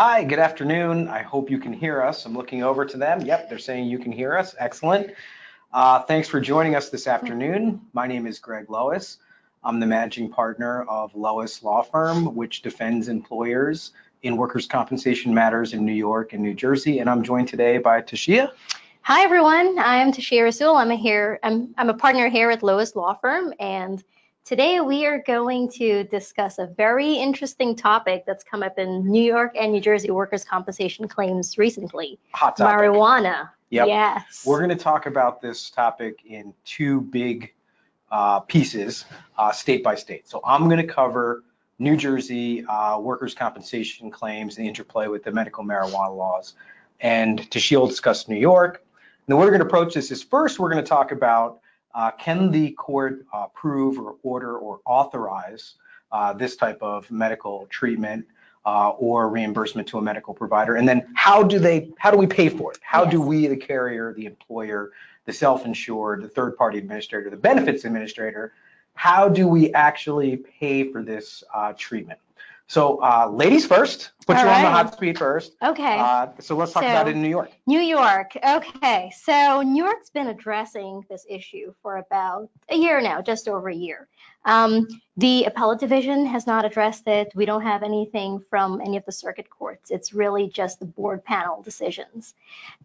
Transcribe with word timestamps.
Hi, 0.00 0.22
good 0.22 0.38
afternoon. 0.38 1.08
I 1.08 1.22
hope 1.22 1.50
you 1.50 1.58
can 1.58 1.72
hear 1.72 2.04
us. 2.04 2.24
I'm 2.24 2.32
looking 2.32 2.62
over 2.62 2.84
to 2.84 2.96
them. 2.96 3.20
Yep, 3.20 3.48
they're 3.48 3.58
saying 3.58 3.88
you 3.88 3.98
can 3.98 4.12
hear 4.12 4.38
us. 4.38 4.54
Excellent. 4.60 5.10
Uh, 5.72 6.02
thanks 6.02 6.28
for 6.28 6.40
joining 6.40 6.76
us 6.76 6.88
this 6.88 7.08
afternoon. 7.08 7.80
My 7.94 8.06
name 8.06 8.24
is 8.24 8.38
Greg 8.38 8.70
Lois. 8.70 9.18
I'm 9.64 9.80
the 9.80 9.86
managing 9.86 10.30
partner 10.30 10.84
of 10.84 11.16
Lois 11.16 11.64
Law 11.64 11.82
Firm, 11.82 12.36
which 12.36 12.62
defends 12.62 13.08
employers 13.08 13.90
in 14.22 14.36
workers' 14.36 14.68
compensation 14.68 15.34
matters 15.34 15.72
in 15.72 15.84
New 15.84 15.90
York 15.90 16.32
and 16.32 16.44
New 16.44 16.54
Jersey. 16.54 17.00
And 17.00 17.10
I'm 17.10 17.24
joined 17.24 17.48
today 17.48 17.78
by 17.78 18.00
Tashia. 18.00 18.52
Hi, 19.02 19.24
everyone. 19.24 19.80
I'm 19.80 20.12
Tashia 20.12 20.44
Rasul. 20.44 20.76
I'm 20.76 20.92
a 20.92 20.96
here. 20.96 21.40
I'm, 21.42 21.74
I'm 21.76 21.90
a 21.90 21.94
partner 21.94 22.28
here 22.28 22.52
at 22.52 22.62
Lois 22.62 22.94
Law 22.94 23.14
Firm, 23.14 23.52
and 23.58 24.04
Today 24.48 24.80
we 24.80 25.04
are 25.04 25.22
going 25.26 25.70
to 25.72 26.04
discuss 26.04 26.58
a 26.58 26.68
very 26.68 27.12
interesting 27.16 27.76
topic 27.76 28.24
that's 28.26 28.42
come 28.42 28.62
up 28.62 28.78
in 28.78 29.06
New 29.06 29.22
York 29.22 29.54
and 29.60 29.72
New 29.72 29.80
Jersey 29.82 30.10
workers' 30.10 30.42
compensation 30.42 31.06
claims 31.06 31.58
recently. 31.58 32.18
Hot 32.32 32.56
topic. 32.56 32.80
Marijuana. 32.80 33.50
Yep. 33.68 33.88
Yes. 33.88 34.44
We're 34.46 34.56
going 34.56 34.70
to 34.70 34.82
talk 34.82 35.04
about 35.04 35.42
this 35.42 35.68
topic 35.68 36.20
in 36.24 36.54
two 36.64 37.02
big 37.02 37.52
uh, 38.10 38.40
pieces, 38.40 39.04
uh, 39.36 39.52
state 39.52 39.84
by 39.84 39.96
state. 39.96 40.26
So 40.26 40.40
I'm 40.42 40.64
going 40.64 40.80
to 40.80 40.90
cover 40.94 41.44
New 41.78 41.98
Jersey 41.98 42.64
uh, 42.64 42.98
workers' 42.98 43.34
compensation 43.34 44.10
claims 44.10 44.56
and 44.56 44.64
the 44.64 44.68
interplay 44.68 45.08
with 45.08 45.24
the 45.24 45.30
medical 45.30 45.62
marijuana 45.62 46.16
laws. 46.16 46.54
And 47.00 47.38
Tashia 47.50 47.80
will 47.80 47.86
discuss 47.86 48.28
New 48.28 48.38
York. 48.38 48.82
And 49.26 49.34
the 49.34 49.36
way 49.36 49.44
we're 49.44 49.50
going 49.50 49.60
to 49.60 49.66
approach 49.66 49.92
this 49.92 50.10
is 50.10 50.22
first 50.22 50.58
we're 50.58 50.72
going 50.72 50.82
to 50.82 50.88
talk 50.88 51.12
about 51.12 51.60
can 52.12 52.50
the 52.50 52.70
court 52.72 53.26
uh, 53.32 53.46
approve 53.46 53.98
or 53.98 54.16
order 54.22 54.56
or 54.56 54.80
authorize 54.86 55.74
uh, 56.12 56.32
this 56.32 56.56
type 56.56 56.78
of 56.80 57.10
medical 57.10 57.66
treatment 57.70 58.24
uh, 58.64 58.90
or 58.90 59.28
reimbursement 59.28 59.88
to 59.88 59.98
a 59.98 60.02
medical 60.02 60.32
provider? 60.34 60.76
And 60.76 60.88
then 60.88 61.06
how 61.14 61.42
do 61.42 61.58
they, 61.58 61.90
how 61.98 62.10
do 62.10 62.18
we 62.18 62.26
pay 62.26 62.48
for 62.48 62.72
it? 62.72 62.78
How 62.82 63.04
do 63.04 63.20
we, 63.20 63.46
the 63.46 63.56
carrier, 63.56 64.14
the 64.14 64.26
employer, 64.26 64.92
the 65.26 65.32
self-insured, 65.32 66.22
the 66.22 66.28
third-party 66.28 66.78
administrator, 66.78 67.30
the 67.30 67.36
benefits 67.36 67.84
administrator, 67.84 68.52
how 68.94 69.28
do 69.28 69.46
we 69.46 69.72
actually 69.74 70.36
pay 70.36 70.90
for 70.90 71.02
this 71.02 71.44
uh, 71.54 71.72
treatment? 71.76 72.18
So, 72.68 73.02
uh, 73.02 73.30
ladies 73.32 73.66
first. 73.66 74.12
Put 74.26 74.36
All 74.36 74.42
you 74.42 74.48
right. 74.48 74.56
on 74.58 74.62
the 74.64 74.70
hot 74.70 74.98
seat 74.98 75.16
first. 75.16 75.56
Okay. 75.62 75.98
Uh, 75.98 76.26
so 76.38 76.54
let's 76.54 76.72
talk 76.72 76.82
so, 76.82 76.88
about 76.88 77.08
it 77.08 77.12
in 77.12 77.22
New 77.22 77.30
York. 77.30 77.50
New 77.66 77.80
York. 77.80 78.36
Okay. 78.46 79.10
So 79.22 79.62
New 79.62 79.82
York's 79.82 80.10
been 80.10 80.26
addressing 80.26 81.02
this 81.08 81.24
issue 81.30 81.72
for 81.82 81.96
about 81.96 82.50
a 82.68 82.76
year 82.76 83.00
now, 83.00 83.22
just 83.22 83.48
over 83.48 83.70
a 83.70 83.74
year. 83.74 84.06
Um, 84.44 84.86
the 85.16 85.44
appellate 85.44 85.80
division 85.80 86.26
has 86.26 86.46
not 86.46 86.66
addressed 86.66 87.08
it. 87.08 87.32
We 87.34 87.46
don't 87.46 87.62
have 87.62 87.82
anything 87.82 88.44
from 88.50 88.82
any 88.82 88.98
of 88.98 89.04
the 89.06 89.12
circuit 89.12 89.48
courts. 89.48 89.90
It's 89.90 90.12
really 90.12 90.48
just 90.48 90.78
the 90.78 90.86
board 90.86 91.24
panel 91.24 91.62
decisions. 91.62 92.34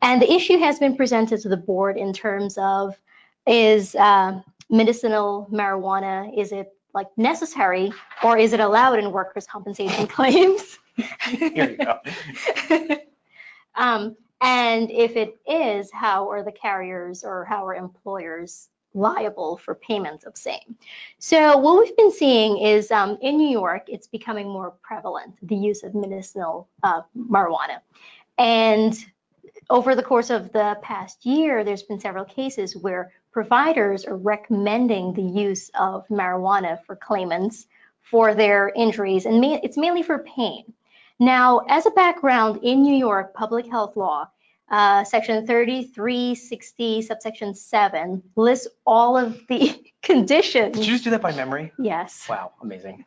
And 0.02 0.22
the 0.22 0.32
issue 0.32 0.60
has 0.60 0.80
been 0.80 0.96
presented 0.96 1.42
to 1.42 1.50
the 1.50 1.58
board 1.58 1.98
in 1.98 2.14
terms 2.14 2.58
of 2.58 2.98
is 3.46 3.96
uh, 3.96 4.40
medicinal 4.70 5.50
marijuana, 5.52 6.38
is 6.40 6.54
it 6.54 6.74
like 6.94 7.08
necessary 7.18 7.92
or 8.24 8.38
is 8.38 8.54
it 8.54 8.60
allowed 8.60 9.00
in 9.00 9.12
workers' 9.12 9.48
compensation 9.48 10.08
claims? 10.16 10.78
Here 11.26 11.72
you 11.72 11.78
go. 11.78 12.00
um, 13.76 14.16
and 14.42 14.92
if 14.92 15.16
it 15.16 15.40
is, 15.48 15.90
how 15.92 16.30
are 16.30 16.44
the 16.44 16.52
carriers 16.52 17.24
or 17.24 17.46
how 17.46 17.66
are 17.66 17.76
employers 17.76 18.68
liable 18.94 19.58
for 19.58 19.74
payment 19.74 20.26
of 20.26 20.38
same? 20.38 20.76
So 21.18 21.58
what 21.58 21.80
we've 21.80 21.96
been 21.98 22.12
seeing 22.12 22.60
is 22.60 22.92
um, 22.92 23.18
in 23.22 23.38
New 23.38 23.50
York, 23.50 23.86
it's 23.88 24.08
becoming 24.08 24.48
more 24.48 24.74
prevalent, 24.82 25.36
the 25.42 25.56
use 25.56 25.84
of 25.84 25.96
medicinal 25.96 26.68
uh, 26.84 27.02
marijuana. 27.18 27.80
And 28.38 28.94
over 29.70 29.96
the 29.96 30.04
course 30.04 30.30
of 30.30 30.52
the 30.52 30.78
past 30.82 31.26
year, 31.26 31.64
there's 31.64 31.84
been 31.84 32.00
several 32.00 32.26
cases 32.26 32.76
where 32.76 33.12
providers 33.34 34.06
are 34.06 34.16
recommending 34.16 35.14
the 35.14 35.24
use 35.24 35.70
of 35.78 36.08
marijuana 36.08 36.80
for 36.86 36.96
claimants 36.96 37.66
for 38.02 38.36
their 38.36 38.72
injuries, 38.76 39.26
and 39.26 39.42
ma 39.42 39.60
it's 39.64 39.78
mainly 39.78 40.04
for 40.04 40.20
pain. 40.20 40.72
Now, 41.20 41.62
as 41.68 41.86
a 41.86 41.92
background 41.92 42.60
in 42.64 42.84
New 42.84 42.96
York 42.96 43.34
public 43.34 43.66
health 43.66 43.98
law, 43.98 44.30
uh, 44.70 45.04
section 45.04 45.46
3360, 45.46 47.02
subsection 47.02 47.54
7 47.54 48.24
lists 48.36 48.68
all 48.86 49.18
of 49.18 49.40
the 49.48 49.84
conditions. 50.02 50.76
Did 50.76 50.86
you 50.86 50.94
just 50.94 51.04
do 51.04 51.10
that 51.12 51.22
by 51.22 51.34
memory? 51.34 51.72
Yes. 51.80 52.28
Wow, 52.30 52.52
amazing. 52.62 53.06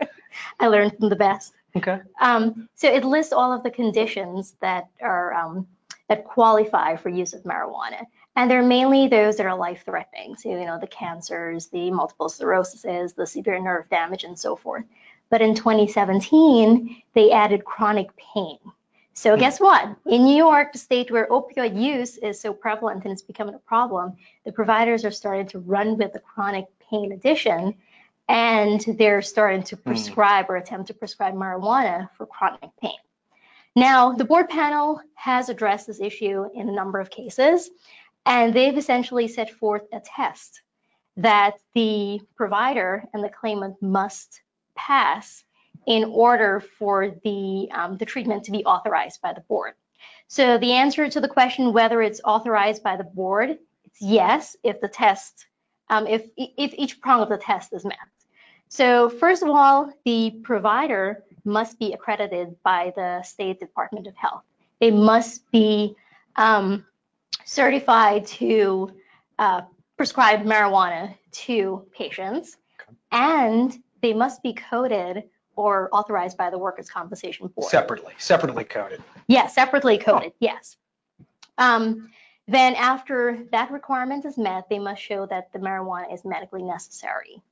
I 0.60 0.68
learned 0.68 0.96
from 0.98 1.08
the 1.08 1.16
best. 1.16 1.52
Okay. 1.76 2.00
Um, 2.20 2.68
so 2.74 2.92
it 2.92 3.04
lists 3.04 3.32
all 3.32 3.52
of 3.52 3.62
the 3.62 3.70
conditions 3.70 4.54
that 4.60 4.88
are 5.00 5.32
um, 5.34 5.66
that 6.08 6.24
qualify 6.24 6.96
for 6.96 7.08
use 7.08 7.32
of 7.32 7.42
marijuana. 7.44 8.06
And 8.34 8.50
they're 8.50 8.62
mainly 8.62 9.08
those 9.08 9.36
that 9.36 9.46
are 9.46 9.56
life 9.56 9.84
threatening. 9.84 10.36
So, 10.36 10.48
you 10.48 10.64
know, 10.64 10.78
the 10.78 10.86
cancers, 10.86 11.66
the 11.68 11.90
multiple 11.90 12.28
scleroses, 12.28 13.14
the 13.14 13.26
severe 13.26 13.60
nerve 13.60 13.88
damage, 13.90 14.24
and 14.24 14.38
so 14.38 14.56
forth. 14.56 14.84
But 15.28 15.42
in 15.42 15.54
2017, 15.54 17.02
they 17.14 17.30
added 17.30 17.64
chronic 17.64 18.08
pain. 18.16 18.58
So 19.14 19.34
hmm. 19.34 19.40
guess 19.40 19.60
what? 19.60 19.96
In 20.06 20.24
New 20.24 20.36
York, 20.36 20.72
the 20.72 20.78
state 20.78 21.10
where 21.10 21.28
opioid 21.28 21.80
use 21.80 22.16
is 22.18 22.40
so 22.40 22.52
prevalent 22.52 23.04
and 23.04 23.12
it's 23.12 23.22
becoming 23.22 23.54
a 23.54 23.58
problem, 23.58 24.16
the 24.44 24.52
providers 24.52 25.04
are 25.04 25.10
starting 25.10 25.46
to 25.48 25.58
run 25.58 25.96
with 25.98 26.12
the 26.12 26.20
chronic 26.20 26.66
pain 26.90 27.12
addition 27.12 27.74
and 28.28 28.80
they're 28.98 29.22
starting 29.22 29.62
to 29.64 29.76
hmm. 29.76 29.82
prescribe 29.82 30.46
or 30.48 30.56
attempt 30.56 30.88
to 30.88 30.94
prescribe 30.94 31.34
marijuana 31.34 32.08
for 32.16 32.26
chronic 32.26 32.70
pain. 32.80 32.96
Now, 33.74 34.12
the 34.12 34.24
board 34.24 34.50
panel 34.50 35.00
has 35.14 35.48
addressed 35.48 35.86
this 35.86 36.00
issue 36.00 36.44
in 36.54 36.68
a 36.68 36.72
number 36.72 37.00
of 37.00 37.08
cases, 37.08 37.70
and 38.24 38.54
they've 38.54 38.76
essentially 38.76 39.28
set 39.28 39.50
forth 39.50 39.82
a 39.92 40.00
test 40.00 40.62
that 41.16 41.54
the 41.74 42.20
provider 42.36 43.04
and 43.12 43.22
the 43.22 43.28
claimant 43.28 43.80
must 43.82 44.40
pass 44.74 45.44
in 45.86 46.04
order 46.04 46.60
for 46.78 47.10
the, 47.24 47.68
um, 47.72 47.96
the 47.98 48.06
treatment 48.06 48.44
to 48.44 48.50
be 48.50 48.64
authorized 48.64 49.20
by 49.20 49.32
the 49.32 49.40
board. 49.42 49.74
So 50.28 50.56
the 50.58 50.72
answer 50.72 51.08
to 51.08 51.20
the 51.20 51.28
question 51.28 51.72
whether 51.72 52.00
it's 52.00 52.20
authorized 52.24 52.82
by 52.82 52.96
the 52.96 53.04
board, 53.04 53.58
it's 53.84 54.00
yes 54.00 54.56
if 54.62 54.80
the 54.80 54.88
test, 54.88 55.46
um, 55.90 56.06
if, 56.06 56.26
if 56.36 56.72
each 56.74 57.00
prong 57.00 57.20
of 57.20 57.28
the 57.28 57.36
test 57.36 57.72
is 57.72 57.84
met. 57.84 57.98
So 58.68 59.10
first 59.10 59.42
of 59.42 59.50
all, 59.50 59.92
the 60.06 60.30
provider 60.42 61.22
must 61.44 61.78
be 61.78 61.92
accredited 61.92 62.56
by 62.62 62.92
the 62.96 63.22
State 63.22 63.60
Department 63.60 64.06
of 64.06 64.16
Health. 64.16 64.44
They 64.80 64.90
must 64.90 65.50
be 65.50 65.94
um, 66.36 66.86
certified 67.44 68.26
to 68.26 68.92
uh, 69.38 69.62
prescribe 69.96 70.44
marijuana 70.44 71.14
to 71.32 71.86
patients, 71.92 72.56
okay. 72.80 72.96
and 73.12 73.78
they 74.00 74.12
must 74.12 74.42
be 74.42 74.52
coded 74.52 75.24
or 75.54 75.88
authorized 75.92 76.36
by 76.36 76.50
the 76.50 76.58
Workers' 76.58 76.88
Compensation 76.88 77.46
Board. 77.48 77.70
Separately, 77.70 78.14
separately 78.18 78.64
coded. 78.64 79.02
Yes, 79.26 79.54
separately 79.54 79.98
coded, 79.98 80.32
oh. 80.32 80.36
yes. 80.40 80.76
Um, 81.58 82.10
then 82.48 82.74
after 82.74 83.44
that 83.52 83.70
requirement 83.70 84.24
is 84.24 84.36
met, 84.36 84.68
they 84.68 84.78
must 84.78 85.00
show 85.00 85.26
that 85.26 85.52
the 85.52 85.58
marijuana 85.58 86.12
is 86.12 86.24
medically 86.24 86.62
necessary 86.62 87.42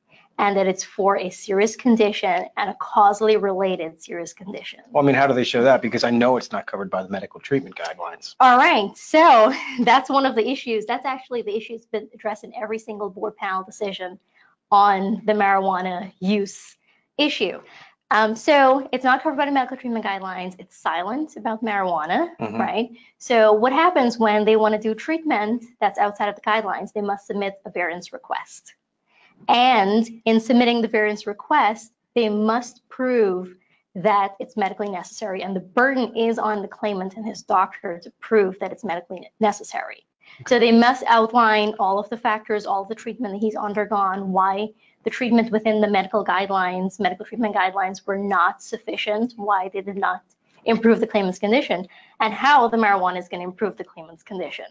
and 0.40 0.56
that 0.56 0.66
it's 0.66 0.82
for 0.82 1.18
a 1.18 1.28
serious 1.28 1.76
condition 1.76 2.46
and 2.56 2.70
a 2.70 2.74
causally 2.80 3.36
related 3.36 4.02
serious 4.02 4.32
condition. 4.32 4.80
Well, 4.90 5.04
I 5.04 5.06
mean, 5.06 5.14
how 5.14 5.26
do 5.26 5.34
they 5.34 5.44
show 5.44 5.62
that? 5.62 5.82
Because 5.82 6.02
I 6.02 6.08
know 6.08 6.38
it's 6.38 6.50
not 6.50 6.66
covered 6.66 6.90
by 6.90 7.02
the 7.02 7.10
medical 7.10 7.40
treatment 7.40 7.76
guidelines. 7.76 8.36
All 8.40 8.56
right, 8.56 8.90
so 8.96 9.52
that's 9.84 10.08
one 10.08 10.24
of 10.24 10.34
the 10.34 10.48
issues. 10.48 10.86
That's 10.86 11.04
actually 11.04 11.42
the 11.42 11.54
issue 11.54 11.74
that's 11.74 11.86
been 11.86 12.08
addressed 12.14 12.44
in 12.44 12.54
every 12.54 12.78
single 12.78 13.10
board 13.10 13.36
panel 13.36 13.62
decision 13.62 14.18
on 14.70 15.20
the 15.26 15.34
marijuana 15.34 16.10
use 16.20 16.74
issue. 17.18 17.60
Um, 18.10 18.34
so 18.34 18.88
it's 18.92 19.04
not 19.04 19.22
covered 19.22 19.36
by 19.36 19.44
the 19.44 19.52
medical 19.52 19.76
treatment 19.76 20.06
guidelines. 20.06 20.54
It's 20.58 20.74
silent 20.74 21.36
about 21.36 21.62
marijuana, 21.62 22.30
mm-hmm. 22.40 22.56
right? 22.56 22.90
So 23.18 23.52
what 23.52 23.74
happens 23.74 24.18
when 24.18 24.46
they 24.46 24.56
want 24.56 24.74
to 24.74 24.80
do 24.80 24.94
treatment 24.94 25.64
that's 25.80 25.98
outside 25.98 26.30
of 26.30 26.34
the 26.34 26.40
guidelines? 26.40 26.94
They 26.94 27.02
must 27.02 27.26
submit 27.26 27.60
a 27.66 27.70
variance 27.70 28.12
request. 28.14 28.74
And 29.48 30.08
in 30.24 30.40
submitting 30.40 30.82
the 30.82 30.88
variance 30.88 31.26
request, 31.26 31.92
they 32.14 32.28
must 32.28 32.88
prove 32.88 33.54
that 33.94 34.36
it's 34.38 34.56
medically 34.56 34.88
necessary. 34.88 35.42
And 35.42 35.54
the 35.54 35.60
burden 35.60 36.16
is 36.16 36.38
on 36.38 36.62
the 36.62 36.68
claimant 36.68 37.14
and 37.16 37.26
his 37.26 37.42
doctor 37.42 37.98
to 38.02 38.10
prove 38.20 38.58
that 38.60 38.72
it's 38.72 38.84
medically 38.84 39.28
necessary. 39.40 40.06
So 40.46 40.58
they 40.58 40.72
must 40.72 41.02
outline 41.06 41.74
all 41.78 41.98
of 41.98 42.08
the 42.08 42.16
factors, 42.16 42.66
all 42.66 42.84
the 42.84 42.94
treatment 42.94 43.34
that 43.34 43.40
he's 43.40 43.56
undergone, 43.56 44.32
why 44.32 44.68
the 45.02 45.10
treatment 45.10 45.50
within 45.50 45.80
the 45.80 45.90
medical 45.90 46.24
guidelines, 46.24 47.00
medical 47.00 47.24
treatment 47.24 47.54
guidelines 47.54 48.06
were 48.06 48.18
not 48.18 48.62
sufficient, 48.62 49.34
why 49.36 49.70
they 49.72 49.80
did 49.80 49.96
not 49.96 50.22
improve 50.64 51.00
the 51.00 51.06
claimant's 51.06 51.38
condition, 51.38 51.86
and 52.20 52.32
how 52.32 52.68
the 52.68 52.76
marijuana 52.76 53.18
is 53.18 53.28
going 53.28 53.40
to 53.40 53.48
improve 53.48 53.76
the 53.76 53.84
claimant's 53.84 54.22
condition. 54.22 54.66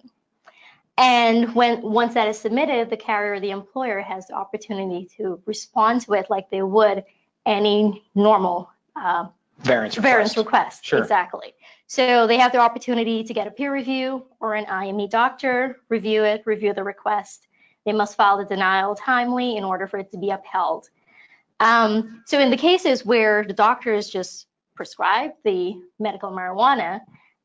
And 0.99 1.55
when 1.55 1.81
once 1.81 2.13
that 2.15 2.27
is 2.27 2.37
submitted, 2.37 2.89
the 2.89 2.97
carrier 2.97 3.35
or 3.35 3.39
the 3.39 3.51
employer 3.51 4.01
has 4.01 4.27
the 4.27 4.33
opportunity 4.33 5.09
to 5.15 5.41
respond 5.45 6.01
to 6.01 6.13
it 6.13 6.29
like 6.29 6.49
they 6.49 6.61
would 6.61 7.05
any 7.45 8.03
normal 8.15 8.69
uh, 8.97 9.27
Variance 9.59 9.95
variance 9.95 10.37
request. 10.37 10.37
request. 10.37 10.85
Sure. 10.85 10.99
Exactly. 10.99 11.53
So 11.87 12.27
they 12.27 12.37
have 12.37 12.51
the 12.51 12.59
opportunity 12.59 13.23
to 13.23 13.33
get 13.33 13.47
a 13.47 13.51
peer 13.51 13.73
review 13.73 14.25
or 14.41 14.55
an 14.55 14.65
IME 14.65 15.07
doctor, 15.07 15.79
review 15.89 16.23
it, 16.23 16.43
review 16.45 16.73
the 16.73 16.83
request. 16.83 17.47
They 17.85 17.93
must 17.93 18.15
file 18.15 18.37
the 18.37 18.45
denial 18.45 18.93
timely 18.93 19.55
in 19.55 19.63
order 19.63 19.87
for 19.87 19.99
it 19.99 20.11
to 20.11 20.17
be 20.17 20.29
upheld. 20.29 20.89
Um, 21.61 22.23
so 22.25 22.39
in 22.39 22.51
the 22.51 22.57
cases 22.57 23.05
where 23.05 23.43
the 23.45 23.53
doctor 23.53 23.91
doctors 23.91 24.09
just 24.09 24.47
prescribe 24.75 25.31
the 25.43 25.81
medical 25.97 26.31
marijuana 26.31 27.01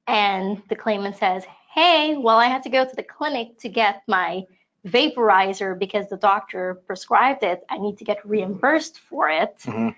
and 0.06 0.62
the 0.68 0.76
claimant 0.76 1.16
says, 1.16 1.44
hey, 1.74 2.16
well, 2.16 2.38
I 2.38 2.46
had 2.46 2.62
to 2.62 2.68
go 2.70 2.84
to 2.84 2.96
the 2.96 3.02
clinic 3.02 3.58
to 3.58 3.68
get 3.68 4.02
my 4.06 4.44
vaporizer 4.86 5.76
because 5.78 6.08
the 6.08 6.16
doctor 6.16 6.74
prescribed 6.86 7.42
it. 7.42 7.64
I 7.68 7.78
need 7.78 7.98
to 7.98 8.04
get 8.04 8.24
reimbursed 8.24 9.00
for 9.00 9.28
it. 9.28 9.58
Mhm. 9.60 9.94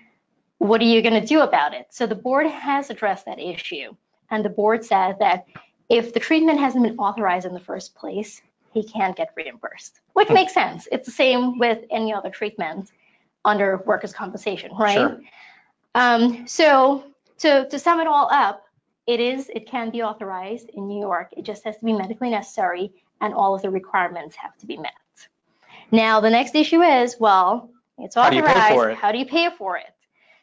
What 0.57 0.81
are 0.81 0.85
you 0.85 1.01
going 1.03 1.21
to 1.21 1.27
do 1.27 1.41
about 1.41 1.73
it? 1.73 1.87
So 1.91 2.07
the 2.07 2.15
board 2.15 2.47
has 2.47 2.89
addressed 2.89 3.25
that 3.25 3.39
issue. 3.39 3.95
And 4.31 4.43
the 4.43 4.49
board 4.49 4.83
said 4.83 5.19
that 5.19 5.45
if 5.87 6.13
the 6.13 6.19
treatment 6.19 6.59
hasn't 6.59 6.83
been 6.83 6.97
authorized 6.97 7.45
in 7.45 7.53
the 7.53 7.59
first 7.59 7.95
place, 7.95 8.41
he 8.73 8.83
can't 8.83 9.15
get 9.15 9.29
reimbursed, 9.35 9.99
which 10.13 10.29
makes 10.29 10.53
sense. 10.53 10.87
It's 10.91 11.05
the 11.05 11.11
same 11.11 11.59
with 11.59 11.85
any 11.91 12.13
other 12.13 12.29
treatment 12.29 12.91
under 13.45 13.77
workers' 13.85 14.13
compensation, 14.13 14.71
right? 14.75 14.95
Sure. 14.95 15.19
Um, 15.95 16.47
so 16.47 17.03
to, 17.39 17.67
to 17.69 17.79
sum 17.79 17.99
it 17.99 18.07
all 18.07 18.29
up, 18.31 18.66
it 19.07 19.19
is, 19.19 19.49
it 19.55 19.67
can 19.67 19.89
be 19.89 20.03
authorized 20.03 20.69
in 20.73 20.87
New 20.87 20.99
York. 20.99 21.29
It 21.35 21.43
just 21.43 21.63
has 21.63 21.77
to 21.77 21.85
be 21.85 21.93
medically 21.93 22.29
necessary 22.29 22.91
and 23.21 23.33
all 23.33 23.55
of 23.55 23.61
the 23.61 23.69
requirements 23.69 24.35
have 24.35 24.57
to 24.57 24.65
be 24.65 24.77
met. 24.77 24.91
Now, 25.91 26.19
the 26.19 26.29
next 26.29 26.53
issue 26.55 26.81
is, 26.81 27.15
well, 27.19 27.69
it's 27.97 28.15
How 28.15 28.29
do 28.29 28.35
you 28.35 28.43
pay 28.43 28.49
authorized. 28.51 28.73
for 28.75 28.89
it? 28.91 28.97
How 28.97 29.11
do 29.11 29.17
you 29.17 29.25
pay 29.25 29.49
for 29.57 29.77
it? 29.77 29.93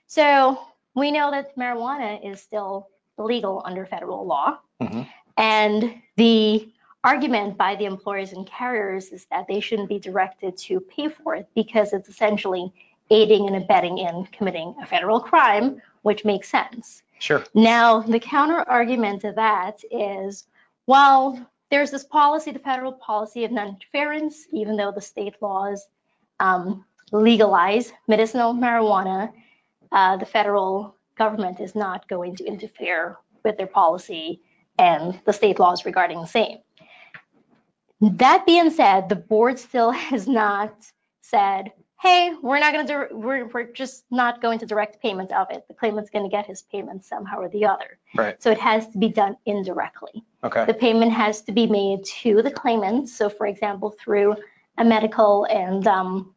So 0.06 0.58
we 0.94 1.10
know 1.10 1.30
that 1.30 1.54
marijuana 1.56 2.18
is 2.28 2.40
still 2.40 2.88
illegal 3.18 3.62
under 3.64 3.84
federal 3.86 4.26
law. 4.26 4.58
Mhm. 4.80 5.06
And 5.36 6.02
the 6.16 6.72
argument 7.04 7.58
by 7.58 7.76
the 7.76 7.84
employers 7.84 8.32
and 8.32 8.46
carriers 8.46 9.10
is 9.12 9.26
that 9.26 9.46
they 9.46 9.60
shouldn't 9.60 9.90
be 9.90 9.98
directed 9.98 10.56
to 10.56 10.80
pay 10.80 11.08
for 11.08 11.34
it 11.34 11.46
because 11.54 11.92
it's 11.92 12.08
essentially 12.08 12.72
aiding 13.10 13.46
and 13.46 13.56
abetting 13.56 13.98
in 13.98 14.24
committing 14.32 14.74
a 14.82 14.86
federal 14.86 15.20
crime, 15.20 15.80
which 16.02 16.24
makes 16.24 16.48
sense. 16.48 17.02
Sure. 17.24 17.42
Now, 17.54 18.00
the 18.00 18.20
counter 18.20 18.58
argument 18.68 19.22
to 19.22 19.32
that 19.32 19.80
is, 19.90 20.44
well, 20.86 21.40
there's 21.70 21.90
this 21.90 22.04
policy, 22.04 22.50
the 22.50 22.58
federal 22.58 22.92
policy 22.92 23.46
of 23.46 23.50
non-interference, 23.50 24.46
even 24.52 24.76
though 24.76 24.92
the 24.92 25.00
state 25.00 25.34
laws 25.40 25.86
um, 26.38 26.84
legalize 27.12 27.94
medicinal 28.08 28.52
marijuana, 28.52 29.32
uh, 29.90 30.18
the 30.18 30.26
federal 30.26 30.96
government 31.16 31.60
is 31.60 31.74
not 31.74 32.06
going 32.08 32.36
to 32.36 32.44
interfere 32.44 33.16
with 33.42 33.56
their 33.56 33.68
policy 33.68 34.42
and 34.78 35.18
the 35.24 35.32
state 35.32 35.58
laws 35.58 35.86
regarding 35.86 36.20
the 36.20 36.26
same. 36.26 36.58
That 38.02 38.44
being 38.44 38.68
said, 38.68 39.08
the 39.08 39.16
board 39.16 39.58
still 39.58 39.90
has 40.10 40.28
not 40.28 40.74
said, 41.22 41.72
hey, 42.04 42.34
we're 42.42 42.58
not 42.58 42.74
going 42.74 42.86
to, 42.86 43.08
we're, 43.12 43.46
we're 43.46 43.72
just 43.72 44.04
not 44.10 44.42
going 44.42 44.58
to 44.58 44.66
direct 44.66 45.00
payment 45.00 45.32
of 45.32 45.46
it. 45.50 45.66
The 45.68 45.74
claimant's 45.74 46.10
going 46.10 46.24
to 46.26 46.30
get 46.30 46.44
his 46.44 46.60
payment 46.60 47.02
somehow 47.02 47.38
or 47.38 47.48
the 47.48 47.64
other. 47.64 47.98
Right. 48.14 48.40
So 48.42 48.50
it 48.50 48.58
has 48.58 48.86
to 48.90 48.98
be 48.98 49.08
done 49.08 49.38
indirectly. 49.46 50.22
Okay. 50.44 50.66
The 50.66 50.74
payment 50.74 51.12
has 51.12 51.40
to 51.42 51.52
be 51.52 51.66
made 51.66 52.04
to 52.22 52.42
the 52.42 52.50
claimant. 52.50 53.08
So 53.08 53.30
for 53.30 53.46
example, 53.46 53.96
through 53.98 54.36
a 54.76 54.84
medical 54.84 55.46
and 55.46 55.86
um, 55.86 56.34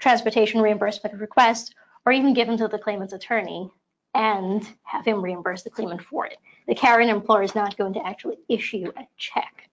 transportation 0.00 0.60
reimbursement 0.60 1.20
request, 1.20 1.76
or 2.04 2.10
even 2.10 2.34
given 2.34 2.58
to 2.58 2.66
the 2.66 2.78
claimant's 2.78 3.12
attorney 3.12 3.70
and 4.14 4.66
have 4.82 5.04
him 5.04 5.22
reimburse 5.22 5.62
the 5.62 5.70
claimant 5.70 6.02
for 6.02 6.26
it. 6.26 6.38
The 6.66 6.74
carrying 6.74 7.08
employer 7.08 7.44
is 7.44 7.54
not 7.54 7.76
going 7.76 7.94
to 7.94 8.04
actually 8.04 8.38
issue 8.48 8.90
a 8.96 9.06
check 9.16 9.70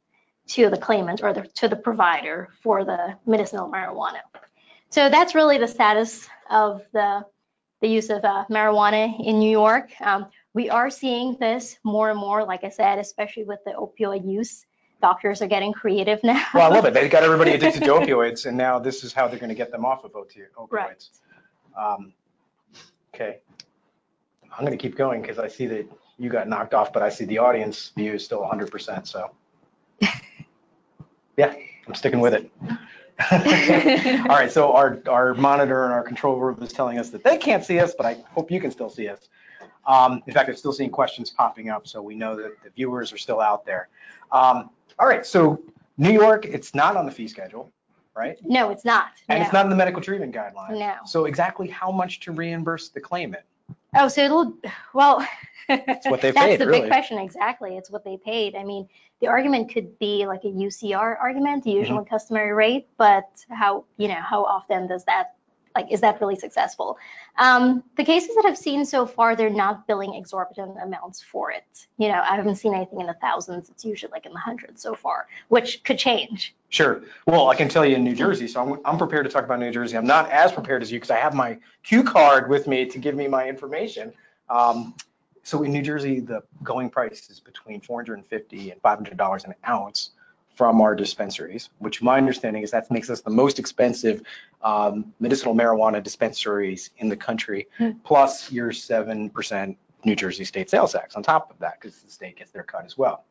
to 0.49 0.69
the 0.69 0.77
claimant 0.77 1.23
or 1.23 1.33
the, 1.33 1.41
to 1.55 1.67
the 1.67 1.75
provider 1.75 2.49
for 2.61 2.85
the 2.85 3.15
medicinal 3.25 3.69
marijuana. 3.69 4.19
So 4.91 5.07
that's 5.07 5.33
really 5.35 5.57
the 5.57 5.69
status 5.69 6.27
of 6.49 6.81
the, 6.91 7.25
the 7.79 7.87
use 7.87 8.09
of 8.09 8.25
uh, 8.25 8.43
marijuana 8.51 9.25
in 9.25 9.39
New 9.39 9.49
York. 9.49 9.89
Um, 10.01 10.27
we 10.53 10.69
are 10.69 10.89
seeing 10.89 11.37
this 11.39 11.77
more 11.85 12.09
and 12.09 12.19
more, 12.19 12.43
like 12.43 12.65
I 12.65 12.69
said, 12.69 12.99
especially 12.99 13.45
with 13.45 13.59
the 13.65 13.71
opioid 13.71 14.29
use. 14.29 14.65
Doctors 15.01 15.41
are 15.41 15.47
getting 15.47 15.71
creative 15.71 16.21
now. 16.25 16.45
Well, 16.53 16.69
I 16.69 16.75
love 16.75 16.83
it. 16.85 16.93
They 16.93 17.07
got 17.07 17.23
everybody 17.23 17.51
addicted 17.55 17.85
to 17.85 17.89
opioids, 17.89 18.45
and 18.45 18.57
now 18.57 18.79
this 18.79 19.05
is 19.05 19.13
how 19.13 19.29
they're 19.29 19.39
going 19.39 19.49
to 19.49 19.55
get 19.55 19.71
them 19.71 19.85
off 19.85 20.03
of 20.03 20.11
opio- 20.11 20.47
Right. 20.69 20.97
opioids. 20.97 21.09
Um, 21.81 22.13
okay. 23.15 23.39
I'm 24.51 24.65
going 24.65 24.77
to 24.77 24.81
keep 24.81 24.97
going 24.97 25.21
because 25.21 25.39
I 25.39 25.47
see 25.47 25.67
that 25.67 25.85
you 26.17 26.29
got 26.29 26.49
knocked 26.49 26.73
off, 26.73 26.91
but 26.91 27.01
I 27.01 27.07
see 27.07 27.23
the 27.23 27.37
audience 27.37 27.93
view 27.95 28.13
is 28.15 28.25
still 28.25 28.41
100%. 28.41 29.07
So, 29.07 29.31
yeah, 31.37 31.55
I'm 31.87 31.95
sticking 31.95 32.19
with 32.19 32.33
it. 32.33 32.51
All 33.31 34.35
right. 34.35 34.51
So 34.51 34.73
our 34.73 35.01
our 35.07 35.33
monitor 35.33 35.85
and 35.85 35.93
our 35.93 36.03
control 36.03 36.37
room 36.37 36.61
is 36.61 36.71
telling 36.71 36.97
us 36.97 37.09
that 37.09 37.23
they 37.23 37.37
can't 37.37 37.63
see 37.63 37.79
us, 37.79 37.93
but 37.95 38.05
I 38.05 38.17
hope 38.29 38.51
you 38.51 38.61
can 38.61 38.71
still 38.71 38.89
see 38.89 39.07
us. 39.07 39.29
Um, 39.85 40.21
in 40.27 40.33
fact, 40.33 40.49
I'm 40.49 40.55
still 40.55 40.73
seeing 40.73 40.89
questions 40.89 41.31
popping 41.31 41.69
up, 41.69 41.87
so 41.87 42.01
we 42.01 42.15
know 42.15 42.35
that 42.35 42.61
the 42.63 42.69
viewers 42.69 43.11
are 43.11 43.17
still 43.17 43.41
out 43.41 43.65
there. 43.65 43.89
Um, 44.31 44.69
all 44.99 45.07
right. 45.07 45.25
So 45.25 45.61
New 45.97 46.11
York, 46.11 46.45
it's 46.45 46.73
not 46.75 46.95
on 46.95 47.05
the 47.05 47.11
fee 47.11 47.27
schedule, 47.27 47.71
right? 48.15 48.37
No, 48.43 48.69
it's 48.69 48.85
not. 48.85 49.11
And 49.29 49.39
no. 49.39 49.45
it's 49.45 49.53
not 49.53 49.65
in 49.65 49.69
the 49.69 49.75
medical 49.75 50.01
treatment 50.01 50.33
guidelines. 50.33 50.77
No. 50.77 50.95
So 51.05 51.25
exactly 51.25 51.67
how 51.67 51.91
much 51.91 52.19
to 52.21 52.31
reimburse 52.31 52.89
the 52.89 53.01
claimant? 53.01 53.43
Oh, 53.95 54.07
so 54.07 54.21
it'll, 54.23 54.57
well. 54.93 55.25
It's 55.69 56.07
what 56.07 56.21
they 56.21 56.31
That's 56.31 56.45
paid, 56.45 56.59
the 56.59 56.67
really. 56.67 56.81
big 56.81 56.89
question, 56.89 57.17
exactly. 57.17 57.77
It's 57.77 57.89
what 57.89 58.03
they 58.03 58.17
paid. 58.17 58.55
I 58.55 58.63
mean, 58.63 58.87
the 59.19 59.27
argument 59.27 59.73
could 59.73 59.97
be 59.99 60.25
like 60.25 60.43
a 60.43 60.47
UCR 60.47 61.17
argument, 61.19 61.63
the 61.63 61.71
usual 61.71 61.99
and 61.99 62.09
customary 62.09 62.53
rate, 62.53 62.87
but 62.97 63.29
how, 63.49 63.85
you 63.97 64.07
know, 64.07 64.15
how 64.15 64.43
often 64.43 64.87
does 64.87 65.05
that, 65.05 65.35
like, 65.75 65.91
is 65.91 66.01
that 66.01 66.19
really 66.21 66.35
successful? 66.35 66.97
Um, 67.37 67.83
the 67.97 68.03
cases 68.03 68.35
that 68.35 68.45
I've 68.45 68.57
seen 68.57 68.85
so 68.85 69.05
far, 69.05 69.35
they're 69.35 69.49
not 69.49 69.87
billing 69.87 70.15
exorbitant 70.15 70.77
amounts 70.81 71.21
for 71.21 71.51
it. 71.51 71.87
You 71.97 72.09
know, 72.09 72.21
I 72.21 72.35
haven't 72.35 72.55
seen 72.55 72.73
anything 72.73 72.99
in 72.99 73.07
the 73.07 73.15
thousands. 73.21 73.69
It's 73.69 73.85
usually 73.85 74.11
like 74.11 74.25
in 74.25 74.33
the 74.33 74.39
hundreds 74.39 74.81
so 74.81 74.95
far, 74.95 75.27
which 75.47 75.83
could 75.83 75.97
change. 75.97 76.53
Sure. 76.69 77.01
Well, 77.25 77.49
I 77.49 77.55
can 77.55 77.69
tell 77.69 77.85
you 77.85 77.95
in 77.95 78.03
New 78.03 78.15
Jersey, 78.15 78.47
so 78.47 78.61
I'm, 78.61 78.79
I'm 78.85 78.97
prepared 78.97 79.25
to 79.25 79.31
talk 79.31 79.43
about 79.43 79.59
New 79.59 79.71
Jersey. 79.71 79.97
I'm 79.97 80.07
not 80.07 80.29
as 80.31 80.51
prepared 80.51 80.81
as 80.81 80.91
you 80.91 80.99
because 80.99 81.11
I 81.11 81.17
have 81.17 81.33
my 81.33 81.57
cue 81.83 82.03
card 82.03 82.49
with 82.49 82.67
me 82.67 82.85
to 82.85 82.97
give 82.97 83.15
me 83.15 83.27
my 83.27 83.47
information. 83.47 84.13
Um, 84.49 84.95
so 85.43 85.63
in 85.63 85.71
New 85.71 85.81
Jersey, 85.81 86.19
the 86.19 86.43
going 86.63 86.89
price 86.89 87.29
is 87.29 87.39
between 87.39 87.81
450 87.81 88.71
and 88.71 88.81
500 88.81 89.17
dollars 89.17 89.43
an 89.45 89.55
ounce 89.67 90.11
from 90.61 90.79
our 90.79 90.93
dispensaries, 90.93 91.71
which 91.79 92.03
my 92.03 92.17
understanding 92.19 92.61
is 92.61 92.69
that 92.69 92.91
makes 92.91 93.09
us 93.09 93.21
the 93.21 93.31
most 93.31 93.57
expensive 93.57 94.21
um, 94.61 95.11
medicinal 95.19 95.55
marijuana 95.55 96.03
dispensaries 96.03 96.91
in 96.99 97.09
the 97.09 97.15
country, 97.17 97.67
Hmm. 97.79 97.93
plus 98.03 98.51
your 98.51 98.69
7% 98.69 99.75
New 100.05 100.15
Jersey 100.15 100.45
state 100.45 100.69
sales 100.69 100.91
tax 100.91 101.15
on 101.15 101.23
top 101.23 101.49
of 101.49 101.57
that, 101.61 101.81
because 101.81 101.97
the 101.97 102.11
state 102.11 102.35
gets 102.37 102.51
their 102.51 102.61
cut 102.61 102.85
as 102.85 102.95
well. 102.95 103.25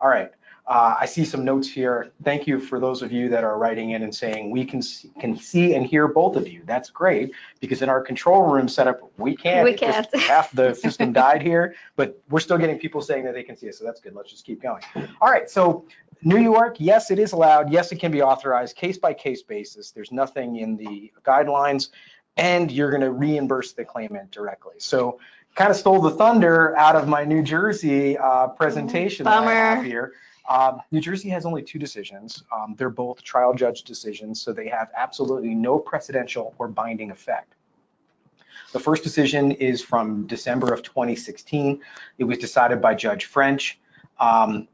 All 0.00 0.08
right. 0.08 0.32
Uh, 0.66 0.96
I 1.00 1.06
see 1.06 1.24
some 1.24 1.44
notes 1.44 1.68
here. 1.68 2.10
Thank 2.24 2.48
you 2.48 2.58
for 2.58 2.80
those 2.80 3.00
of 3.02 3.12
you 3.12 3.28
that 3.28 3.44
are 3.44 3.58
writing 3.58 3.90
in 3.90 4.02
and 4.02 4.12
saying 4.12 4.50
we 4.50 4.64
can 4.64 4.82
see, 4.82 5.10
can 5.20 5.36
see 5.36 5.74
and 5.74 5.86
hear 5.86 6.08
both 6.08 6.34
of 6.34 6.48
you. 6.48 6.62
That's 6.66 6.90
great 6.90 7.30
because 7.60 7.82
in 7.82 7.88
our 7.88 8.00
control 8.00 8.42
room 8.52 8.66
setup 8.68 8.98
we 9.18 9.36
can't. 9.36 9.64
We 9.64 9.74
can't. 9.74 10.12
half 10.16 10.50
the 10.50 10.74
system 10.86 11.12
died 11.12 11.42
here, 11.42 11.76
but 11.94 12.20
we're 12.28 12.40
still 12.40 12.58
getting 12.58 12.78
people 12.80 13.02
saying 13.02 13.22
that 13.24 13.34
they 13.34 13.44
can 13.44 13.56
see 13.56 13.68
us, 13.68 13.78
so 13.78 13.84
that's 13.84 14.00
good. 14.00 14.14
Let's 14.16 14.30
just 14.32 14.44
keep 14.44 14.60
going. 14.62 14.82
All 15.20 15.30
right. 15.30 15.48
So 15.48 15.84
New 16.24 16.38
York, 16.38 16.76
yes, 16.78 17.10
it 17.10 17.18
is 17.18 17.32
allowed. 17.32 17.70
Yes, 17.70 17.92
it 17.92 17.96
can 17.96 18.12
be 18.12 18.22
authorized 18.22 18.76
case 18.76 18.98
by 18.98 19.12
case 19.12 19.42
basis. 19.42 19.90
There's 19.90 20.12
nothing 20.12 20.56
in 20.56 20.76
the 20.76 21.12
guidelines, 21.24 21.88
and 22.36 22.70
you're 22.70 22.90
going 22.90 23.02
to 23.02 23.10
reimburse 23.10 23.72
the 23.72 23.84
claimant 23.84 24.30
directly. 24.30 24.74
So 24.78 25.18
kind 25.54 25.70
of 25.70 25.76
stole 25.76 26.00
the 26.00 26.12
thunder 26.12 26.76
out 26.76 26.96
of 26.96 27.08
my 27.08 27.24
New 27.24 27.42
Jersey 27.42 28.16
uh, 28.16 28.48
presentation 28.48 29.24
that 29.24 29.42
I 29.42 29.52
have 29.52 29.84
here. 29.84 30.12
Um, 30.48 30.80
New 30.90 31.00
Jersey 31.00 31.28
has 31.28 31.46
only 31.46 31.62
two 31.62 31.78
decisions. 31.78 32.42
Um, 32.52 32.74
they're 32.76 32.90
both 32.90 33.22
trial 33.22 33.54
judge 33.54 33.82
decisions, 33.82 34.40
so 34.40 34.52
they 34.52 34.68
have 34.68 34.90
absolutely 34.96 35.54
no 35.54 35.78
precedential 35.78 36.54
or 36.58 36.68
binding 36.68 37.10
effect. 37.10 37.54
The 38.72 38.80
first 38.80 39.02
decision 39.02 39.52
is 39.52 39.82
from 39.82 40.26
December 40.26 40.72
of 40.72 40.82
2016. 40.82 41.80
It 42.18 42.24
was 42.24 42.38
decided 42.38 42.80
by 42.80 42.94
Judge 42.94 43.26
French. 43.26 43.78
Um, 44.18 44.66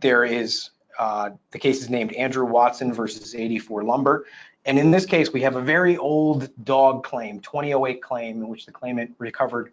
there 0.00 0.24
is, 0.24 0.70
uh, 0.98 1.30
the 1.50 1.58
case 1.58 1.82
is 1.82 1.90
named 1.90 2.12
Andrew 2.12 2.44
Watson 2.44 2.92
versus 2.92 3.34
84 3.34 3.84
Lumber. 3.84 4.26
And 4.64 4.78
in 4.78 4.90
this 4.90 5.06
case, 5.06 5.32
we 5.32 5.40
have 5.42 5.56
a 5.56 5.60
very 5.60 5.96
old 5.96 6.50
dog 6.64 7.02
claim, 7.02 7.40
2008 7.40 8.02
claim, 8.02 8.42
in 8.42 8.48
which 8.48 8.66
the 8.66 8.72
claimant 8.72 9.14
recovered 9.18 9.72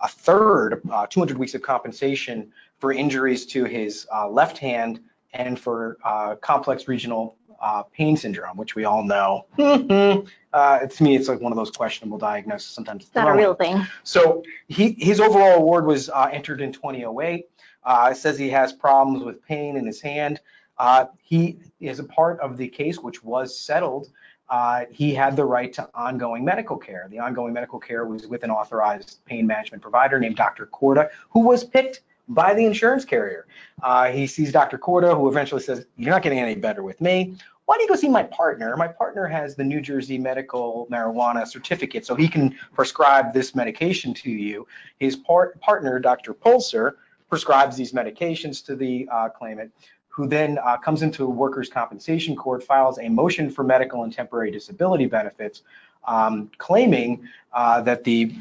a 0.00 0.08
third, 0.08 0.80
uh, 0.90 1.06
200 1.06 1.36
weeks 1.36 1.54
of 1.54 1.62
compensation 1.62 2.52
for 2.78 2.92
injuries 2.92 3.46
to 3.46 3.64
his 3.64 4.06
uh, 4.14 4.28
left 4.28 4.58
hand 4.58 5.00
and 5.32 5.58
for 5.58 5.98
uh, 6.04 6.36
complex 6.36 6.86
regional 6.86 7.36
uh, 7.60 7.82
pain 7.82 8.16
syndrome, 8.16 8.56
which 8.56 8.74
we 8.74 8.84
all 8.84 9.02
know. 9.02 9.46
uh, 10.52 10.78
to 10.86 11.02
me, 11.02 11.16
it's 11.16 11.28
like 11.28 11.40
one 11.40 11.52
of 11.52 11.56
those 11.56 11.70
questionable 11.70 12.18
diagnoses. 12.18 12.70
Sometimes 12.70 13.06
it's 13.06 13.14
not 13.14 13.28
a 13.28 13.36
real 13.36 13.54
thing. 13.54 13.84
So 14.04 14.42
he, 14.68 14.92
his 14.98 15.20
overall 15.20 15.56
award 15.56 15.86
was 15.86 16.08
uh, 16.08 16.30
entered 16.32 16.60
in 16.60 16.72
2008. 16.72 17.46
Uh, 17.84 18.08
it 18.12 18.16
says 18.16 18.38
he 18.38 18.50
has 18.50 18.72
problems 18.72 19.24
with 19.24 19.42
pain 19.44 19.76
in 19.76 19.86
his 19.86 20.00
hand. 20.00 20.40
Uh, 20.78 21.06
he 21.22 21.58
is 21.80 21.98
a 21.98 22.04
part 22.04 22.38
of 22.40 22.56
the 22.56 22.68
case 22.68 22.98
which 22.98 23.22
was 23.22 23.58
settled. 23.58 24.10
Uh, 24.48 24.84
he 24.90 25.14
had 25.14 25.36
the 25.36 25.44
right 25.44 25.72
to 25.74 25.88
ongoing 25.94 26.44
medical 26.44 26.76
care. 26.76 27.06
The 27.10 27.18
ongoing 27.18 27.52
medical 27.52 27.78
care 27.78 28.06
was 28.06 28.26
with 28.26 28.44
an 28.44 28.50
authorized 28.50 29.18
pain 29.26 29.46
management 29.46 29.82
provider 29.82 30.18
named 30.18 30.36
Dr. 30.36 30.66
Korda, 30.66 31.10
who 31.30 31.40
was 31.40 31.64
picked 31.64 32.00
by 32.28 32.54
the 32.54 32.64
insurance 32.64 33.04
carrier. 33.04 33.46
Uh, 33.82 34.10
he 34.10 34.26
sees 34.26 34.52
Dr. 34.52 34.78
Korda, 34.78 35.16
who 35.16 35.28
eventually 35.28 35.62
says, 35.62 35.86
You're 35.96 36.10
not 36.10 36.22
getting 36.22 36.38
any 36.38 36.54
better 36.54 36.82
with 36.82 37.00
me. 37.00 37.36
Why 37.66 37.74
don't 37.74 37.82
you 37.82 37.88
go 37.88 37.96
see 37.96 38.08
my 38.08 38.22
partner? 38.22 38.74
My 38.78 38.88
partner 38.88 39.26
has 39.26 39.54
the 39.54 39.64
New 39.64 39.82
Jersey 39.82 40.16
medical 40.16 40.88
marijuana 40.90 41.46
certificate, 41.46 42.06
so 42.06 42.14
he 42.14 42.26
can 42.26 42.56
prescribe 42.72 43.34
this 43.34 43.54
medication 43.54 44.14
to 44.14 44.30
you. 44.30 44.66
His 44.98 45.16
part, 45.16 45.60
partner, 45.60 45.98
Dr. 45.98 46.32
Pulser, 46.32 46.92
prescribes 47.28 47.76
these 47.76 47.92
medications 47.92 48.64
to 48.64 48.74
the 48.74 49.06
claimant, 49.36 49.70
who 50.18 50.26
then 50.26 50.58
uh, 50.64 50.76
comes 50.76 51.02
into 51.02 51.28
workers' 51.28 51.68
compensation 51.68 52.34
court, 52.34 52.60
files 52.60 52.98
a 52.98 53.08
motion 53.08 53.48
for 53.48 53.62
medical 53.62 54.02
and 54.02 54.12
temporary 54.12 54.50
disability 54.50 55.06
benefits, 55.06 55.62
um, 56.08 56.50
claiming 56.58 57.22
uh, 57.52 57.80
that 57.80 58.02
the 58.02 58.34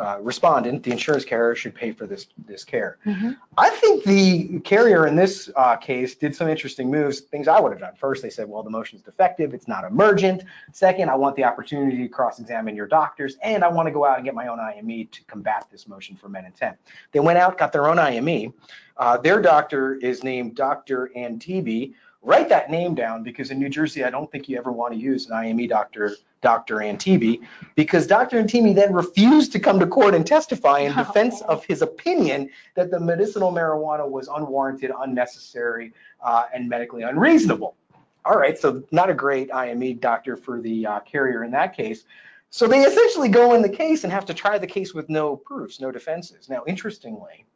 uh, 0.00 0.18
respondent, 0.20 0.82
the 0.82 0.90
insurance 0.90 1.24
carrier, 1.24 1.54
should 1.54 1.74
pay 1.74 1.92
for 1.92 2.06
this 2.06 2.26
this 2.46 2.64
care. 2.64 2.98
Mm-hmm. 3.06 3.32
I 3.58 3.70
think 3.70 4.04
the 4.04 4.60
carrier 4.60 5.06
in 5.06 5.14
this 5.14 5.50
uh, 5.56 5.76
case 5.76 6.14
did 6.14 6.34
some 6.34 6.48
interesting 6.48 6.90
moves, 6.90 7.20
things 7.20 7.48
I 7.48 7.60
would 7.60 7.72
have 7.72 7.80
done. 7.80 7.94
First, 7.96 8.22
they 8.22 8.30
said, 8.30 8.48
well, 8.48 8.62
the 8.62 8.70
motion 8.70 8.96
is 8.96 9.02
defective, 9.02 9.54
it's 9.54 9.68
not 9.68 9.84
emergent. 9.84 10.44
Second, 10.72 11.10
I 11.10 11.14
want 11.14 11.36
the 11.36 11.44
opportunity 11.44 11.98
to 11.98 12.08
cross-examine 12.08 12.74
your 12.74 12.86
doctors, 12.86 13.36
and 13.42 13.62
I 13.62 13.68
want 13.68 13.86
to 13.86 13.92
go 13.92 14.04
out 14.04 14.16
and 14.16 14.24
get 14.24 14.34
my 14.34 14.48
own 14.48 14.58
IME 14.58 15.08
to 15.10 15.24
combat 15.24 15.66
this 15.70 15.86
motion 15.86 16.16
for 16.16 16.28
med 16.28 16.44
and 16.44 16.56
temp. 16.56 16.78
They 17.12 17.20
went 17.20 17.38
out, 17.38 17.58
got 17.58 17.72
their 17.72 17.88
own 17.88 17.98
IME. 17.98 18.54
Uh, 18.96 19.16
their 19.18 19.40
doctor 19.40 19.94
is 19.96 20.24
named 20.24 20.56
Dr. 20.56 21.10
Antibes 21.16 21.94
write 22.22 22.48
that 22.48 22.70
name 22.70 22.94
down 22.94 23.22
because 23.22 23.50
in 23.50 23.58
New 23.58 23.68
Jersey, 23.68 24.04
I 24.04 24.10
don't 24.10 24.30
think 24.30 24.48
you 24.48 24.58
ever 24.58 24.72
want 24.72 24.92
to 24.92 24.98
use 24.98 25.26
an 25.26 25.32
IME 25.32 25.66
doctor, 25.66 26.16
Dr. 26.42 26.76
Antibi, 26.76 27.40
because 27.74 28.06
Dr. 28.06 28.42
Antibi 28.42 28.74
then 28.74 28.92
refused 28.92 29.52
to 29.52 29.60
come 29.60 29.78
to 29.78 29.86
court 29.86 30.14
and 30.14 30.26
testify 30.26 30.80
in 30.80 30.94
defense 30.94 31.42
of 31.42 31.64
his 31.64 31.82
opinion 31.82 32.48
that 32.74 32.90
the 32.90 32.98
medicinal 32.98 33.52
marijuana 33.52 34.08
was 34.08 34.28
unwarranted, 34.28 34.90
unnecessary, 35.00 35.92
uh, 36.22 36.46
and 36.54 36.68
medically 36.68 37.02
unreasonable. 37.02 37.76
All 38.24 38.36
right, 38.36 38.58
so 38.58 38.82
not 38.90 39.10
a 39.10 39.14
great 39.14 39.52
IME 39.52 39.96
doctor 39.98 40.36
for 40.36 40.60
the 40.60 40.86
uh, 40.86 41.00
carrier 41.00 41.44
in 41.44 41.50
that 41.52 41.76
case. 41.76 42.04
So 42.50 42.66
they 42.66 42.82
essentially 42.82 43.28
go 43.28 43.54
in 43.54 43.62
the 43.62 43.68
case 43.68 44.04
and 44.04 44.12
have 44.12 44.26
to 44.26 44.34
try 44.34 44.58
the 44.58 44.66
case 44.66 44.92
with 44.92 45.08
no 45.08 45.36
proofs, 45.36 45.80
no 45.80 45.90
defenses. 45.90 46.48
Now, 46.48 46.64
interestingly, 46.66 47.46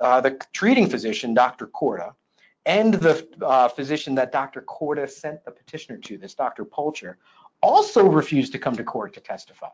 uh, 0.00 0.20
the 0.20 0.40
treating 0.52 0.88
physician, 0.88 1.34
Dr. 1.34 1.66
Korda, 1.66 2.14
and 2.64 2.94
the 2.94 3.26
uh, 3.42 3.68
physician 3.68 4.14
that 4.16 4.32
Dr. 4.32 4.62
Korda 4.62 5.08
sent 5.08 5.44
the 5.44 5.50
petitioner 5.50 5.98
to, 5.98 6.18
this 6.18 6.34
Dr. 6.34 6.64
Pulcher, 6.64 7.18
also 7.62 8.08
refused 8.08 8.52
to 8.52 8.58
come 8.58 8.76
to 8.76 8.84
court 8.84 9.14
to 9.14 9.20
testify. 9.20 9.68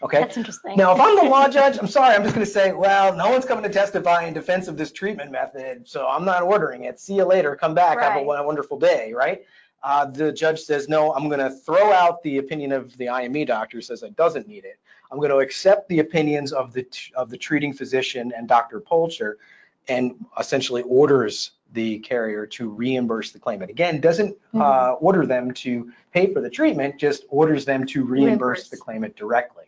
Okay. 0.00 0.20
That's 0.20 0.36
interesting. 0.36 0.76
Now, 0.76 0.94
if 0.94 1.00
I'm 1.00 1.16
the 1.16 1.24
law 1.24 1.48
judge, 1.48 1.76
I'm 1.76 1.88
sorry, 1.88 2.14
I'm 2.14 2.22
just 2.22 2.32
going 2.32 2.46
to 2.46 2.52
say, 2.52 2.72
well, 2.72 3.16
no 3.16 3.30
one's 3.30 3.44
coming 3.44 3.64
to 3.64 3.68
testify 3.68 4.26
in 4.26 4.32
defense 4.32 4.68
of 4.68 4.76
this 4.76 4.92
treatment 4.92 5.32
method, 5.32 5.88
so 5.88 6.06
I'm 6.06 6.24
not 6.24 6.42
ordering 6.42 6.84
it. 6.84 7.00
See 7.00 7.14
you 7.14 7.24
later. 7.24 7.56
Come 7.56 7.74
back. 7.74 7.96
Right. 7.96 8.12
Have 8.12 8.22
a, 8.22 8.24
wonderful 8.24 8.78
day, 8.78 9.12
right? 9.12 9.42
Uh, 9.82 10.06
the 10.06 10.32
judge 10.32 10.60
says, 10.60 10.88
no, 10.88 11.12
I'm 11.14 11.28
going 11.28 11.40
to 11.40 11.50
throw 11.50 11.92
out 11.92 12.22
the 12.22 12.38
opinion 12.38 12.70
of 12.70 12.96
the 12.96 13.08
IME 13.08 13.44
doctor, 13.44 13.80
says 13.80 14.04
it 14.04 14.14
doesn't 14.14 14.46
need 14.46 14.64
it. 14.64 14.78
I'm 15.10 15.18
going 15.18 15.30
to 15.30 15.38
accept 15.38 15.88
the 15.88 15.98
opinions 15.98 16.52
of 16.52 16.72
the 16.72 16.86
of 17.16 17.30
the 17.30 17.38
treating 17.38 17.72
physician 17.72 18.32
and 18.36 18.46
Dr. 18.46 18.78
Polcher 18.78 19.38
and 19.88 20.14
essentially 20.38 20.82
orders 20.82 21.52
the 21.72 21.98
carrier 22.00 22.46
to 22.46 22.70
reimburse 22.70 23.32
the 23.32 23.38
claimant. 23.38 23.70
Again, 23.70 24.00
doesn't 24.00 24.30
mm-hmm. 24.30 24.60
uh, 24.60 24.92
order 24.92 25.26
them 25.26 25.52
to 25.52 25.92
pay 26.12 26.32
for 26.32 26.40
the 26.40 26.50
treatment, 26.50 26.98
just 26.98 27.24
orders 27.28 27.64
them 27.64 27.84
to 27.86 28.04
reimburse, 28.04 28.26
reimburse, 28.26 28.68
the 28.68 28.76
claimant 28.76 29.16
directly. 29.16 29.64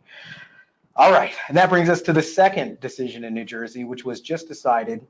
All 0.96 1.12
right, 1.12 1.32
and 1.48 1.56
that 1.56 1.70
brings 1.70 1.88
us 1.88 2.02
to 2.02 2.12
the 2.12 2.22
second 2.22 2.80
decision 2.80 3.24
in 3.24 3.34
New 3.34 3.44
Jersey, 3.44 3.84
which 3.84 4.04
was 4.04 4.20
just 4.20 4.48
decided 4.48 5.06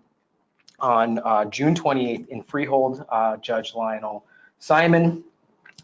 on 0.78 1.18
uh, 1.20 1.44
June 1.47 1.75
28th 1.75 2.28
in 2.28 2.42
Freehold, 2.42 3.04
uh, 3.09 3.37
Judge 3.38 3.75
Lionel 3.75 4.25
Simon, 4.59 5.25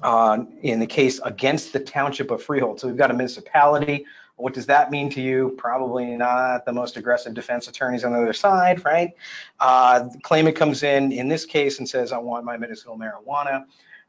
uh, 0.02 0.44
in 0.62 0.78
the 0.78 0.86
case 0.86 1.20
against 1.24 1.72
the 1.72 1.80
Township 1.80 2.30
of 2.30 2.42
Freehold. 2.42 2.80
So 2.80 2.88
we've 2.88 2.96
got 2.96 3.10
a 3.10 3.14
municipality 3.14 4.04
what 4.36 4.52
does 4.52 4.66
that 4.66 4.90
mean 4.90 5.10
to 5.10 5.20
you? 5.20 5.54
Probably 5.56 6.16
not 6.16 6.66
the 6.66 6.72
most 6.72 6.96
aggressive 6.96 7.34
defense 7.34 7.68
attorneys 7.68 8.04
on 8.04 8.12
the 8.12 8.20
other 8.20 8.32
side, 8.32 8.84
right? 8.84 9.12
Uh, 9.60 10.04
the 10.04 10.18
claimant 10.18 10.56
comes 10.56 10.82
in, 10.82 11.10
in 11.10 11.28
this 11.28 11.46
case, 11.46 11.78
and 11.78 11.88
says, 11.88 12.12
I 12.12 12.18
want 12.18 12.44
my 12.44 12.56
medicinal 12.56 12.98
marijuana. 12.98 13.64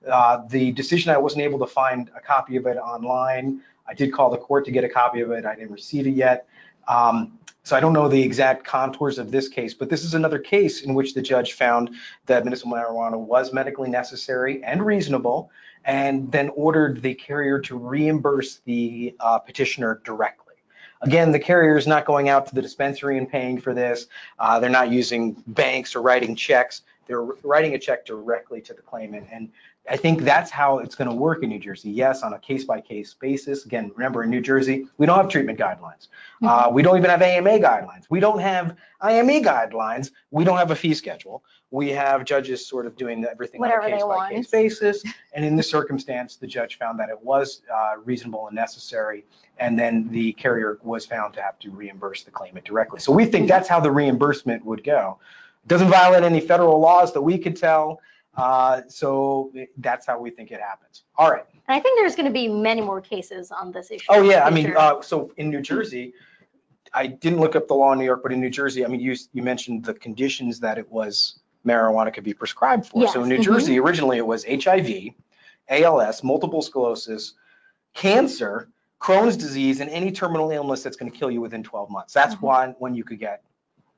Uh, 0.10 0.44
the 0.50 0.72
decision, 0.74 1.12
I 1.12 1.18
wasn't 1.18 1.44
able 1.44 1.60
to 1.60 1.68
find 1.68 2.12
a 2.16 2.20
copy 2.20 2.58
of 2.58 2.66
it 2.68 2.78
online. 2.78 3.62
I 3.88 3.94
did 3.94 4.12
call 4.12 4.30
the 4.30 4.38
court 4.38 4.66
to 4.66 4.72
get 4.72 4.84
a 4.84 4.90
copy 4.90 5.22
of 5.22 5.32
it. 5.32 5.46
I 5.46 5.56
didn't 5.56 5.72
receive 5.72 6.08
it 6.08 6.12
yet. 6.12 6.48
Um, 6.88 7.40
so 7.64 7.76
I 7.76 7.80
don't 7.80 7.94
know 7.94 8.08
the 8.08 8.22
exact 8.22 8.66
contours 8.66 9.18
of 9.18 9.32
this 9.32 9.50
case, 9.50 9.74
but 9.74 9.90
this 9.90 10.06
is 10.06 10.14
another 10.14 10.40
case 10.40 10.84
in 10.84 10.94
which 10.94 11.14
the 11.14 11.22
judge 11.22 11.54
found 11.54 11.90
that 12.26 12.46
medicinal 12.46 12.74
marijuana 12.74 13.18
was 13.18 13.52
medically 13.52 13.90
necessary 13.90 14.64
and 14.64 14.86
reasonable, 14.86 15.52
and 15.88 16.30
then 16.32 16.50
ordered 16.50 17.02
the 17.02 17.16
carrier 17.16 17.60
to 17.60 17.78
reimburse 17.78 18.60
the 18.66 19.16
uh, 19.22 19.40
petitioner 19.40 20.02
directly. 20.04 20.44
Again, 21.02 21.32
the 21.32 21.40
carrier 21.40 21.78
is 21.78 21.88
not 21.88 22.06
going 22.06 22.28
out 22.28 22.46
to 22.48 22.56
the 22.56 22.62
dispensary 22.62 23.18
and 23.18 23.30
paying 23.30 23.60
for 23.62 23.74
this. 23.74 24.08
Uh, 24.38 24.60
they're 24.60 24.70
not 24.70 24.92
using 24.92 25.42
banks 25.48 25.96
or 25.96 26.02
writing 26.02 26.36
checks. 26.36 26.82
They're 27.08 27.22
writing 27.22 27.74
a 27.74 27.80
check 27.80 28.06
directly 28.06 28.62
to 28.62 28.74
the 28.74 28.82
claimant. 28.82 29.28
And 29.32 29.50
I 29.90 29.96
think 29.98 30.22
that's 30.22 30.52
how 30.52 30.80
it's 30.80 30.96
going 30.96 31.10
to 31.10 31.16
work 31.16 31.44
in 31.44 31.50
New 31.50 31.60
Jersey. 31.60 31.90
Yes, 31.90 32.22
on 32.22 32.34
a 32.34 32.40
case 32.40 32.66
by 32.66 32.82
case 32.82 33.14
basis. 33.14 33.66
Again, 33.66 33.92
remember 33.96 34.24
in 34.24 34.30
New 34.30 34.42
Jersey, 34.42 34.88
we 34.98 35.06
don't 35.06 35.18
have 35.18 35.30
treatment 35.30 35.58
guidelines. 35.58 36.08
Mm-hmm. 36.42 36.48
Uh, 36.48 36.70
we 36.70 36.82
don't 36.82 36.98
even 36.98 37.10
have 37.10 37.22
AMA 37.22 37.60
guidelines. 37.60 38.04
We 38.10 38.20
don't 38.20 38.40
have 38.40 38.76
IME 39.02 39.44
guidelines. 39.44 40.12
We 40.32 40.44
don't 40.44 40.58
have 40.58 40.72
a 40.72 40.76
fee 40.76 40.94
schedule. 40.94 41.44
We 41.72 41.90
have 41.90 42.26
judges 42.26 42.66
sort 42.66 42.86
of 42.86 42.96
doing 42.96 43.26
everything 43.26 43.60
Whatever 43.60 43.84
on 43.84 43.92
a 43.92 43.96
case 43.96 44.04
by 44.04 44.30
case 44.30 44.48
basis. 44.48 45.04
And 45.34 45.46
in 45.46 45.56
this 45.56 45.70
circumstance, 45.70 46.38
the 46.38 46.48
judge 46.48 46.80
found 46.80 47.00
that 47.00 47.10
it 47.10 47.22
was 47.22 47.62
uh, 47.72 47.98
reasonable 48.04 48.48
and 48.48 48.56
necessary. 48.56 49.24
And 49.60 49.78
then 49.78 50.10
the 50.10 50.34
carrier 50.34 50.80
was 50.82 51.06
found 51.06 51.36
to 51.36 51.42
have 51.42 51.60
to 51.60 51.70
reimburse 51.70 52.24
the 52.24 52.32
claimant 52.32 52.66
directly. 52.66 53.00
So 53.00 53.12
we 53.12 53.26
think 53.26 53.44
mm-hmm. 53.44 53.50
that's 53.50 53.68
how 53.68 53.80
the 53.80 53.92
reimbursement 53.92 54.66
would 54.66 54.84
go. 54.84 55.20
It 55.64 55.68
doesn't 55.68 55.90
violate 55.90 56.24
any 56.24 56.40
federal 56.40 56.80
laws 56.80 57.14
that 57.14 57.22
we 57.22 57.38
could 57.38 57.56
tell. 57.56 58.02
Uh, 58.38 58.82
so 58.88 59.52
that's 59.78 60.06
how 60.06 60.20
we 60.20 60.30
think 60.30 60.52
it 60.52 60.62
happens. 60.62 61.04
All 61.18 61.32
right. 61.32 61.44
And 61.68 61.76
I 61.76 61.80
think 61.80 62.00
there's 62.00 62.16
going 62.16 62.28
to 62.28 62.32
be 62.32 62.48
many 62.48 62.82
more 62.82 63.02
cases 63.02 63.52
on 63.52 63.72
this 63.72 63.90
issue. 63.90 64.06
Oh 64.10 64.22
yeah, 64.22 64.46
I 64.46 64.52
mean, 64.52 64.76
uh, 64.78 65.02
so 65.02 65.32
in 65.38 65.50
New 65.50 65.62
Jersey, 65.62 66.14
I 66.94 67.08
didn't 67.08 67.40
look 67.40 67.56
up 67.56 67.68
the 67.68 67.74
law 67.74 67.92
in 67.94 68.00
New 68.00 68.06
York, 68.06 68.22
but 68.22 68.32
in 68.32 68.40
New 68.40 68.52
Jersey, 68.52 68.86
I 68.86 68.88
mean, 68.88 69.00
you 69.00 69.16
you 69.34 69.42
mentioned 69.42 69.84
the 69.84 69.96
conditions 69.96 70.60
that 70.60 70.78
it 70.78 70.90
was 70.90 71.40
marijuana 71.66 72.14
could 72.14 72.24
be 72.24 72.34
prescribed 72.34 72.86
for. 72.86 73.02
Yes. 73.02 73.14
So 73.14 73.24
in 73.24 73.30
New 73.30 73.36
mm-hmm. 73.36 73.44
Jersey, 73.44 73.80
originally 73.80 74.18
it 74.18 74.26
was 74.26 74.46
HIV, 74.46 75.14
ALS, 75.70 76.24
multiple 76.24 76.62
sclerosis, 76.62 77.34
cancer, 77.96 78.70
Crohn's 79.02 79.36
disease, 79.36 79.80
and 79.80 79.90
any 79.90 80.12
terminal 80.12 80.52
illness 80.52 80.84
that's 80.84 80.96
going 80.96 81.12
to 81.12 81.18
kill 81.18 81.32
you 81.32 81.42
within 81.42 81.64
12 81.64 81.90
months. 81.90 82.14
That's 82.14 82.36
mm-hmm. 82.36 82.72
when 82.78 82.94
you 82.94 83.04
could 83.04 83.20
get 83.20 83.44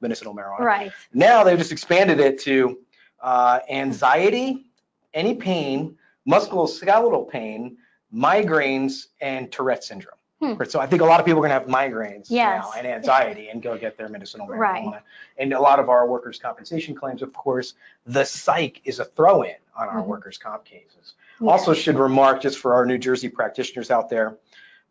medicinal 0.02 0.34
marijuana. 0.34 0.60
Right. 0.60 0.92
Now 1.14 1.44
they've 1.44 1.58
just 1.58 1.74
expanded 1.74 2.20
it 2.20 2.40
to 2.44 2.80
uh, 3.22 3.60
anxiety, 3.70 4.66
any 5.14 5.36
pain, 5.36 5.98
musculoskeletal 6.28 7.30
pain, 7.30 7.78
migraines, 8.14 9.08
and 9.22 9.52
Tourette 9.52 9.84
syndrome. 9.84 10.16
Hmm. 10.42 10.54
So 10.70 10.80
I 10.80 10.88
think 10.88 11.02
a 11.02 11.06
lot 11.06 11.20
of 11.20 11.26
people 11.26 11.40
are 11.44 11.48
going 11.48 11.62
to 11.62 11.72
have 11.74 11.92
migraines 11.92 12.28
yes. 12.30 12.64
now 12.64 12.72
and 12.78 12.88
anxiety 12.88 13.50
and 13.50 13.62
go 13.62 13.78
get 13.78 13.98
their 13.98 14.08
medicinal 14.08 14.48
marijuana. 14.48 14.92
Right. 14.92 15.02
And 15.38 15.52
a 15.52 15.60
lot 15.60 15.80
of 15.80 15.90
our 15.90 16.08
workers' 16.08 16.40
compensation 16.40 16.96
claims, 16.96 17.22
of 17.22 17.34
course, 17.34 17.74
the 18.06 18.24
psych 18.24 18.82
is 18.86 19.00
a 19.00 19.06
throw-in 19.06 19.56
on 19.76 19.90
our 19.90 19.96
mm-hmm. 19.96 20.10
workers' 20.10 20.38
comp 20.38 20.64
cases. 20.64 21.16
Yeah. 21.42 21.50
Also 21.50 21.74
should 21.74 21.98
remark, 21.98 22.42
just 22.42 22.58
for 22.58 22.74
our 22.74 22.86
New 22.86 22.98
Jersey 22.98 23.28
practitioners 23.28 23.92
out 23.92 24.10
there, 24.10 24.38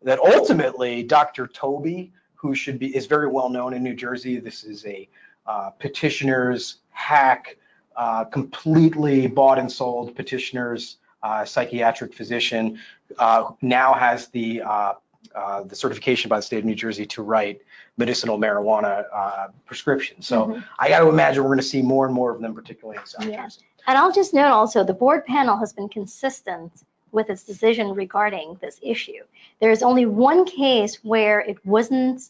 that 0.03 0.19
ultimately 0.19 1.01
Dr. 1.01 1.47
Toby, 1.47 2.13
who 2.35 2.53
should 2.53 2.77
be 2.77 2.95
is 2.95 3.07
very 3.07 3.27
well 3.27 3.49
known 3.49 3.73
in 3.73 3.81
New 3.81 3.95
Jersey, 3.95 4.39
this 4.39 4.63
is 4.63 4.85
a 4.85 5.09
uh, 5.47 5.71
petitioner's 5.71 6.77
hack 6.91 7.57
uh, 7.95 8.25
completely 8.25 9.27
bought 9.27 9.59
and 9.59 9.71
sold 9.71 10.15
petitioners, 10.15 10.97
uh, 11.23 11.43
psychiatric 11.45 12.13
physician, 12.13 12.79
uh, 13.17 13.51
now 13.61 13.93
has 13.93 14.27
the 14.27 14.61
uh, 14.61 14.93
uh, 15.35 15.63
the 15.63 15.75
certification 15.75 16.29
by 16.29 16.37
the 16.37 16.41
state 16.41 16.59
of 16.59 16.65
New 16.65 16.75
Jersey 16.75 17.05
to 17.05 17.21
write 17.21 17.61
medicinal 17.97 18.39
marijuana 18.39 19.05
uh, 19.13 19.47
prescriptions. 19.65 20.25
So 20.25 20.47
Mhm. 20.47 20.63
I 20.79 20.89
got 20.89 20.99
to 20.99 21.09
imagine 21.09 21.43
we're 21.43 21.49
going 21.49 21.59
to 21.59 21.63
see 21.63 21.81
more 21.81 22.05
and 22.05 22.15
more 22.15 22.31
of 22.31 22.41
them, 22.41 22.55
particularly 22.55 22.97
in 22.99 23.05
South 23.05 23.25
Yeah. 23.25 23.43
Jersey. 23.43 23.61
And 23.85 23.97
I'll 23.97 24.11
just 24.11 24.33
note 24.33 24.51
also, 24.51 24.83
the 24.83 24.93
board 24.93 25.25
panel 25.25 25.57
has 25.57 25.73
been 25.73 25.89
consistent 25.89 26.71
with 27.11 27.29
its 27.29 27.43
decision 27.43 27.93
regarding 27.93 28.57
this 28.61 28.79
issue. 28.81 29.23
There's 29.59 29.83
only 29.83 30.05
one 30.05 30.45
case 30.45 31.03
where 31.03 31.41
it 31.41 31.63
wasn't 31.65 32.29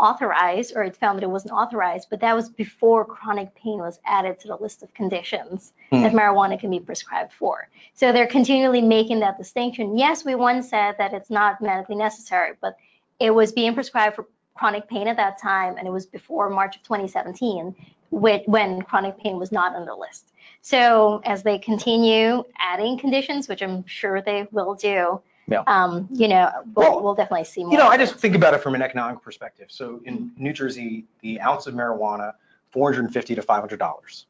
authorized, 0.00 0.72
or 0.74 0.82
it 0.82 0.96
found 0.96 1.18
that 1.18 1.22
it 1.24 1.30
wasn't 1.30 1.52
authorized, 1.52 2.08
but 2.10 2.20
that 2.20 2.34
was 2.34 2.48
before 2.48 3.04
chronic 3.04 3.54
pain 3.54 3.78
was 3.78 4.00
added 4.04 4.40
to 4.40 4.48
the 4.48 4.56
list 4.56 4.82
of 4.82 4.92
conditions 4.94 5.72
Hmm. 5.90 6.02
that 6.02 6.12
marijuana 6.12 6.58
can 6.58 6.70
be 6.70 6.80
prescribed 6.80 7.32
for. 7.32 7.68
So 7.94 8.12
they're 8.12 8.26
continually 8.26 8.80
making 8.82 9.20
that 9.20 9.36
distinction. 9.38 9.98
Yes, 9.98 10.24
we 10.24 10.34
once 10.34 10.70
said 10.70 10.96
that 10.98 11.12
it's 11.12 11.30
not 11.30 11.60
medically 11.60 11.96
necessary, 11.96 12.52
but 12.60 12.76
it 13.18 13.30
was 13.30 13.52
being 13.52 13.74
prescribed 13.74 14.16
for 14.16 14.26
chronic 14.54 14.88
pain 14.88 15.08
at 15.08 15.16
that 15.16 15.38
time, 15.40 15.76
and 15.76 15.86
it 15.86 15.90
was 15.90 16.06
before 16.06 16.48
March 16.50 16.76
of 16.76 16.82
2017, 16.82 17.74
whe- 18.10 18.44
when 18.46 18.82
chronic 18.82 19.18
pain 19.18 19.38
was 19.38 19.52
not 19.52 19.74
on 19.74 19.84
the 19.86 19.94
list. 19.94 20.32
So 20.62 21.20
as 21.24 21.42
they 21.42 21.58
continue 21.58 22.44
adding 22.58 22.98
conditions, 22.98 23.48
which 23.48 23.62
I'm 23.62 23.86
sure 23.86 24.20
they 24.20 24.46
will 24.52 24.74
do, 24.74 25.20
Yeah. 25.50 25.62
um, 25.66 26.08
you 26.12 26.28
know, 26.28 26.50
we'll, 26.76 26.90
Well, 26.92 27.02
we'll 27.02 27.14
definitely 27.14 27.44
see 27.44 27.64
more. 27.64 27.72
You 27.72 27.78
know, 27.78 27.88
I 27.88 27.96
just 27.96 28.14
think 28.16 28.36
about 28.36 28.54
it 28.54 28.62
from 28.62 28.74
an 28.76 28.82
economic 28.82 29.20
perspective. 29.20 29.66
So 29.70 30.00
in 30.04 30.30
New 30.36 30.52
Jersey, 30.52 31.06
the 31.22 31.40
ounce 31.40 31.66
of 31.66 31.74
marijuana, 31.74 32.34
450 32.70 33.34
to 33.34 33.42
500 33.42 33.78
dollars, 33.78 34.26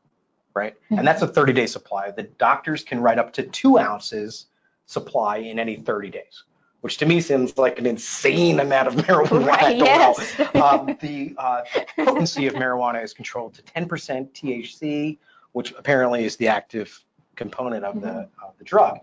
right? 0.55 0.75
And 0.89 1.07
that's 1.07 1.21
a 1.23 1.29
30-day 1.29 1.67
supply. 1.67 2.11
The 2.11 2.23
doctors 2.23 2.83
can 2.83 3.01
write 3.01 3.19
up 3.19 3.35
to 3.35 3.43
two 3.43 3.79
ounces 3.79 4.47
supply 4.87 5.37
in 5.39 5.59
any 5.59 5.77
30 5.77 6.09
days, 6.11 6.45
which 6.81 6.97
to 6.99 7.07
me 7.07 7.21
seems 7.21 7.57
like 7.59 7.79
an 7.79 7.87
insane 7.87 8.59
amount 8.59 8.89
of 8.89 8.95
marijuana. 9.05 9.47
Right, 9.47 9.77
yes. 9.77 10.41
Um, 10.55 10.97
the 11.03 11.35
uh, 11.37 11.63
potency 12.05 12.47
of 12.47 12.55
marijuana 12.55 13.05
is 13.05 13.13
controlled 13.13 13.55
to 13.55 13.63
10% 13.63 13.87
THC, 14.33 15.19
which 15.53 15.73
apparently 15.73 16.25
is 16.25 16.37
the 16.37 16.49
active 16.49 17.05
component 17.37 17.85
of 17.85 18.01
the 18.01 18.29
of 18.43 18.55
the 18.59 18.65
drug. 18.65 18.99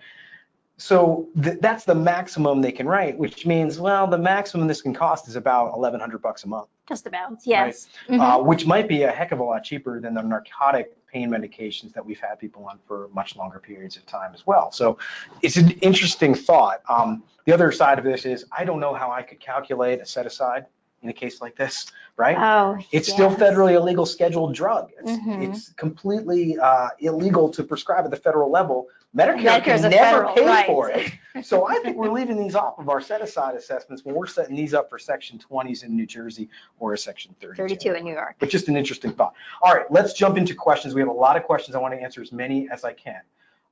So 0.87 1.27
th- 1.43 1.57
that's 1.59 1.85
the 1.85 1.95
maximum 1.95 2.61
they 2.61 2.71
can 2.71 2.87
write, 2.87 3.17
which 3.17 3.47
means, 3.47 3.79
well, 3.79 4.05
the 4.05 4.17
maximum 4.17 4.67
this 4.67 4.81
can 4.81 4.93
cost 4.93 5.27
is 5.27 5.35
about 5.35 5.71
1,100 5.73 6.21
bucks 6.21 6.43
a 6.43 6.47
month, 6.47 6.67
Just 6.87 7.07
about, 7.07 7.31
yes. 7.43 7.87
uh, 8.09 8.13
Mhm. 8.13 8.45
which 8.45 8.67
might 8.67 8.87
be 8.87 9.01
a 9.03 9.11
heck 9.11 9.31
of 9.31 9.39
a 9.39 9.43
lot 9.43 9.63
cheaper 9.63 9.99
than 9.99 10.13
the 10.13 10.21
narcotic 10.21 10.93
pain 11.07 11.31
medications 11.31 11.93
that 11.93 12.05
we've 12.05 12.19
had 12.19 12.37
people 12.37 12.63
on 12.65 12.77
for 12.87 13.09
much 13.11 13.35
longer 13.35 13.57
periods 13.59 13.97
of 13.97 14.05
time 14.05 14.31
as 14.35 14.45
well. 14.45 14.71
So 14.71 14.99
it's 15.41 15.57
an 15.57 15.71
interesting 15.81 16.35
thought. 16.35 16.81
Um, 16.87 17.23
the 17.45 17.53
other 17.53 17.71
side 17.71 17.97
of 17.97 18.03
this 18.05 18.25
is 18.25 18.45
I 18.51 18.63
don't 18.63 18.79
know 18.79 18.93
how 18.93 19.09
I 19.11 19.23
could 19.23 19.39
calculate 19.39 19.99
a 19.99 20.05
set 20.05 20.27
aside 20.27 20.67
in 21.01 21.09
a 21.09 21.13
case 21.13 21.41
like 21.41 21.55
this, 21.55 21.87
right? 22.17 22.37
Oh, 22.37 22.77
It's 22.91 23.11
still 23.11 23.31
yes. 23.31 23.39
federally 23.39 23.73
illegal 23.73 24.05
scheduled 24.05 24.53
drug. 24.53 24.91
It's, 24.99 25.11
Mhm. 25.11 25.47
it's 25.49 25.69
completely 25.73 26.57
uh, 26.59 26.89
illegal 26.99 27.49
to 27.49 27.63
prescribe 27.63 28.05
at 28.05 28.11
the 28.11 28.17
federal 28.17 28.51
level. 28.51 28.87
Medicare 29.15 29.63
can 29.63 29.79
a 29.85 29.89
never 29.89 29.95
federal, 29.95 30.33
pay 30.35 30.45
right. 30.45 30.65
for 30.67 30.89
it. 30.89 31.11
So 31.43 31.67
I 31.67 31.75
think 31.83 31.97
we're 31.97 32.11
leaving 32.11 32.35
these 32.41 32.55
off 32.55 32.79
of 32.79 32.89
our 32.89 32.99
set 32.99 33.21
aside 33.21 33.53
assessments 33.53 34.03
when 34.03 34.15
we're 34.15 34.25
setting 34.25 34.55
these 34.55 34.73
up 34.73 34.89
for 34.89 34.97
section 34.97 35.37
20s 35.37 35.83
in 35.83 35.95
New 35.95 36.07
Jersey 36.07 36.49
or 36.79 36.93
a 36.93 36.97
section 36.97 37.35
32. 37.39 37.61
32 37.61 37.93
in 37.93 38.03
New 38.05 38.13
York. 38.13 38.37
But 38.39 38.49
just 38.49 38.69
an 38.69 38.75
interesting 38.75 39.11
thought. 39.11 39.35
All 39.61 39.71
right, 39.71 39.85
let's 39.91 40.13
jump 40.13 40.35
into 40.37 40.55
questions. 40.55 40.95
We 40.95 41.01
have 41.01 41.09
a 41.09 41.13
lot 41.13 41.37
of 41.37 41.43
questions. 41.43 41.75
I 41.75 41.79
want 41.79 41.93
to 41.93 42.01
answer 42.01 42.23
as 42.23 42.31
many 42.31 42.67
as 42.71 42.83
I 42.83 42.93
can. 42.93 43.21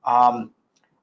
Um, 0.04 0.52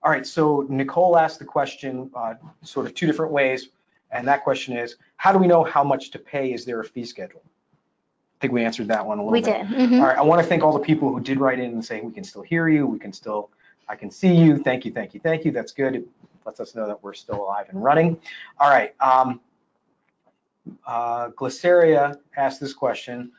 all 0.04 0.12
right, 0.12 0.26
so 0.26 0.66
Nicole 0.70 1.18
asked 1.18 1.40
the 1.40 1.46
question 1.46 2.10
uh, 2.16 2.36
sort 2.62 2.86
of 2.86 2.94
two 2.96 3.08
different 3.08 3.34
ways. 3.34 3.68
And 4.12 4.26
that 4.30 4.46
question 4.46 4.78
is, 4.78 4.96
how 5.18 5.34
do 5.34 5.40
we 5.40 5.48
know 5.48 5.66
how 5.66 5.84
much 5.84 6.12
to 6.12 6.20
pay? 6.20 6.54
Is 6.54 6.64
there 6.64 6.80
a 6.80 6.86
fee 6.86 7.04
schedule? 7.04 7.42
I 7.44 8.40
think 8.40 8.54
we 8.54 8.64
answered 8.64 8.88
that 8.88 9.06
one 9.06 9.18
a 9.18 9.22
little 9.22 9.34
We 9.34 9.42
bit. 9.42 9.68
did. 9.68 9.78
mhm. 9.90 10.00
All 10.00 10.08
right, 10.08 10.18
I 10.18 10.22
want 10.22 10.42
to 10.42 10.48
thank 10.48 10.64
all 10.64 10.72
the 10.72 10.80
people 10.80 11.10
who 11.12 11.20
did 11.20 11.42
write 11.42 11.60
in 11.60 11.72
and 11.72 11.84
say, 11.84 12.00
we 12.00 12.14
can 12.14 12.24
still 12.24 12.42
hear 12.42 12.70
you, 12.70 12.88
we 12.88 13.00
can 13.00 13.12
still, 13.12 13.50
I 13.88 13.96
can 13.96 14.12
see 14.12 14.34
you, 14.34 14.58
thank 14.58 14.86
you, 14.86 14.92
thank 14.92 15.14
you, 15.14 15.20
thank 15.20 15.46
you, 15.46 15.52
that's 15.52 15.72
good. 15.72 15.96
It 15.96 16.08
lets 16.46 16.60
us 16.60 16.76
know 16.76 16.88
that 16.88 17.04
we're 17.04 17.14
still 17.14 17.42
alive 17.42 17.68
and 17.70 17.84
running. 17.84 18.20
All 18.60 18.70
right, 18.70 18.94
um, 19.00 19.40
uh, 20.86 21.30
Glyceria 21.30 22.18
asked 22.36 22.60
this 22.60 22.74
question, 22.74 23.32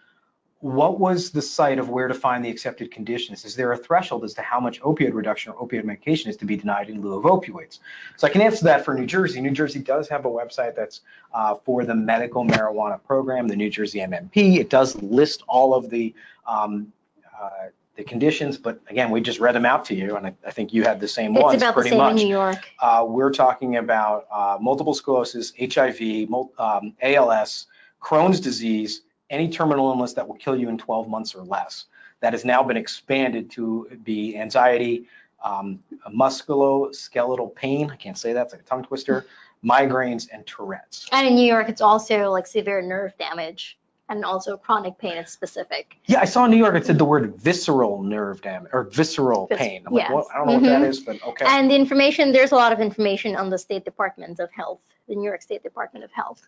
what 0.65 0.99
was 0.99 1.31
the 1.31 1.43
site 1.43 1.79
of 1.79 1.91
where 1.91 2.09
to 2.09 2.15
find 2.15 2.43
the 2.43 2.49
accepted 2.49 2.91
conditions? 2.91 3.45
Is 3.45 3.55
there 3.55 3.73
a 3.73 3.77
threshold 3.77 4.25
as 4.25 4.33
to 4.33 4.41
how 4.41 4.59
much 4.59 4.81
opioid 4.81 5.13
reduction 5.13 5.53
or 5.53 5.69
opioid 5.69 5.85
medication 5.85 6.31
is 6.31 6.39
to 6.39 6.47
be 6.47 6.57
denied 6.57 6.89
in 6.89 7.03
lieu 7.03 7.19
of 7.19 7.25
opioids? 7.25 7.81
So 8.17 8.27
I 8.27 8.31
can 8.31 8.41
answer 8.41 8.65
that 8.65 8.83
for 8.83 8.95
New 8.95 9.05
Jersey. 9.05 9.43
New 9.43 9.51
Jersey 9.51 9.81
does 9.81 10.09
have 10.09 10.25
a 10.25 10.31
website 10.31 10.75
that's 10.75 11.03
uh, 11.35 11.57
for 11.57 11.85
the 11.85 11.95
medical 11.95 12.47
marijuana 12.47 12.99
program, 13.05 13.47
the 13.47 13.57
New 13.57 13.69
Jersey 13.69 13.99
MMP. 13.99 14.57
It 14.57 14.71
does 14.71 14.97
list 15.03 15.43
all 15.49 15.75
of 15.75 15.91
the 15.91 16.15
um, 16.47 16.91
uh, 17.39 17.69
the 17.97 18.05
conditions, 18.05 18.59
but 18.59 18.81
again, 18.89 19.11
we 19.11 19.21
just 19.21 19.39
read 19.39 19.55
them 19.55 19.65
out 19.65 19.85
to 19.87 19.95
you, 19.95 20.17
and 20.17 20.27
I, 20.27 20.35
I 20.47 20.51
think 20.51 20.73
you 20.73 20.83
had 20.83 21.01
the 21.01 21.09
same 21.09 21.35
It's 21.37 21.43
ones 21.43 21.63
about 21.63 21.75
the 21.75 21.83
pretty 21.83 21.91
same 21.91 22.01
in. 22.01 22.17
New 22.17 22.27
York. 22.27 22.59
Uh, 22.81 23.05
we're 23.07 23.31
talking 23.31 23.77
about 23.77 24.27
uh, 24.33 24.59
multiple 24.61 24.95
sclerosis, 24.95 25.53
HIV, 25.59 26.29
mul- 26.29 26.53
um, 26.59 26.95
ALS, 27.03 27.67
Crohn's 28.03 28.41
disease, 28.41 29.03
any 29.31 29.49
terminal 29.49 29.89
illness 29.91 30.13
that 30.15 30.27
will 30.27 30.37
kill 30.37 30.57
you 30.57 30.69
in 30.69 30.77
12 30.77 31.09
months 31.09 31.35
or 31.35 31.43
less. 31.45 31.87
That 32.21 32.33
has 32.33 32.45
now 32.45 32.63
been 32.63 32.77
expanded 32.77 33.51
to 33.53 33.89
be 34.03 34.37
anxiety, 34.37 35.07
um, 35.45 35.79
musculoskeletal 36.13 37.55
pain. 37.55 37.91
I 37.91 37.97
can't 37.97 38.19
say 38.19 38.33
that, 38.33 38.47
it's 38.47 38.53
like 38.55 38.63
a 38.63 38.65
tongue 38.65 38.85
twister. 38.85 39.27
Migraines 39.65 40.29
and 40.33 40.47
Tourette's. 40.47 41.09
And 41.13 41.27
in 41.27 41.35
New 41.37 41.47
York, 41.47 41.69
it's 41.71 41.81
also 41.81 42.31
like 42.31 42.47
severe 42.47 42.83
nerve 42.83 43.17
damage 43.19 43.79
and 44.15 44.25
also 44.25 44.57
chronic 44.57 44.99
pain. 44.99 45.17
It's 45.17 45.33
specific. 45.33 45.97
Yeah, 46.07 46.21
I 46.21 46.25
saw 46.25 46.45
in 46.45 46.51
New 46.51 46.57
York 46.57 46.75
it 46.75 46.87
said 46.87 46.99
the 46.99 47.05
word 47.05 47.37
visceral 47.37 48.03
nerve 48.03 48.41
damage 48.43 48.71
or 48.73 48.85
visceral 48.85 49.47
Vis- 49.47 49.59
pain. 49.59 49.83
I'm 49.87 49.93
like, 49.93 50.05
yes. 50.05 50.13
well, 50.13 50.29
I 50.33 50.39
don't 50.39 50.47
know 50.47 50.55
what 50.55 50.63
that 50.63 50.83
is, 50.83 51.01
but 51.01 51.23
okay. 51.23 51.45
And 51.47 51.71
the 51.71 51.75
information, 51.75 52.33
there's 52.33 52.53
a 52.53 52.57
lot 52.57 52.73
of 52.73 52.81
information 52.81 53.37
on 53.37 53.51
the 53.51 53.59
State 53.59 53.85
Department 53.85 54.41
of 54.41 54.51
Health, 54.53 54.81
the 55.09 55.15
New 55.15 55.25
York 55.25 55.43
State 55.43 55.63
Department 55.63 56.05
of 56.05 56.13
Health. 56.13 56.43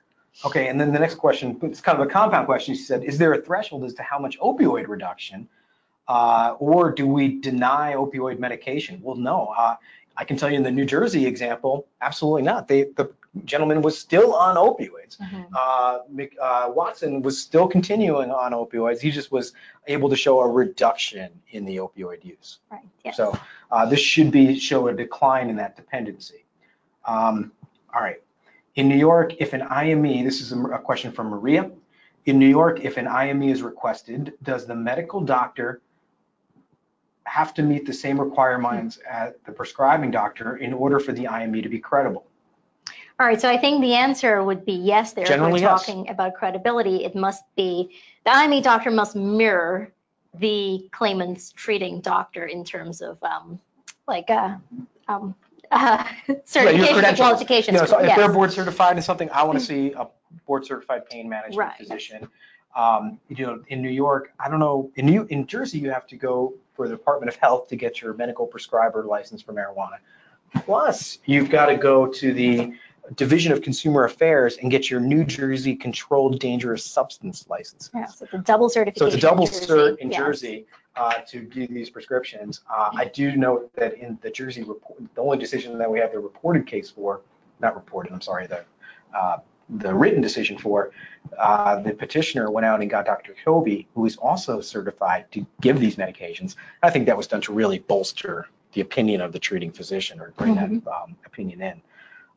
Okay, 0.45 0.69
and 0.69 0.79
then 0.79 0.93
the 0.93 0.99
next 0.99 1.15
question, 1.15 1.59
it's 1.63 1.81
kind 1.81 1.99
of 1.99 2.07
a 2.07 2.11
compound 2.11 2.47
question. 2.47 2.75
She 2.75 2.83
said, 2.83 3.05
is 3.05 3.17
there 3.17 3.33
a 3.33 3.41
threshold 3.41 3.85
as 3.85 3.95
to 3.95 4.03
how 4.03 4.19
much 4.19 4.39
opioid 4.39 4.87
reduction, 4.87 5.49
uh, 6.09 6.57
or 6.59 6.93
do 6.93 7.07
we 7.07 7.41
deny 7.41 7.95
opioid 7.95 8.39
medication? 8.39 9.01
Well, 9.03 9.17
no. 9.17 9.55
Uh, 9.57 9.77
I 10.19 10.25
can 10.25 10.37
tell 10.37 10.51
you 10.51 10.57
in 10.57 10.63
the 10.63 10.71
New 10.71 10.85
Jersey 10.85 11.27
example, 11.27 11.87
absolutely 12.01 12.43
not. 12.43 12.69
They, 12.69 12.85
the 12.85 13.11
gentleman 13.45 13.83
was 13.83 13.99
still 13.99 14.35
on 14.35 14.57
opioids. 14.57 15.17
Uh, 15.55 16.01
Mc- 16.09 16.37
uh, 16.41 16.71
Watson 16.75 17.23
was 17.23 17.41
still 17.41 17.67
continuing 17.69 18.31
on 18.31 18.53
opioids. 18.53 19.01
He 19.01 19.11
just 19.11 19.31
was 19.31 19.53
able 19.87 20.09
to 20.09 20.17
show 20.17 20.41
a 20.41 20.49
reduction 20.49 21.31
in 21.51 21.65
the 21.65 21.77
opioid 21.77 22.25
use. 22.25 22.59
Right, 22.71 22.83
yes. 23.05 23.17
So 23.17 23.39
uh, 23.71 23.87
this 23.87 24.01
should 24.01 24.31
be 24.31 24.59
show 24.59 24.89
a 24.89 24.95
decline 24.95 25.51
in 25.51 25.57
that 25.57 25.77
dependency. 25.77 26.45
Um, 27.05 27.53
all 27.95 28.03
right. 28.03 28.23
In 28.75 28.89
New 28.89 28.97
York, 28.97 29.35
if 29.39 29.53
an 29.53 29.63
IME, 29.63 30.25
this 30.25 30.41
is 30.41 30.53
a, 30.53 30.61
a 30.65 30.79
question 30.79 31.13
from 31.13 31.29
Maria. 31.29 31.71
In 32.27 32.39
New 32.39 32.49
York, 32.49 32.85
if 32.85 32.97
an 32.97 33.07
IME 33.07 33.45
is 33.45 33.63
requested, 33.63 34.35
does 34.43 34.67
the 34.67 34.75
medical 34.75 35.21
doctor 35.21 35.81
have 37.25 37.55
to 37.55 37.63
meet 37.63 37.87
the 37.87 37.93
same 37.93 38.21
requirements 38.21 38.99
as 39.09 39.35
the 39.47 39.53
prescribing 39.53 40.11
doctor 40.11 40.57
in 40.57 40.73
order 40.73 41.01
for 41.01 41.13
the 41.13 41.27
IME 41.29 41.63
to 41.63 41.69
be 41.69 41.79
credible? 41.79 42.27
All 43.19 43.27
right, 43.27 43.41
so 43.41 43.49
I 43.49 43.57
think 43.57 43.81
the 43.81 43.95
answer 43.95 44.43
would 44.45 44.67
be 44.67 44.75
yes 44.75 45.15
there. 45.15 45.25
If 45.25 45.31
Generally, 45.31 45.53
we're 45.53 45.59
yes. 45.69 45.87
talking 45.87 46.09
about 46.11 46.35
credibility, 46.35 47.05
it 47.05 47.15
must 47.15 47.45
be, 47.57 47.97
the 48.25 48.35
IME 48.35 48.61
doctor 48.61 48.91
must 48.91 49.17
mirror 49.17 49.91
the 50.35 50.87
claimant's 50.93 51.53
treating 51.53 52.01
doctor 52.03 52.45
in 52.45 52.63
terms 52.63 53.01
of 53.01 53.23
um, 53.23 53.59
like 54.07 54.29
uh, 54.29 54.57
um, 55.09 55.35
uh, 55.71 56.05
certification, 56.45 56.93
credentials. 56.93 57.17
qualifications. 57.17 57.75
You 57.75 57.81
know, 57.81 57.87
so 57.87 57.99
if 58.01 58.15
they're 58.15 58.33
board 58.33 58.53
certified 58.53 58.97
in 58.97 59.03
something, 59.03 59.31
I 59.31 59.45
want 59.45 59.59
to 59.59 59.65
see 59.65 59.93
a 59.93 60.09
board 60.47 60.67
certified 60.67 61.09
pain 61.09 61.27
management 61.27 61.57
Right. 61.57 61.79
physician. 61.79 62.29
Um, 62.75 63.19
you 63.29 63.47
know, 63.47 63.63
in 63.69 63.81
New 63.81 63.89
York, 63.89 64.33
I 64.39 64.51
don't 64.51 64.61
know, 64.61 64.91
in 64.97 65.07
New, 65.07 65.27
in 65.31 65.47
Jersey, 65.47 65.79
you 65.79 65.91
have 65.91 66.07
to 66.09 66.17
go 66.17 66.53
for 66.75 66.87
the 66.87 66.95
Department 66.95 67.31
of 67.31 67.37
Health 67.37 67.69
to 67.69 67.77
get 67.77 68.03
your 68.03 68.13
medical 68.13 68.47
prescriber 68.47 69.07
license 69.07 69.41
for 69.41 69.55
marijuana. 69.55 69.97
Plus, 70.65 71.19
you've 71.25 71.49
got 71.49 71.67
to 71.67 71.77
go 71.77 72.07
to 72.07 72.33
the 72.35 72.75
Division 73.15 73.53
of 73.53 73.63
Consumer 73.63 74.05
Affairs 74.05 74.57
and 74.57 74.71
get 74.71 74.91
your 74.91 75.01
New 75.01 75.25
Jersey 75.25 75.77
Controlled 75.77 76.41
Dangerous 76.41 76.85
Substance 76.85 77.47
license. 77.49 77.91
Yeah, 77.95 78.07
so 78.07 78.25
it's 78.25 78.35
a 78.35 78.39
double 78.39 78.69
certification. 78.69 79.11
So 79.11 79.15
it's 79.15 79.17
a 79.17 79.21
double 79.21 79.45
in 79.45 79.53
cert 79.53 79.99
in 79.99 80.11
yes. 80.11 80.19
Jersey 80.19 80.67
uh, 80.97 81.21
to 81.29 81.43
do 81.43 81.67
these 81.67 81.91
prescriptions. 81.91 82.63
Uh, 82.71 82.91
I 82.95 83.05
do 83.07 83.37
note 83.37 83.71
that 83.75 83.95
in 83.95 84.19
the 84.23 84.31
Jersey 84.31 84.63
report, 84.63 84.99
the 85.15 85.21
only 85.21 85.39
decision 85.39 85.79
that 85.79 85.91
we 85.91 85.99
have 86.01 86.13
the 86.13 86.19
reported 86.19 86.67
case 86.67 86.91
for, 86.91 87.21
not 87.61 87.75
reported, 87.75 88.13
I'm 88.13 88.21
sorry, 88.21 88.47
the, 88.47 88.65
uh, 89.17 89.39
the 89.69 89.95
written 89.95 90.21
decision 90.21 90.59
for, 90.59 90.91
uh, 91.39 91.81
the 91.81 91.93
petitioner 91.93 92.51
went 92.51 92.65
out 92.65 92.81
and 92.81 92.89
got 92.89 93.05
Dr. 93.05 93.35
Kobe, 93.45 93.87
who 93.95 94.07
is 94.07 94.17
also 94.17 94.61
certified 94.61 95.31
to 95.33 95.47
give 95.61 95.81
these 95.81 95.97
medications. 95.97 96.57
I 96.83 96.91
think 96.91 97.07
that 97.07 97.17
was 97.17 97.27
done 97.27 97.41
to 97.43 97.53
really 97.53 97.81
bolster 97.81 98.49
the 98.73 98.81
opinion 98.81 99.21
of 99.21 99.33
the 99.33 99.39
treating 99.39 99.73
physician 99.73 100.21
or 100.21 100.33
bring 100.37 100.55
that 100.55 100.71
um, 100.71 101.17
opinion 101.25 101.63
in. 101.63 101.83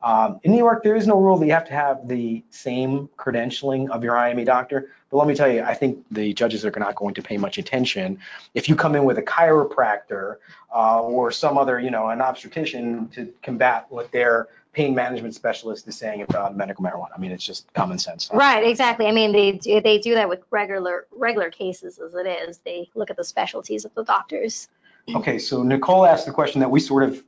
Um, 0.02 0.40
in 0.44 0.52
New 0.52 0.58
York, 0.58 0.84
there 0.84 0.96
is 0.96 1.08
no 1.08 1.20
rule 1.20 1.38
that 1.38 1.46
you 1.46 1.52
have 1.52 1.68
to 1.68 1.74
have 1.74 2.08
the 2.08 2.44
same 2.52 3.10
credentialing 3.18 3.90
of 3.90 4.04
your 4.04 4.18
IME 4.18 4.46
doctor. 4.46 4.92
But 5.10 5.18
let 5.18 5.28
me 5.28 5.36
tell 5.36 5.52
you, 5.52 5.62
I 5.64 5.74
think 5.74 6.06
the 6.12 6.34
judges 6.34 6.64
are 6.66 6.72
not 6.72 6.96
going 6.96 7.16
to 7.16 7.22
pay 7.22 7.38
much 7.38 7.58
attention. 7.58 8.20
If 8.54 8.70
you 8.70 8.76
come 8.76 8.96
in 8.96 9.04
with 9.04 9.18
a 9.18 9.24
chiropractor 9.24 10.38
uh, 10.74 11.02
or 11.02 11.32
some 11.32 11.58
other, 11.58 11.80
you 11.80 11.92
know, 11.92 12.10
an 12.10 12.22
obstetrician 12.22 13.10
to 13.10 13.34
combat 13.42 13.88
what 13.90 14.12
their 14.12 14.48
pain 14.72 14.94
management 14.94 15.34
specialist 15.34 15.88
is 15.88 15.98
saying 15.98 16.22
about 16.22 16.56
medical 16.56 16.84
marijuana. 16.84 17.10
I 17.16 17.20
mean, 17.20 17.32
it's 17.32 17.44
just 17.44 17.72
common 17.74 17.98
sense. 17.98 18.30
Right, 18.32 18.64
exactly. 18.64 19.08
I 19.08 19.12
mean, 19.12 19.32
they 19.32 19.54
do, 19.54 19.82
they 19.82 19.98
do 19.98 20.14
that 20.14 20.30
with 20.30 20.42
regular 20.52 21.08
regular 21.12 21.50
cases 21.50 21.98
as 21.98 22.14
it 22.14 22.28
is. 22.28 22.60
They 22.60 22.90
look 22.94 23.10
at 23.10 23.18
the 23.18 23.24
specialties 23.24 23.84
of 23.84 23.94
the 23.96 24.04
doctors. 24.04 24.70
Okay, 25.16 25.40
so 25.40 25.64
Nicole 25.64 26.06
asked 26.06 26.28
the 26.28 26.32
question 26.32 26.62
that 26.62 26.70
we 26.70 26.80
sort 26.80 27.04
of 27.04 27.24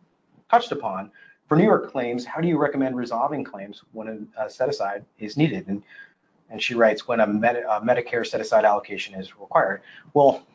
touched 0.51 0.71
upon. 0.71 1.11
For 1.51 1.57
New 1.57 1.65
York 1.65 1.91
claims, 1.91 2.23
how 2.23 2.39
do 2.39 2.47
you 2.47 2.57
recommend 2.57 2.95
resolving 2.95 3.43
claims 3.43 3.81
when 3.91 4.29
a, 4.37 4.45
a 4.45 4.49
set 4.49 4.69
aside 4.69 5.03
is 5.19 5.35
needed? 5.35 5.67
And 5.67 5.83
and 6.49 6.63
she 6.63 6.75
writes, 6.75 7.09
when 7.09 7.19
a, 7.19 7.27
Med 7.27 7.57
a 7.57 7.81
Medicare 7.81 8.25
set 8.25 8.39
aside 8.39 8.63
allocation 8.63 9.15
is 9.15 9.37
required. 9.37 9.81
Well, 10.13 10.47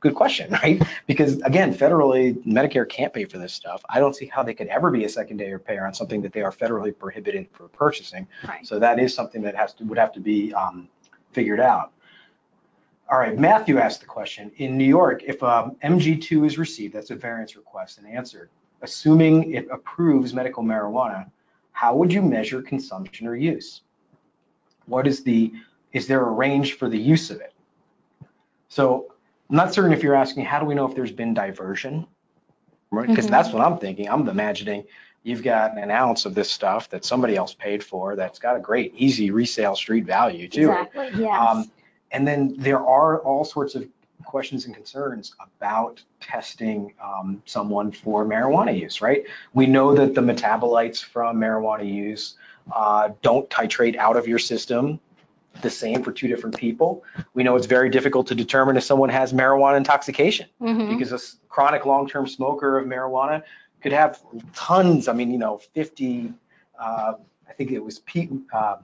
good 0.00 0.14
question, 0.14 0.50
right? 0.62 0.82
Because 1.06 1.42
again, 1.42 1.74
federally, 1.74 2.42
Medicare 2.46 2.88
can't 2.88 3.12
pay 3.12 3.26
for 3.26 3.36
this 3.36 3.52
stuff. 3.52 3.82
I 3.90 4.00
don't 4.00 4.16
see 4.16 4.24
how 4.24 4.42
they 4.42 4.54
could 4.54 4.68
ever 4.68 4.90
be 4.90 5.04
a 5.04 5.10
secondary 5.10 5.60
payer 5.60 5.86
on 5.86 5.92
something 5.92 6.22
that 6.22 6.32
they 6.32 6.40
are 6.40 6.52
federally 6.52 6.98
prohibited 6.98 7.46
for 7.52 7.68
purchasing. 7.68 8.26
Right. 8.48 8.66
So 8.66 8.78
that 8.78 8.98
is 8.98 9.14
something 9.14 9.42
that 9.42 9.54
has 9.54 9.74
to 9.74 9.84
would 9.84 9.98
have 9.98 10.12
to 10.14 10.20
be 10.20 10.54
um, 10.54 10.88
figured 11.32 11.60
out. 11.60 11.92
All 13.10 13.18
right, 13.18 13.38
Matthew 13.38 13.76
asked 13.76 14.00
the 14.00 14.06
question, 14.06 14.50
in 14.56 14.78
New 14.78 14.86
York, 14.86 15.22
if 15.22 15.42
um, 15.42 15.76
MG2 15.84 16.46
is 16.46 16.56
received, 16.56 16.94
that's 16.94 17.10
a 17.10 17.14
variance 17.14 17.56
request 17.56 17.98
and 17.98 18.06
answered, 18.06 18.48
assuming 18.82 19.52
it 19.52 19.68
approves 19.70 20.32
medical 20.32 20.62
marijuana, 20.62 21.30
how 21.72 21.94
would 21.96 22.12
you 22.12 22.22
measure 22.22 22.62
consumption 22.62 23.26
or 23.26 23.36
use? 23.36 23.82
What 24.86 25.06
is 25.06 25.22
the, 25.22 25.52
is 25.92 26.06
there 26.06 26.26
a 26.26 26.30
range 26.30 26.74
for 26.74 26.88
the 26.88 26.98
use 26.98 27.30
of 27.30 27.40
it? 27.40 27.54
So 28.68 29.12
I'm 29.48 29.56
not 29.56 29.74
certain 29.74 29.92
if 29.92 30.02
you're 30.02 30.14
asking, 30.14 30.44
how 30.44 30.60
do 30.60 30.66
we 30.66 30.74
know 30.74 30.86
if 30.86 30.94
there's 30.94 31.12
been 31.12 31.34
diversion? 31.34 32.06
Right, 32.92 33.06
because 33.08 33.26
Mhm. 33.26 33.30
that's 33.30 33.52
what 33.52 33.62
I'm 33.62 33.78
thinking. 33.78 34.08
I'm 34.08 34.28
imagining 34.28 34.84
you've 35.22 35.42
got 35.42 35.78
an 35.78 35.90
ounce 35.90 36.24
of 36.24 36.34
this 36.34 36.50
stuff 36.50 36.88
that 36.90 37.04
somebody 37.04 37.36
else 37.36 37.54
paid 37.54 37.84
for 37.84 38.16
that's 38.16 38.38
got 38.38 38.56
a 38.56 38.60
great, 38.60 38.92
easy 38.96 39.30
resale 39.30 39.76
street 39.76 40.04
value 40.04 40.48
too. 40.48 40.70
Exactly, 40.70 41.10
yes. 41.14 41.38
Um, 41.38 41.70
and 42.10 42.26
then 42.26 42.56
there 42.58 42.84
are 42.84 43.20
all 43.20 43.44
sorts 43.44 43.74
of 43.76 43.86
questions 44.24 44.66
and 44.66 44.74
concerns 44.74 45.34
about 45.56 46.02
testing 46.20 46.94
um, 47.02 47.42
someone 47.46 47.90
for 47.92 48.24
marijuana 48.24 48.78
use, 48.78 49.00
right? 49.00 49.24
We 49.54 49.66
know 49.66 49.94
that 49.94 50.14
the 50.14 50.20
metabolites 50.20 51.02
from 51.02 51.36
marijuana 51.38 51.90
use 51.92 52.36
uh, 52.72 53.10
don't 53.22 53.48
titrate 53.50 53.96
out 53.96 54.16
of 54.16 54.28
your 54.28 54.38
system 54.38 55.00
the 55.62 55.70
same 55.70 56.02
for 56.02 56.12
two 56.12 56.28
different 56.28 56.56
people. 56.56 57.02
We 57.34 57.42
know 57.42 57.56
it's 57.56 57.66
very 57.66 57.90
difficult 57.90 58.28
to 58.28 58.34
determine 58.34 58.76
if 58.76 58.84
someone 58.84 59.08
has 59.08 59.32
marijuana 59.32 59.76
intoxication 59.78 60.46
Mhm. 60.60 60.96
because 60.96 61.12
a 61.12 61.18
chronic 61.48 61.84
long-term 61.86 62.28
smoker 62.28 62.78
of 62.78 62.86
marijuana 62.86 63.42
could 63.82 63.92
have 63.92 64.20
tons, 64.54 65.08
I 65.08 65.12
mean, 65.12 65.30
you 65.32 65.38
know, 65.38 65.58
50, 65.74 66.32
uh, 66.78 67.14
I 67.48 67.52
think 67.54 67.72
it 67.72 67.82
was 67.82 67.98
pe- 68.00 68.28
uh, 68.52 68.76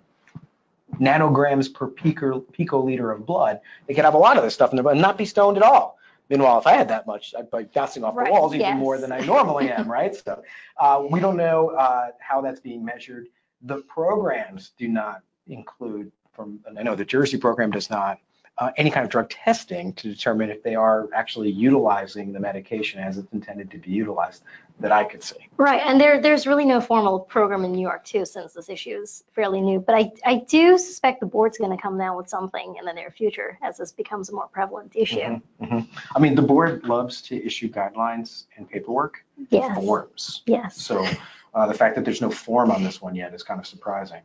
nanograms 1.00 1.72
per 1.72 1.86
pico, 1.88 2.40
picoliter 2.40 3.14
of 3.14 3.26
blood. 3.26 3.60
They 3.86 3.94
could 3.94 4.04
have 4.04 4.14
a 4.14 4.18
lot 4.18 4.36
of 4.36 4.42
this 4.42 4.54
stuff 4.54 4.70
in 4.70 4.76
their 4.76 4.82
blood 4.82 4.92
and 4.92 5.02
not 5.02 5.18
be 5.18 5.24
stoned 5.24 5.56
at 5.56 5.62
all. 5.62 5.98
Meanwhile, 6.28 6.58
if 6.58 6.66
I 6.66 6.72
had 6.72 6.88
that 6.88 7.06
much, 7.06 7.34
I'd 7.38 7.50
be 7.50 7.64
bouncing 7.72 8.02
off 8.02 8.16
Right, 8.16 8.26
the 8.26 8.32
walls 8.32 8.52
even 8.52 8.66
yes. 8.66 8.78
more 8.78 8.98
than 8.98 9.12
I 9.12 9.20
normally 9.20 9.70
am, 9.70 9.90
right? 9.90 10.14
So 10.14 10.42
uh, 10.78 11.04
we 11.08 11.20
don't 11.20 11.36
know 11.36 11.70
uh, 11.70 12.08
how 12.18 12.40
that's 12.40 12.60
being 12.60 12.84
measured. 12.84 13.28
The 13.62 13.78
programs 13.82 14.72
do 14.76 14.88
not 14.88 15.22
include 15.46 16.10
from, 16.32 16.60
and 16.66 16.78
I 16.78 16.82
know 16.82 16.94
the 16.94 17.04
Jersey 17.04 17.38
program 17.38 17.70
does 17.70 17.90
not, 17.90 18.18
uh, 18.58 18.70
any 18.76 18.90
kind 18.90 19.04
of 19.04 19.10
drug 19.10 19.28
testing 19.28 19.92
to 19.94 20.08
determine 20.08 20.50
if 20.50 20.62
they 20.62 20.74
are 20.74 21.08
actually 21.14 21.50
utilizing 21.50 22.32
the 22.32 22.40
medication 22.40 23.00
as 23.00 23.18
it's 23.18 23.30
intended 23.32 23.70
to 23.70 23.78
be 23.78 23.90
utilized 23.90 24.42
that 24.80 24.92
I 24.92 25.04
could 25.04 25.22
see. 25.22 25.36
Right, 25.56 25.80
and 25.84 26.00
there, 26.00 26.20
there's 26.20 26.46
really 26.46 26.64
no 26.64 26.80
formal 26.80 27.20
program 27.20 27.64
in 27.64 27.72
New 27.72 27.80
York 27.80 28.04
too, 28.04 28.24
since 28.26 28.52
this 28.52 28.68
issue 28.68 28.98
is 29.02 29.24
fairly 29.34 29.60
new. 29.60 29.80
But 29.80 29.94
I, 29.94 30.12
I 30.24 30.36
do 30.48 30.76
suspect 30.78 31.20
the 31.20 31.26
board's 31.26 31.56
going 31.58 31.70
to 31.74 31.80
come 31.80 31.96
down 31.98 32.16
with 32.16 32.28
something 32.28 32.76
in 32.78 32.84
the 32.84 32.92
near 32.92 33.10
future 33.10 33.58
as 33.62 33.78
this 33.78 33.92
becomes 33.92 34.28
a 34.28 34.32
more 34.32 34.48
prevalent 34.48 34.92
issue. 34.94 35.20
Mhm, 35.20 35.42
mhm. 35.62 35.88
I 36.14 36.18
mean, 36.18 36.34
the 36.34 36.42
board 36.42 36.84
loves 36.84 37.22
to 37.22 37.44
issue 37.44 37.70
guidelines 37.70 38.44
and 38.56 38.68
paperwork, 38.68 39.24
Yes, 39.50 39.74
forms. 39.76 40.42
yes. 40.46 40.76
So 40.76 41.06
uh, 41.54 41.66
the 41.66 41.74
fact 41.74 41.94
that 41.96 42.04
there's 42.04 42.20
no 42.20 42.30
form 42.30 42.70
on 42.70 42.82
this 42.82 43.00
one 43.00 43.14
yet 43.14 43.32
is 43.34 43.42
kind 43.42 43.60
of 43.60 43.66
surprising. 43.66 44.20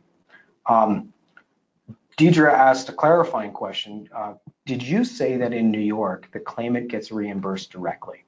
Um, 0.66 1.12
Deidre 2.18 2.52
asked 2.52 2.88
a 2.88 2.92
clarifying 2.92 3.52
question. 3.52 4.08
Uh, 4.14 4.34
Did 4.66 4.82
you 4.82 5.04
say 5.04 5.36
that 5.38 5.52
in 5.52 5.70
New 5.70 5.80
York, 5.80 6.28
the 6.32 6.40
claimant 6.40 6.88
gets 6.88 7.10
reimbursed 7.10 7.70
directly? 7.70 8.24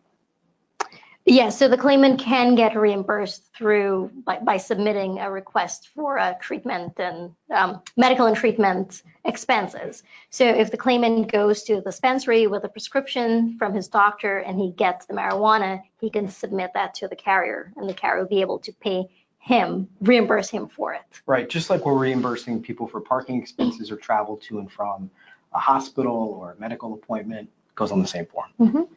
Yes, 1.26 1.58
so 1.58 1.68
the 1.68 1.78
claimant 1.78 2.20
can 2.20 2.54
get 2.54 2.76
reimbursed 2.76 3.50
through, 3.56 4.10
by, 4.26 4.40
by 4.40 4.58
submitting 4.58 5.20
a 5.20 5.30
request 5.30 5.88
for 5.94 6.18
a 6.18 6.36
treatment 6.38 7.00
and 7.00 7.30
um, 7.50 7.80
medical 7.96 8.26
and 8.26 8.36
treatment 8.36 9.02
expenses. 9.24 10.02
So 10.28 10.44
if 10.44 10.70
the 10.70 10.76
claimant 10.76 11.32
goes 11.32 11.62
to 11.62 11.76
the 11.76 11.80
dispensary 11.80 12.46
with 12.46 12.64
a 12.64 12.68
prescription 12.68 13.56
from 13.58 13.72
his 13.72 13.88
doctor 13.88 14.40
and 14.40 14.60
he 14.60 14.72
gets 14.72 15.06
the 15.06 15.14
marijuana, 15.14 15.80
he 15.98 16.10
can 16.10 16.28
submit 16.28 16.72
that 16.74 16.92
to 16.96 17.08
the 17.08 17.16
carrier 17.16 17.72
and 17.76 17.88
the 17.88 17.94
carrier 17.94 18.20
will 18.20 18.28
be 18.28 18.42
able 18.42 18.58
to 18.58 18.72
pay 18.74 19.06
him, 19.44 19.86
reimburse 20.00 20.48
him 20.48 20.68
for 20.68 20.94
it. 20.94 21.02
Right, 21.26 21.48
just 21.48 21.68
like 21.68 21.84
we're 21.84 21.98
reimbursing 21.98 22.62
people 22.62 22.86
for 22.88 23.00
parking 23.00 23.40
expenses 23.42 23.90
or 23.90 23.96
travel 23.96 24.38
to 24.38 24.58
and 24.58 24.72
from 24.72 25.10
a 25.52 25.58
hospital 25.58 26.38
or 26.40 26.52
a 26.52 26.56
medical 26.58 26.94
appointment, 26.94 27.50
goes 27.74 27.92
on 27.92 28.00
the 28.00 28.08
same 28.08 28.24
form. 28.24 28.48
Mhm. 28.58 28.88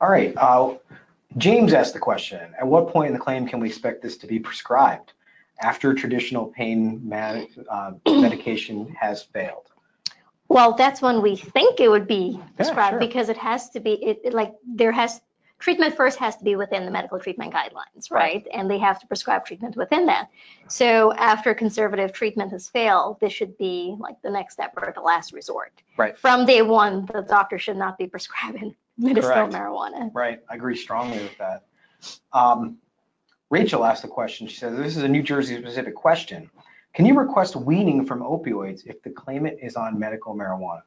All 0.00 0.10
right, 0.10 0.32
uh, 0.38 0.76
James 1.36 1.74
asked 1.74 1.92
the 1.92 2.00
question, 2.00 2.54
at 2.58 2.66
what 2.66 2.88
point 2.88 3.08
in 3.08 3.12
the 3.12 3.18
claim 3.18 3.46
can 3.46 3.60
we 3.60 3.68
expect 3.68 4.00
this 4.00 4.16
to 4.18 4.26
be 4.26 4.38
prescribed 4.38 5.12
after 5.60 5.92
traditional 5.92 6.46
pain 6.46 7.06
med- 7.06 7.48
uh, 7.70 7.92
medication 8.06 8.96
has 8.98 9.22
failed? 9.22 9.68
Well, 10.48 10.72
that's 10.72 11.02
when 11.02 11.20
we 11.20 11.36
think 11.36 11.80
it 11.80 11.88
would 11.88 12.06
be 12.06 12.40
prescribed 12.56 12.94
sure. 12.94 12.98
because 12.98 13.28
it 13.28 13.36
has 13.36 13.68
to 13.70 13.80
be, 13.80 13.92
it, 13.92 14.20
it 14.24 14.32
like, 14.32 14.54
there 14.66 14.92
has, 14.92 15.20
treatment 15.62 15.96
first 15.96 16.18
has 16.18 16.36
to 16.36 16.44
be 16.44 16.56
within 16.56 16.84
the 16.84 16.90
medical 16.90 17.20
treatment 17.20 17.54
guidelines, 17.54 18.10
right? 18.10 18.44
And 18.52 18.68
they 18.68 18.78
have 18.78 19.00
to 19.00 19.06
prescribe 19.06 19.46
treatment 19.46 19.76
within 19.76 20.06
that. 20.06 20.28
So 20.68 21.12
after 21.14 21.54
conservative 21.54 22.12
treatment 22.12 22.50
has 22.50 22.68
failed, 22.68 23.20
this 23.20 23.32
should 23.32 23.56
be 23.58 23.94
like 24.00 24.20
the 24.22 24.30
next 24.30 24.54
step 24.54 24.72
or 24.76 24.92
the 24.92 25.00
last 25.00 25.32
resort. 25.32 25.72
Right. 25.96 26.18
From 26.18 26.44
day 26.46 26.62
one, 26.62 27.06
the 27.06 27.22
doctor 27.22 27.58
should 27.60 27.76
not 27.76 27.96
be 27.96 28.08
prescribing 28.08 28.74
medicinal 28.98 29.48
Correct. 29.48 29.52
marijuana. 29.54 30.10
Right, 30.12 30.40
I 30.50 30.56
agree 30.56 30.76
strongly 30.76 31.18
with 31.18 31.38
that. 31.38 31.64
Um, 32.32 32.78
Rachel 33.48 33.84
asked 33.84 34.02
a 34.02 34.08
question. 34.08 34.48
She 34.48 34.56
says, 34.56 34.76
this 34.76 34.96
is 34.96 35.04
a 35.04 35.08
New 35.08 35.22
Jersey 35.22 35.56
specific 35.58 35.94
question. 35.94 36.50
Can 36.94 37.06
you 37.06 37.16
request 37.16 37.54
weaning 37.54 38.04
from 38.04 38.20
opioids 38.20 38.84
if 38.84 39.00
the 39.02 39.10
claimant 39.10 39.58
is 39.62 39.76
on 39.76 39.98
medical 39.98 40.34
marijuana? 40.34 40.82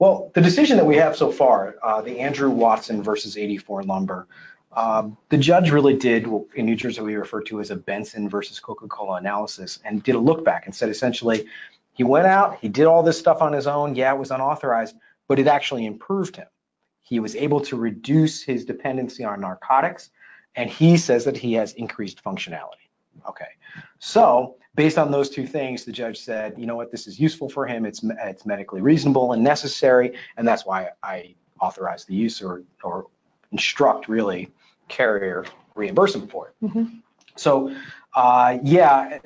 Well, 0.00 0.30
the 0.32 0.40
decision 0.40 0.78
that 0.78 0.86
we 0.86 0.96
have 0.96 1.14
so 1.14 1.30
far, 1.30 1.76
uh, 1.82 2.00
the 2.00 2.20
Andrew 2.20 2.48
Watson 2.48 3.02
versus 3.02 3.36
84 3.36 3.82
lumber, 3.82 4.26
um, 4.72 5.18
the 5.28 5.36
judge 5.36 5.70
really 5.70 5.94
did 5.94 6.26
what 6.26 6.46
in 6.54 6.64
New 6.64 6.74
Jersey 6.74 7.02
we 7.02 7.16
refer 7.16 7.42
to 7.42 7.60
as 7.60 7.70
a 7.70 7.76
Benson 7.76 8.26
versus 8.26 8.58
Coca-Cola 8.60 9.16
analysis 9.16 9.78
and 9.84 10.02
did 10.02 10.14
a 10.14 10.18
look 10.18 10.42
back 10.42 10.64
and 10.64 10.74
said 10.74 10.88
essentially, 10.88 11.46
he 11.92 12.02
went 12.02 12.26
out, 12.26 12.58
he 12.60 12.68
did 12.68 12.86
all 12.86 13.02
this 13.02 13.18
stuff 13.18 13.42
on 13.42 13.52
his 13.52 13.66
own. 13.66 13.94
Yeah, 13.94 14.14
it 14.14 14.18
was 14.18 14.30
unauthorized, 14.30 14.96
but 15.28 15.38
it 15.38 15.46
actually 15.46 15.84
improved 15.84 16.34
him. 16.34 16.46
He 17.02 17.20
was 17.20 17.36
able 17.36 17.60
to 17.62 17.76
reduce 17.76 18.42
his 18.42 18.64
dependency 18.64 19.24
on 19.24 19.42
narcotics, 19.42 20.08
and 20.56 20.70
he 20.70 20.96
says 20.96 21.26
that 21.26 21.36
he 21.36 21.52
has 21.54 21.74
increased 21.74 22.24
functionality. 22.24 22.88
Okay, 23.28 23.52
so 23.98 24.56
based 24.74 24.98
on 24.98 25.10
those 25.10 25.30
two 25.30 25.46
things, 25.46 25.84
the 25.84 25.92
judge 25.92 26.20
said, 26.20 26.54
you 26.56 26.66
know 26.66 26.76
what, 26.76 26.90
this 26.90 27.06
is 27.06 27.18
useful 27.18 27.48
for 27.48 27.66
him. 27.66 27.84
It's 27.84 28.02
it's 28.04 28.46
medically 28.46 28.80
reasonable 28.80 29.32
and 29.32 29.42
necessary, 29.42 30.16
and 30.36 30.46
that's 30.46 30.64
why 30.66 30.90
I 31.02 31.34
authorize 31.60 32.04
the 32.04 32.14
use 32.14 32.42
or 32.42 32.62
or 32.82 33.06
instruct 33.52 34.08
really 34.08 34.50
carrier 34.88 35.44
reimbursement 35.74 36.30
for 36.30 36.48
it. 36.48 36.66
Mhm. 36.66 37.02
So 37.36 37.74
uh, 38.14 38.58
yeah, 38.62 39.18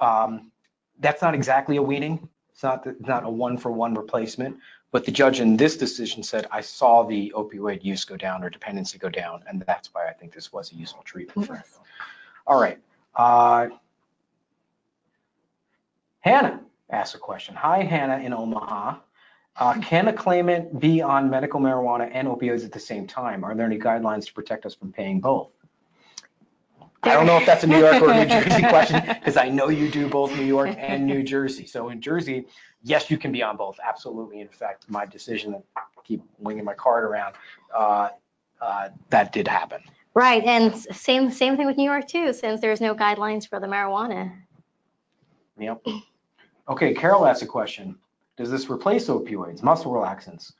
um, 0.00 0.50
that's 0.98 1.22
not 1.22 1.34
exactly 1.34 1.76
a 1.76 1.82
weaning. 1.82 2.28
It's 2.52 2.62
not 2.62 2.86
it's 2.86 3.08
not 3.08 3.24
a 3.24 3.30
one 3.30 3.58
for 3.58 3.70
one 3.70 3.94
replacement. 3.94 4.56
But 4.94 5.04
the 5.04 5.10
judge 5.10 5.40
in 5.40 5.56
this 5.56 5.76
decision 5.76 6.22
said, 6.22 6.46
I 6.52 6.60
saw 6.60 7.02
the 7.02 7.32
opioid 7.34 7.82
use 7.82 8.04
go 8.04 8.16
down 8.16 8.44
or 8.44 8.48
dependency 8.48 8.96
go 8.96 9.08
down, 9.08 9.42
and 9.48 9.60
that's 9.66 9.92
why 9.92 10.06
I 10.06 10.12
think 10.12 10.32
this 10.32 10.52
was 10.52 10.70
a 10.70 10.76
useful 10.76 11.02
treatment 11.02 11.48
for 11.48 11.56
him. 11.56 11.64
All 12.46 12.60
right. 12.60 12.78
Uh, 13.14 13.68
Hannah 16.20 16.62
asked 16.90 17.14
a 17.14 17.18
question. 17.18 17.54
Hi, 17.54 17.82
Hannah 17.82 18.18
in 18.18 18.32
Omaha. 18.32 18.96
Uh, 19.56 19.80
can 19.82 20.08
a 20.08 20.12
claimant 20.12 20.78
be 20.80 21.02
on 21.02 21.30
medical 21.30 21.60
marijuana 21.60 22.10
and 22.12 22.28
opioids 22.28 22.64
at 22.64 22.72
the 22.72 22.80
same 22.80 23.06
time? 23.06 23.44
Are 23.44 23.54
there 23.54 23.66
any 23.66 23.78
guidelines 23.78 24.26
to 24.26 24.32
protect 24.32 24.66
us 24.66 24.74
from 24.74 24.92
paying 24.92 25.20
both? 25.20 25.50
I 27.02 27.12
don't 27.12 27.26
know 27.26 27.36
if 27.36 27.44
that's 27.44 27.64
a 27.64 27.66
New 27.66 27.78
York 27.78 28.00
or 28.00 28.14
New 28.14 28.24
Jersey 28.24 28.62
question 28.68 29.02
because 29.06 29.36
I 29.36 29.50
know 29.50 29.68
you 29.68 29.90
do 29.90 30.08
both 30.08 30.34
New 30.36 30.44
York 30.44 30.74
and 30.78 31.06
New 31.06 31.22
Jersey. 31.22 31.66
So 31.66 31.90
in 31.90 32.00
Jersey, 32.00 32.46
yes, 32.82 33.10
you 33.10 33.18
can 33.18 33.30
be 33.30 33.42
on 33.42 33.58
both. 33.58 33.78
Absolutely. 33.86 34.40
In 34.40 34.48
fact, 34.48 34.86
my 34.88 35.04
decision 35.04 35.52
to 35.52 35.62
keep 36.02 36.22
winging 36.38 36.64
my 36.64 36.72
card 36.72 37.04
around, 37.04 37.34
uh, 37.76 38.08
uh, 38.60 38.88
that 39.10 39.32
did 39.32 39.46
happen. 39.46 39.82
Right, 40.14 40.44
and 40.44 40.76
same 40.76 41.30
same 41.30 41.56
thing 41.56 41.66
with 41.66 41.76
New 41.76 41.90
York 41.90 42.06
too, 42.06 42.32
since 42.32 42.60
there's 42.60 42.80
no 42.80 42.94
guidelines 42.94 43.48
for 43.48 43.58
the 43.58 43.66
marijuana. 43.66 44.32
Yep. 45.58 45.84
Okay, 46.68 46.94
Carol 46.94 47.26
asked 47.26 47.42
a 47.42 47.46
question. 47.46 47.98
Does 48.36 48.50
this 48.50 48.70
replace 48.70 49.08
opioids, 49.08 49.62
muscle 49.62 49.92
relaxants? 49.92 50.52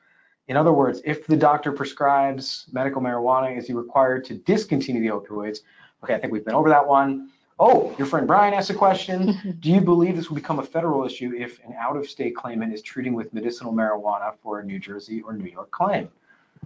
In 0.49 0.57
other 0.57 0.73
words, 0.73 1.01
if 1.05 1.27
the 1.27 1.37
doctor 1.37 1.73
prescribes 1.73 2.67
medical 2.73 3.01
marijuana, 3.01 3.57
is 3.57 3.67
he 3.67 3.73
required 3.73 4.25
to 4.27 4.35
discontinue 4.35 5.01
the 5.01 5.09
opioids? 5.09 5.61
Okay, 6.03 6.15
I 6.15 6.19
think 6.19 6.33
we've 6.33 6.45
been 6.45 6.55
over 6.55 6.69
that 6.69 6.87
one. 6.87 7.31
Oh, 7.59 7.95
your 7.97 8.07
friend 8.07 8.27
Brian 8.27 8.53
asked 8.53 8.71
a 8.71 8.75
question. 8.75 9.57
Do 9.61 9.71
you 9.71 9.81
believe 9.81 10.17
this 10.17 10.29
will 10.29 10.37
become 10.37 10.59
a 10.59 10.65
federal 10.65 11.05
issue 11.05 11.33
if 11.37 11.61
an 11.65 11.75
out-of-state 11.79 12.37
claimant 12.37 12.75
is 12.75 12.83
treating 12.83 13.15
with 13.15 13.33
medicinal 13.33 13.73
marijuana 13.73 14.35
for 14.43 14.61
a 14.61 14.65
New 14.65 14.79
Jersey 14.79 15.23
or 15.23 15.33
New 15.33 15.49
York 15.51 15.71
claim? 15.71 16.11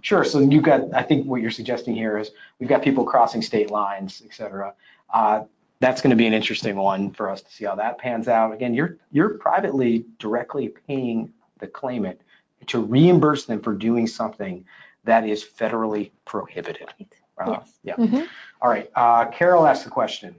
Sure. 0.01 0.23
So 0.23 0.39
you've 0.39 0.63
got, 0.63 0.93
I 0.93 1.03
think 1.03 1.27
what 1.27 1.41
you're 1.41 1.51
suggesting 1.51 1.95
here 1.95 2.17
is 2.17 2.31
we've 2.59 2.69
got 2.69 2.81
people 2.81 3.05
crossing 3.05 3.41
state 3.41 3.71
lines, 3.71 4.21
et 4.25 4.33
cetera. 4.33 4.73
Uh, 5.13 5.43
that's 5.79 6.01
going 6.01 6.11
to 6.11 6.15
be 6.15 6.27
an 6.27 6.33
interesting 6.33 6.75
one 6.75 7.11
for 7.11 7.29
us 7.29 7.41
to 7.41 7.51
see 7.51 7.65
how 7.65 7.75
that 7.75 7.97
pans 7.97 8.27
out. 8.27 8.53
Again, 8.53 8.73
you're 8.73 8.97
you're 9.11 9.29
privately 9.29 10.05
directly 10.19 10.69
paying 10.87 11.31
the 11.59 11.67
claimant 11.67 12.19
to 12.67 12.79
reimburse 12.79 13.45
them 13.45 13.61
for 13.61 13.73
doing 13.73 14.05
something 14.05 14.65
that 15.05 15.25
is 15.25 15.43
federally 15.43 16.11
prohibited. 16.25 16.89
Uh, 17.37 17.51
yes. 17.51 17.73
Yeah. 17.83 17.95
Mm-hmm. 17.95 18.23
All 18.61 18.69
right. 18.69 18.91
Uh, 18.93 19.25
Carol 19.27 19.65
asked 19.65 19.85
the 19.85 19.89
question. 19.89 20.35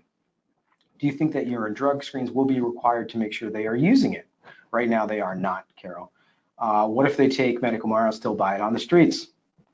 Do 0.99 1.07
you 1.07 1.13
think 1.13 1.33
that 1.33 1.47
urine 1.47 1.73
drug 1.73 2.05
screens 2.05 2.31
will 2.31 2.45
be 2.45 2.61
required 2.61 3.09
to 3.11 3.19
make 3.19 3.33
sure 3.33 3.51
they 3.51 3.67
are 3.67 3.75
using 3.75 4.13
it? 4.13 4.27
Right 4.71 4.89
now, 4.89 5.07
they 5.07 5.21
are 5.21 5.35
not, 5.35 5.65
Carol. 5.77 6.13
Uh, 6.59 6.87
what 6.87 7.07
if 7.07 7.17
they 7.17 7.29
take 7.29 7.63
medical 7.63 7.89
marijuana, 7.89 8.13
still 8.13 8.35
buy 8.35 8.55
it 8.57 8.61
on 8.61 8.75
the 8.75 8.79
streets? 8.79 9.29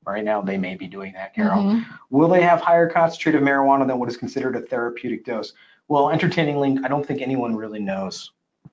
Right 0.06 0.24
now, 0.24 0.40
they 0.40 0.56
may 0.56 0.76
be 0.76 0.86
doing 0.86 1.12
that, 1.14 1.34
Carol. 1.34 1.64
Mm-hmm. 1.64 1.92
Will 2.10 2.28
they 2.28 2.42
have 2.42 2.60
higher 2.60 2.88
concentrated 2.88 3.42
marijuana 3.42 3.86
than 3.88 3.98
what 3.98 4.08
is 4.08 4.16
considered 4.16 4.54
a 4.54 4.60
therapeutic 4.60 5.24
dose? 5.24 5.52
Well, 5.88 6.10
entertainingly, 6.10 6.78
I 6.84 6.88
don't 6.88 7.04
think 7.04 7.20
anyone 7.20 7.56
really 7.56 7.80
knows 7.80 8.30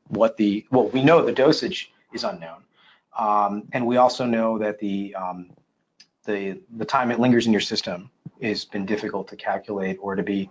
what 0.10 0.38
the, 0.38 0.66
well, 0.70 0.90
we 0.90 1.04
know 1.04 1.26
the 1.26 1.32
dosage 1.32 1.92
is 2.14 2.24
unknown. 2.24 2.64
Um, 3.18 3.64
and 3.74 3.88
we 3.88 3.98
also 3.98 4.26
know 4.26 4.60
that 4.60 4.78
the, 4.80 5.16
um, 5.16 5.50
the, 6.26 6.60
the 6.78 6.86
time 6.86 7.10
it 7.10 7.20
lingers 7.20 7.48
in 7.48 7.52
your 7.52 7.62
system 7.62 8.12
has 8.42 8.66
been 8.66 8.86
difficult 8.86 9.28
to 9.30 9.36
calculate 9.36 9.98
or 10.02 10.16
to 10.16 10.24
be, 10.24 10.50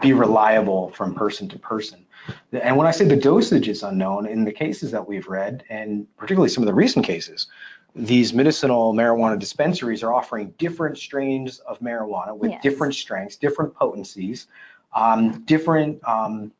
be 0.00 0.12
reliable 0.12 0.90
from 0.90 1.14
person 1.14 1.48
to 1.48 1.58
person. 1.58 2.04
And 2.52 2.76
when 2.76 2.86
I 2.86 2.90
say 2.90 3.04
the 3.04 3.16
dosage 3.16 3.68
is 3.68 3.82
unknown, 3.82 4.26
in 4.26 4.44
the 4.44 4.52
cases 4.52 4.90
that 4.90 5.06
we've 5.06 5.28
read, 5.28 5.62
and 5.68 6.06
particularly 6.16 6.48
some 6.48 6.62
of 6.62 6.66
the 6.66 6.74
recent 6.74 7.04
cases, 7.04 7.46
these 7.94 8.34
medicinal 8.34 8.92
marijuana 8.92 9.38
dispensaries 9.38 10.02
are 10.02 10.12
offering 10.12 10.52
different 10.58 10.98
strains 10.98 11.60
of 11.60 11.78
marijuana 11.80 12.36
with 12.36 12.50
yes. 12.50 12.62
different 12.62 12.94
strengths, 12.94 13.36
different 13.36 13.74
potencies, 13.74 14.48
um, 14.92 15.42
different 15.44 16.00
um, 16.06 16.52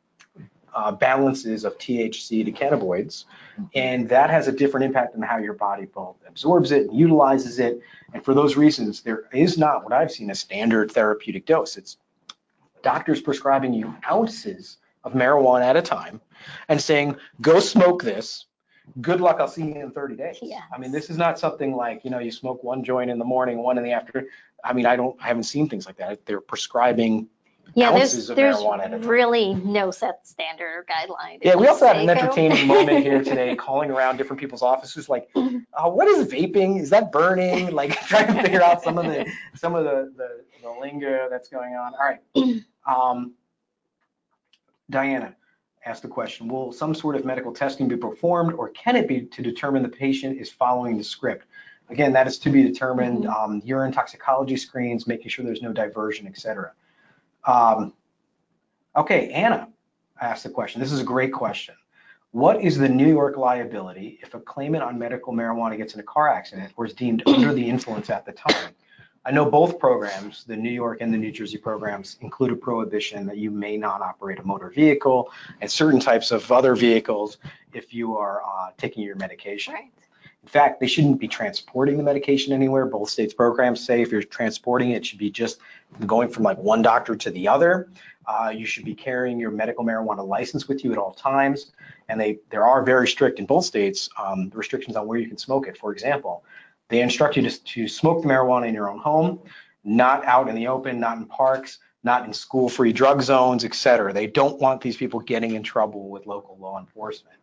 uh, 0.73 0.91
balances 0.91 1.65
of 1.65 1.77
THC 1.77 2.45
to 2.45 2.51
cannabinoids, 2.51 3.25
and 3.73 4.07
that 4.09 4.29
has 4.29 4.47
a 4.47 4.51
different 4.51 4.85
impact 4.85 5.15
on 5.15 5.21
how 5.21 5.37
your 5.37 5.53
body 5.53 5.85
both 5.85 6.15
absorbs 6.27 6.71
it 6.71 6.89
and 6.89 6.97
utilizes 6.97 7.59
it. 7.59 7.81
And 8.13 8.23
for 8.23 8.33
those 8.33 8.55
reasons, 8.55 9.01
there 9.01 9.23
is 9.33 9.57
not 9.57 9.83
what 9.83 9.93
I've 9.93 10.11
seen 10.11 10.29
a 10.29 10.35
standard 10.35 10.91
therapeutic 10.91 11.45
dose. 11.45 11.77
It's 11.77 11.97
doctors 12.81 13.21
prescribing 13.21 13.73
you 13.73 13.95
ounces 14.09 14.77
of 15.03 15.13
marijuana 15.13 15.63
at 15.63 15.77
a 15.77 15.81
time 15.81 16.21
and 16.67 16.81
saying, 16.81 17.17
go 17.41 17.59
smoke 17.59 18.03
this 18.03 18.45
good 19.01 19.21
luck, 19.21 19.37
I'll 19.39 19.47
see 19.47 19.63
you 19.63 19.75
in 19.75 19.91
30 19.91 20.15
days. 20.15 20.39
Yeah. 20.41 20.61
I 20.73 20.77
mean, 20.77 20.91
this 20.91 21.09
is 21.09 21.17
not 21.17 21.39
something 21.39 21.75
like, 21.75 22.03
you 22.03 22.09
know, 22.09 22.19
you 22.19 22.31
smoke 22.31 22.63
one 22.63 22.83
joint 22.83 23.09
in 23.09 23.19
the 23.19 23.25
morning, 23.25 23.59
one 23.59 23.77
in 23.77 23.83
the 23.83 23.91
afternoon. 23.91 24.29
I 24.63 24.73
mean, 24.73 24.85
I 24.85 24.95
don't, 24.95 25.15
I 25.21 25.27
haven't 25.27 25.43
seen 25.43 25.69
things 25.69 25.85
like 25.85 25.97
that. 25.97 26.25
They're 26.25 26.41
prescribing 26.41 27.27
yeah, 27.73 27.89
ounces 27.89 28.13
there's, 28.13 28.29
of 28.29 28.35
there's 28.35 28.57
marijuana 28.57 28.85
at 28.85 28.93
a 28.93 28.99
time. 28.99 29.07
really 29.07 29.53
no 29.55 29.91
set 29.91 30.25
standard 30.25 30.65
or 30.65 30.85
guideline. 30.85 31.39
Yeah, 31.41 31.55
we 31.55 31.67
also 31.67 31.87
had 31.87 31.97
an 31.97 32.09
entertaining 32.09 32.67
moment 32.67 33.03
here 33.03 33.23
today 33.23 33.55
calling 33.55 33.91
around 33.91 34.17
different 34.17 34.39
people's 34.39 34.61
offices 34.61 35.09
like, 35.09 35.29
uh, 35.35 35.89
what 35.89 36.07
is 36.07 36.27
vaping? 36.27 36.79
Is 36.79 36.89
that 36.91 37.11
burning? 37.11 37.65
Like 37.75 37.99
trying 38.07 38.27
to 38.27 38.41
figure 38.41 38.61
out 38.61 38.81
some 38.81 38.97
of 38.97 39.05
the 39.05 39.29
some 39.55 39.75
of 39.75 39.83
the, 39.83 40.13
the, 40.15 40.43
the 40.61 40.69
lingo 40.79 41.27
that's 41.29 41.49
going 41.49 41.73
on. 41.73 41.93
All 41.93 41.99
right. 41.99 42.63
Um, 42.87 43.33
Diana, 44.91 45.35
asked 45.85 46.01
the 46.01 46.07
question, 46.07 46.47
will 46.47 46.71
some 46.71 46.95
sort 46.95 47.15
of 47.15 47.25
medical 47.25 47.53
testing 47.53 47.87
be 47.87 47.95
performed 47.95 48.53
or 48.53 48.69
can 48.69 48.95
it 48.95 49.07
be 49.07 49.21
to 49.21 49.41
determine 49.41 49.83
the 49.83 49.89
patient 49.89 50.39
is 50.39 50.51
following 50.51 50.97
the 50.97 51.03
script? 51.03 51.45
Again, 51.89 52.11
that 52.13 52.25
is 52.25 52.39
to 52.39 52.49
be 52.49 52.63
determined, 52.63 53.25
mm 53.25 53.29
-hmm. 53.29 53.43
um, 53.43 53.61
urine 53.63 53.91
toxicology 53.91 54.57
screens, 54.57 55.05
making 55.05 55.29
sure 55.29 55.45
there's 55.45 55.61
no 55.61 55.73
diversion, 55.73 56.27
et 56.27 56.37
cetera. 56.37 56.71
Um, 57.47 57.93
okay, 58.95 59.31
Anna 59.31 59.67
asked 60.19 60.43
the 60.43 60.49
question. 60.49 60.81
This 60.81 60.91
is 60.91 61.01
a 61.01 61.03
great 61.13 61.31
question. 61.31 61.75
What 62.31 62.61
is 62.61 62.77
the 62.77 62.89
New 62.89 63.07
York 63.07 63.37
liability 63.37 64.19
if 64.21 64.33
a 64.33 64.39
claimant 64.39 64.83
on 64.83 64.99
medical 64.99 65.31
marijuana 65.33 65.77
gets 65.77 65.93
in 65.93 65.99
a 65.99 66.03
car 66.03 66.27
accident 66.27 66.73
or 66.75 66.85
is 66.85 66.93
deemed 66.93 67.23
under 67.27 67.53
the 67.53 67.69
influence 67.69 68.09
at 68.09 68.25
the 68.25 68.33
time? 68.33 68.75
I 69.27 69.31
know 69.31 69.49
both 69.49 69.79
programs, 69.79 70.43
the 70.43 70.55
New 70.55 70.69
York 70.69 70.99
and 71.01 71.11
the 71.11 71.17
New 71.17 71.31
Jersey 71.31 71.57
programs, 71.57 72.17
include 72.21 72.51
a 72.51 72.55
prohibition 72.55 73.25
that 73.25 73.37
you 73.37 73.49
may 73.49 73.75
not 73.75 74.01
operate 74.01 74.37
a 74.37 74.43
motor 74.43 74.69
vehicle 74.69 75.31
and 75.61 75.71
certain 75.71 75.99
types 75.99 76.29
of 76.29 76.51
other 76.51 76.75
vehicles 76.75 77.37
if 77.73 77.91
you 77.91 78.17
are 78.17 78.43
uh, 78.43 78.69
taking 78.77 79.03
your 79.03 79.15
medication. 79.15 79.73
Right. 79.73 79.91
In 80.43 80.49
fact, 80.49 80.79
they 80.79 80.85
shouldn't 80.85 81.19
be 81.19 81.27
transporting 81.27 81.97
the 81.97 82.03
medication 82.03 82.53
anywhere. 82.53 82.85
Both 82.85 83.09
states 83.09 83.33
programs 83.33 83.83
say 83.83 84.03
if 84.03 84.11
you're 84.11 84.21
transporting 84.21 84.91
it, 84.91 84.97
it 84.97 85.05
should 85.07 85.17
be 85.17 85.31
just 85.31 85.57
going 86.05 86.29
from 86.29 86.43
like 86.43 86.59
one 86.59 86.83
doctor 86.83 87.15
to 87.15 87.31
the 87.31 87.47
other. 87.47 87.89
Uh, 88.27 88.53
you 88.55 88.67
should 88.67 88.85
be 88.85 88.93
carrying 88.93 89.39
your 89.39 89.49
medical 89.49 89.83
marijuana 89.83 90.25
license 90.25 90.67
with 90.67 90.83
you 90.83 90.91
at 90.91 90.99
all 90.99 91.13
times. 91.13 91.71
And 92.09 92.21
they 92.21 92.37
there 92.51 92.67
are 92.67 92.83
very 92.83 93.07
strict 93.07 93.39
in 93.39 93.47
both 93.47 93.65
states 93.65 94.07
um, 94.19 94.51
restrictions 94.53 94.95
on 94.95 95.07
where 95.07 95.17
you 95.17 95.27
can 95.27 95.39
smoke 95.39 95.67
it. 95.67 95.79
For 95.79 95.91
example, 95.91 96.43
they 96.89 97.01
instruct 97.01 97.35
you 97.35 97.43
to, 97.43 97.63
to 97.63 97.87
smoke 97.87 98.21
the 98.21 98.27
marijuana 98.27 98.67
in 98.67 98.73
your 98.73 98.89
own 98.89 98.99
home, 98.99 99.39
not 99.83 100.23
out 100.25 100.47
in 100.49 100.55
the 100.55 100.67
open, 100.67 100.99
not 100.99 101.17
in 101.17 101.25
parks, 101.25 101.79
not 102.03 102.25
in 102.25 102.33
school-free 102.33 102.93
drug 102.93 103.21
zones, 103.21 103.65
et 103.65 103.73
cetera. 103.73 104.13
They 104.13 104.27
don't 104.27 104.59
want 104.59 104.81
these 104.81 104.95
people 104.95 105.19
getting 105.19 105.55
in 105.55 105.63
trouble 105.63 106.09
with 106.09 106.27
local 106.27 106.57
law 106.59 106.79
enforcement. 106.79 107.37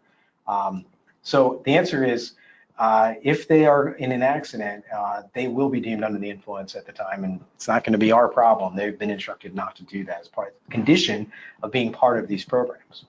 Um, 0.47 0.85
so 1.23 1.63
the 1.65 1.77
answer 1.77 2.05
is, 2.05 2.33
uh, 2.79 3.15
if 3.23 3.49
they 3.49 3.67
are 3.67 3.91
in 3.91 4.13
an 4.13 4.23
accident, 4.23 4.85
uh, 4.95 5.23
they 5.35 5.47
will 5.47 5.69
be 5.69 5.81
deemed 5.81 6.03
under 6.03 6.19
the 6.19 6.31
influence 6.31 6.75
at 6.75 6.87
the 6.87 6.93
time, 6.93 7.23
and 7.25 7.41
it's 7.55 7.69
not 7.69 7.85
going 7.85 7.93
to 7.93 7.99
be 7.99 8.13
our 8.13 8.29
problem. 8.29 8.75
They've 8.75 8.99
been 8.99 9.11
instructed 9.11 9.55
not 9.55 9.77
to 9.77 9.83
do 9.85 10.05
that 10.05 10.21
as 10.21 10.29
part 10.29 10.49
of 10.49 10.55
the 10.67 10.73
condition 10.73 11.31
of 11.63 11.71
being 11.71 11.93
part 11.93 12.19
of 12.19 12.29
these 12.29 12.45
programs. 12.45 13.05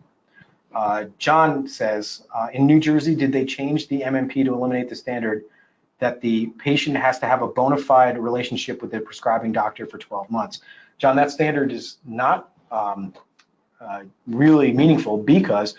Uh, 0.76 1.06
John 1.18 1.68
says, 1.68 2.24
uh, 2.36 2.48
in 2.52 2.66
New 2.66 2.80
Jersey, 2.80 3.16
did 3.16 3.32
they 3.32 3.46
change 3.46 3.88
the 3.88 4.02
MMP 4.02 4.44
to 4.46 4.54
eliminate 4.54 4.90
the 4.90 4.96
standard 4.96 5.46
that 6.04 6.20
the 6.20 6.48
patient 6.58 6.98
has 6.98 7.18
to 7.20 7.26
have 7.26 7.42
a 7.42 7.48
bona 7.48 7.78
fide 7.78 8.18
relationship 8.18 8.82
with 8.82 8.92
their 8.92 9.00
prescribing 9.00 9.54
doctor 9.54 9.88
for 9.88 9.98
12 9.98 10.30
months. 10.30 10.60
John, 10.98 11.16
that 11.16 11.32
standard 11.32 11.72
is 11.72 11.96
not 12.06 12.52
um, 12.72 13.14
uh, 13.80 14.04
really 14.28 14.74
meaningful 14.74 15.18
because 15.18 15.76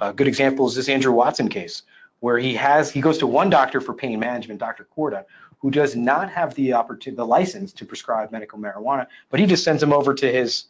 a 0.00 0.14
good 0.14 0.28
example 0.28 0.66
is 0.66 0.74
this 0.74 0.88
Andrew 0.88 1.12
Watson 1.12 1.50
case, 1.50 1.82
where 2.20 2.38
he 2.38 2.54
has 2.54 2.90
he 2.90 3.02
goes 3.02 3.18
to 3.18 3.26
one 3.26 3.50
doctor 3.50 3.82
for 3.82 3.92
pain 3.92 4.18
management, 4.18 4.60
Dr. 4.60 4.88
Korda, 4.96 5.26
who 5.58 5.70
does 5.70 5.94
not 5.94 6.30
have 6.30 6.54
the 6.54 6.72
opportunity, 6.72 7.16
the 7.16 7.26
license 7.26 7.74
to 7.74 7.84
prescribe 7.84 8.32
medical 8.32 8.58
marijuana, 8.58 9.06
but 9.28 9.40
he 9.40 9.46
just 9.46 9.62
sends 9.62 9.82
him 9.82 9.92
over 9.92 10.14
to 10.14 10.32
his 10.32 10.64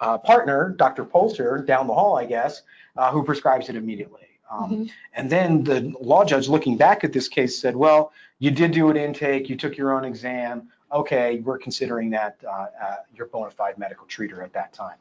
uh, 0.00 0.18
partner, 0.18 0.74
Dr. 0.76 1.04
Polster, 1.04 1.64
down 1.64 1.86
the 1.86 1.94
hall, 1.94 2.18
I 2.18 2.24
guess, 2.24 2.62
uh, 2.96 3.12
who 3.12 3.22
prescribes 3.22 3.68
it 3.68 3.76
immediately. 3.76 4.27
Um, 4.50 4.70
mm-hmm. 4.70 4.84
And 5.14 5.30
then 5.30 5.64
the 5.64 5.94
law 6.00 6.24
judge 6.24 6.48
looking 6.48 6.76
back 6.76 7.04
at 7.04 7.12
this 7.12 7.28
case 7.28 7.60
said, 7.60 7.76
well, 7.76 8.12
you 8.38 8.50
did 8.50 8.72
do 8.72 8.90
an 8.90 8.96
intake, 8.96 9.48
you 9.48 9.56
took 9.56 9.76
your 9.76 9.94
own 9.96 10.04
exam. 10.04 10.68
Okay, 10.90 11.40
we're 11.40 11.58
considering 11.58 12.10
that 12.10 12.36
uh, 12.46 12.66
uh, 12.82 12.96
your 13.14 13.26
bona 13.26 13.50
fide 13.50 13.76
medical 13.76 14.06
treater 14.06 14.42
at 14.42 14.52
that 14.54 14.72
time. 14.72 14.96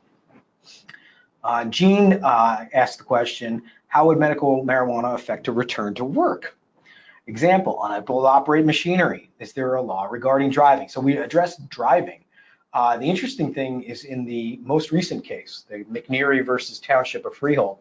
Uh, 1.44 1.66
Gene 1.66 2.20
uh, 2.24 2.66
asked 2.74 2.98
the 2.98 3.04
question, 3.06 3.62
how 3.88 4.08
would 4.08 4.18
medical 4.18 4.66
marijuana 4.66 5.14
affect 5.14 5.48
a 5.48 5.52
return 5.52 5.94
to 5.94 6.04
work? 6.04 6.58
Example, 7.28 7.80
unable 7.84 8.22
to 8.22 8.28
operate 8.28 8.66
machinery. 8.66 9.30
Is 9.40 9.54
there 9.54 9.76
a 9.76 9.82
law 9.82 10.06
regarding 10.06 10.50
driving? 10.50 10.90
So 10.90 11.00
we 11.00 11.18
addressed 11.18 11.70
driving. 11.70 12.24
Uh, 12.74 12.98
the 12.98 13.06
interesting 13.06 13.54
thing 13.54 13.82
is 13.84 14.04
in 14.04 14.26
the 14.26 14.60
most 14.64 14.92
recent 14.92 15.24
case, 15.24 15.66
the 15.70 15.86
McNeary 15.86 16.46
versus 16.46 16.80
Township 16.80 17.26
of 17.26 17.34
Freehold, 17.34 17.80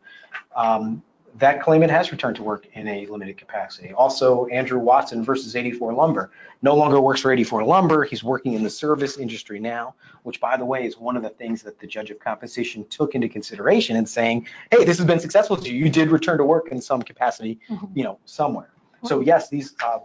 um, 0.55 1.03
that 1.39 1.61
claimant 1.63 1.91
has 1.91 2.13
returned 2.13 2.37
to 2.37 2.43
work 2.43 2.67
in 2.73 2.89
a 2.89 3.07
limited 3.07 3.37
capacity. 3.37 3.93
Also, 3.93 4.47
Andrew 4.47 4.79
Watson 4.79 5.23
versus 5.25 5.55
84 5.57 5.93
Lumber. 5.93 6.31
No 6.63 6.75
longer 6.75 7.01
works 7.01 7.21
for 7.21 7.31
84 7.33 7.65
Lumber. 7.65 8.05
He's 8.05 8.25
working 8.25 8.55
in 8.55 8.63
the 8.63 8.71
service 8.71 9.19
industry 9.19 9.59
now, 9.61 9.95
which, 10.23 10.41
by 10.41 10.57
the 10.57 10.65
way, 10.65 10.87
is 10.87 10.97
one 10.99 11.17
of 11.17 11.23
the 11.23 11.29
things 11.29 11.63
that 11.63 11.79
the 11.79 11.87
judge 11.87 12.11
of 12.11 12.19
compensation 12.19 12.87
took 12.89 13.15
into 13.15 13.29
consideration 13.29 13.97
in 13.97 14.07
saying, 14.07 14.47
hey, 14.71 14.85
this 14.85 14.97
has 14.97 15.07
been 15.07 15.21
successful 15.21 15.57
to 15.57 15.69
you. 15.71 15.85
You 15.85 15.91
did 15.91 16.11
return 16.11 16.39
to 16.39 16.45
work 16.45 16.69
in 16.69 16.81
some 16.81 17.03
capacity, 17.03 17.59
Mhm. 17.69 17.91
you 17.95 18.05
know, 18.05 18.19
somewhere. 18.25 18.71
So 19.05 19.21
yes, 19.21 19.49
these 19.51 19.75
uh, 19.85 19.99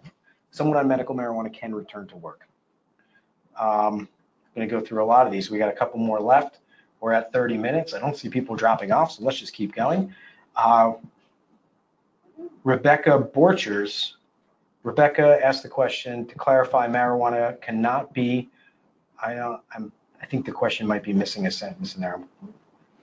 someone 0.51 0.77
on 0.77 0.87
medical 0.87 1.15
marijuana 1.15 1.51
can 1.53 1.73
return 1.73 2.07
to 2.09 2.17
work. 2.17 2.47
Um, 3.57 3.99
I'm 3.99 4.07
going 4.55 4.67
to 4.67 4.75
go 4.75 4.81
through 4.85 5.03
a 5.03 5.05
lot 5.05 5.25
of 5.25 5.31
these. 5.31 5.49
We 5.49 5.57
got 5.57 5.69
a 5.69 5.75
couple 5.75 5.99
more 5.99 6.19
left. 6.19 6.59
We're 6.99 7.13
at 7.13 7.31
30 7.31 7.57
minutes. 7.57 7.93
I 7.93 7.99
don't 7.99 8.15
see 8.17 8.29
people 8.29 8.55
dropping 8.55 8.91
off, 8.91 9.13
so 9.13 9.23
let's 9.23 9.39
just 9.39 9.53
keep 9.53 9.73
going. 9.73 10.13
Uh, 10.55 10.93
Rebecca 12.63 13.29
Borchers. 13.35 14.13
Rebecca 14.83 15.39
asked 15.43 15.63
the 15.63 15.69
question 15.69 16.25
to 16.27 16.35
clarify 16.35 16.87
marijuana 16.87 17.59
cannot 17.61 18.13
be, 18.13 18.49
I 19.23 19.35
don't, 19.35 19.61
I'm, 19.75 19.91
I 20.21 20.25
think 20.25 20.45
the 20.45 20.51
question 20.51 20.87
might 20.87 21.03
be 21.03 21.13
missing 21.13 21.47
a 21.47 21.51
sentence 21.51 21.95
in 21.95 22.01
there. 22.01 22.19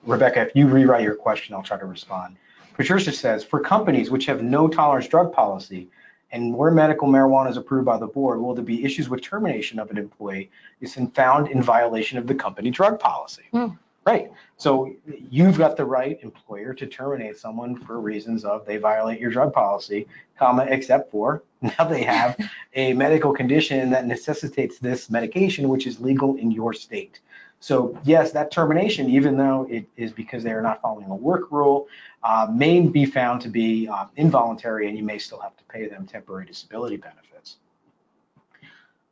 Rebecca, 0.05 0.40
if 0.40 0.55
you 0.55 0.66
rewrite 0.66 1.03
your 1.03 1.14
question, 1.14 1.55
I'll 1.55 1.62
try 1.62 1.79
to 1.79 1.87
respond. 1.87 2.37
Patricia 2.74 3.12
says, 3.12 3.44
for 3.44 3.61
companies 3.61 4.11
which 4.11 4.27
have 4.27 4.42
no 4.42 4.68
tolerance 4.68 5.09
drug 5.09 5.33
policy 5.33 5.88
and 6.31 6.55
where 6.55 6.70
medical 6.70 7.09
marijuana 7.09 7.51
is 7.51 7.57
approved 7.57 7.87
by 7.87 7.98
the 7.98 8.07
board, 8.07 8.40
will 8.40 8.55
there 8.55 8.64
be 8.64 8.85
issues 8.85 9.09
with 9.09 9.22
termination 9.22 9.79
of 9.79 9.90
an 9.90 9.98
employee 9.98 10.51
is 10.81 10.96
found 11.14 11.48
in 11.48 11.62
violation 11.62 12.18
of 12.18 12.27
the 12.27 12.35
company 12.35 12.70
drug 12.70 13.01
policy? 13.01 13.44
Hmm. 13.53 13.68
Right. 14.09 14.33
So 14.57 14.97
you've 15.31 15.59
got 15.59 15.77
the 15.77 15.85
right 15.85 16.18
employer 16.23 16.73
to 16.73 16.87
terminate 16.87 17.37
someone 17.37 17.77
for 17.77 18.01
reasons 18.01 18.42
of 18.42 18.64
they 18.64 18.79
violate 18.79 19.21
your 19.21 19.31
drug 19.31 19.53
policy, 19.53 20.09
comma, 20.38 20.64
except 20.66 21.11
for 21.11 21.42
now 21.61 21.85
they 21.85 22.05
have 22.05 22.35
a 22.73 22.94
medical 22.94 23.35
condition 23.35 23.90
that 23.90 24.07
necessitates 24.07 24.79
this 24.79 25.11
medication, 25.11 25.68
which 25.68 25.87
is 25.87 26.01
legal 26.01 26.37
in 26.37 26.51
your 26.51 26.73
state. 26.73 27.21
So 27.61 28.01
yes, 28.03 28.33
that 28.33 28.51
termination, 28.51 29.11
even 29.11 29.37
though 29.37 29.66
it 29.68 29.85
is 29.99 30.11
because 30.11 30.42
they 30.42 30.53
are 30.53 30.62
not 30.62 30.81
following 30.81 31.11
a 31.11 31.14
work 31.14 31.53
rule, 31.53 31.87
uh, 32.23 32.47
may 32.51 32.81
be 32.81 33.05
found 33.05 33.42
to 33.42 33.51
be 33.51 33.88
uh, 33.88 34.07
involuntary 34.16 34.88
and 34.88 34.97
you 34.97 35.05
may 35.05 35.18
still 35.18 35.40
have 35.40 35.55
to 35.59 35.64
pay 35.64 35.87
them 35.87 36.07
temporary 36.07 36.47
disability 36.47 36.97
benefits. 36.97 37.59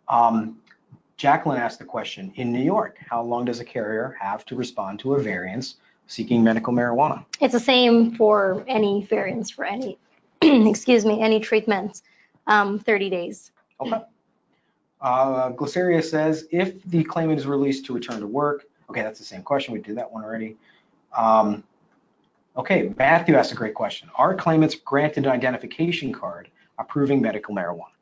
Um, 0.09 0.57
Jacqueline 1.16 1.59
asked 1.59 1.79
the 1.79 1.85
question, 1.85 2.31
in 2.37 2.52
New 2.52 2.62
York, 2.62 2.98
how 3.09 3.22
long 3.22 3.46
does 3.46 3.61
a 3.61 3.64
carrier 3.64 4.16
have 4.20 4.44
to 4.46 4.55
respond 4.55 4.98
to 5.00 5.14
a 5.14 5.22
variance 5.22 5.76
seeking 6.07 6.44
medical 6.44 6.74
marijuana? 6.74 7.24
It's 7.40 7.55
the 7.55 7.61
same 7.61 8.14
for 8.14 8.62
any 8.68 9.05
variance 9.05 9.50
for 9.50 9.64
any, 9.64 9.98
excuse 10.42 11.07
me, 11.07 11.22
any 11.22 11.40
treatment, 11.40 12.02
um, 12.46 12.79
30 12.79 13.09
days. 13.09 13.50
Okay. 13.81 14.02
Uh, 15.00 15.50
Glyceria 15.52 16.05
says, 16.05 16.46
if 16.50 16.83
the 16.85 17.02
claimant 17.05 17.38
is 17.38 17.46
released 17.46 17.87
to 17.87 17.94
return 17.94 18.20
to 18.20 18.26
work, 18.26 18.64
okay, 18.90 19.02
that's 19.02 19.18
the 19.18 19.24
same 19.24 19.42
question. 19.42 19.72
We 19.72 19.81
did 19.81 19.96
that 19.96 20.11
one 20.11 20.22
already. 20.22 20.57
Um, 21.16 21.64
okay, 22.59 22.92
Matthew 22.98 23.37
asked 23.37 23.52
a 23.52 23.57
great 23.57 23.74
question. 23.74 24.11
Are 24.16 24.35
claimants 24.35 24.74
granted 24.74 25.24
an 25.24 25.33
identification 25.33 26.12
card 26.12 26.50
approving 26.79 27.22
medical 27.22 27.55
marijuana? 27.55 27.96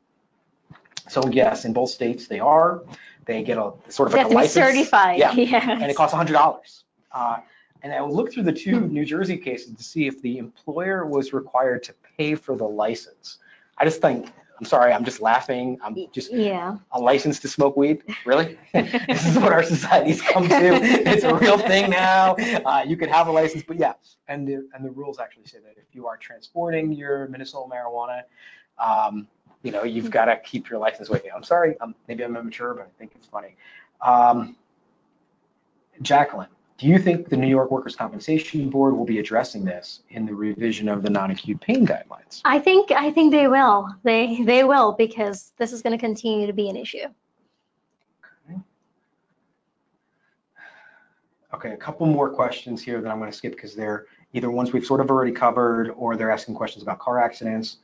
So 1.07 1.27
yes, 1.29 1.65
in 1.65 1.73
both 1.73 1.89
states 1.89 2.27
they 2.27 2.39
are. 2.39 2.83
They 3.25 3.41
get 3.43 3.57
a 3.57 3.73
sort 3.89 4.07
of 4.09 4.13
They 4.13 4.23
like 4.23 4.31
a 4.31 4.35
license. 4.35 4.65
certified, 4.67 5.19
Yeah, 5.19 5.31
yes. 5.33 5.63
and 5.67 5.83
it 5.89 5.95
costs 5.95 6.15
$100. 6.15 6.83
Uh, 7.11 7.37
and 7.81 7.91
I 7.93 8.01
looked 8.01 8.33
through 8.33 8.43
the 8.43 8.53
two 8.53 8.81
New 8.81 9.05
Jersey 9.05 9.37
cases 9.37 9.75
to 9.75 9.83
see 9.83 10.07
if 10.07 10.21
the 10.21 10.37
employer 10.37 11.05
was 11.05 11.33
required 11.33 11.83
to 11.83 11.93
pay 12.17 12.35
for 12.35 12.55
the 12.55 12.67
license. 12.67 13.39
I 13.77 13.85
just 13.85 13.99
think, 14.01 14.31
I'm 14.59 14.65
sorry, 14.65 14.93
I'm 14.93 15.03
just 15.03 15.21
laughing. 15.21 15.77
I'm 15.83 15.95
just 16.13 16.31
Yeah. 16.31 16.77
a 16.91 16.99
license 16.99 17.39
to 17.39 17.47
smoke 17.47 17.75
weed? 17.75 18.03
Really? 18.25 18.57
this 18.73 19.25
is 19.25 19.37
what 19.37 19.51
our 19.51 19.63
society's 19.63 20.21
come 20.21 20.47
to. 20.47 20.79
It's 20.81 21.23
a 21.23 21.35
real 21.35 21.57
thing 21.57 21.89
now. 21.89 22.35
Uh, 22.35 22.83
you 22.87 22.95
could 22.95 23.09
have 23.09 23.27
a 23.27 23.31
license, 23.31 23.63
but 23.67 23.77
yeah, 23.77 23.93
and 24.27 24.47
the 24.47 24.67
and 24.73 24.85
the 24.85 24.91
rules 24.91 25.19
actually 25.19 25.45
say 25.47 25.57
that 25.59 25.77
if 25.77 25.93
you 25.93 26.07
are 26.07 26.15
transporting 26.17 26.91
your 26.93 27.27
medicinal 27.27 27.69
marijuana, 27.71 28.21
um, 28.77 29.27
you 29.65 29.71
know, 29.71 29.83
you've 29.83 30.11
got 30.11 30.25
to 30.25 30.37
keep 30.37 30.69
your 30.69 30.77
license 30.77 31.09
with 31.09 31.25
you. 31.25 31.31
I'm 31.35 31.43
sorry, 31.43 31.77
um, 31.79 31.95
maybe 32.07 32.23
I'm 32.23 32.37
immature, 32.37 32.75
but 32.75 32.83
I 32.83 32.99
think 32.99 33.13
it's 33.15 33.27
funny. 33.27 33.55
Um, 33.99 34.55
Jacqueline, 36.03 36.49
do 36.77 36.87
you 36.87 36.99
think 36.99 37.29
the 37.29 37.37
New 37.37 37.47
York 37.47 37.71
Workers' 37.71 37.95
Compensation 37.95 38.69
Board 38.69 38.95
will 38.95 39.05
be 39.05 39.17
addressing 39.17 39.65
this 39.65 40.03
in 40.09 40.27
the 40.27 40.35
revision 40.35 40.87
of 40.87 41.01
the 41.01 41.09
non-acute 41.09 41.59
pain 41.61 41.87
guidelines? 41.87 42.41
I 42.45 42.59
think, 42.59 42.91
I 42.91 43.09
think 43.09 43.31
they 43.31 43.47
will. 43.47 43.89
They, 44.03 44.43
they 44.43 44.63
will 44.63 44.91
because 44.91 45.51
this 45.57 45.73
is 45.73 45.81
going 45.81 45.93
to 45.93 45.99
continue 45.99 46.45
to 46.45 46.53
be 46.53 46.69
an 46.69 46.75
issue. 46.75 47.07
Okay, 51.55 51.71
a 51.71 51.77
couple 51.77 52.05
more 52.05 52.29
questions 52.29 52.83
here 52.83 53.01
that 53.01 53.09
I'm 53.09 53.17
going 53.17 53.31
to 53.31 53.37
skip 53.37 53.53
because 53.53 53.73
they're 53.73 54.05
either 54.33 54.51
ones 54.51 54.73
we've 54.73 54.85
sort 54.85 54.99
of 54.99 55.09
already 55.09 55.31
covered 55.31 55.89
or 55.91 56.17
they're 56.17 56.29
asking 56.29 56.53
questions 56.53 56.83
about 56.83 56.99
car 56.99 57.19
accidents. 57.19 57.77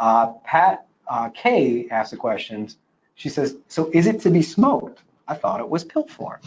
Uh, 0.00 0.32
Pat 0.44 0.86
uh, 1.08 1.28
K 1.30 1.88
asked 1.90 2.12
a 2.12 2.16
question. 2.16 2.68
She 3.14 3.28
says, 3.28 3.56
so 3.68 3.90
is 3.92 4.06
it 4.06 4.20
to 4.22 4.30
be 4.30 4.42
smoked? 4.42 5.02
I 5.26 5.34
thought 5.34 5.60
it 5.60 5.68
was 5.68 5.84
pill 5.84 6.06
form. 6.06 6.40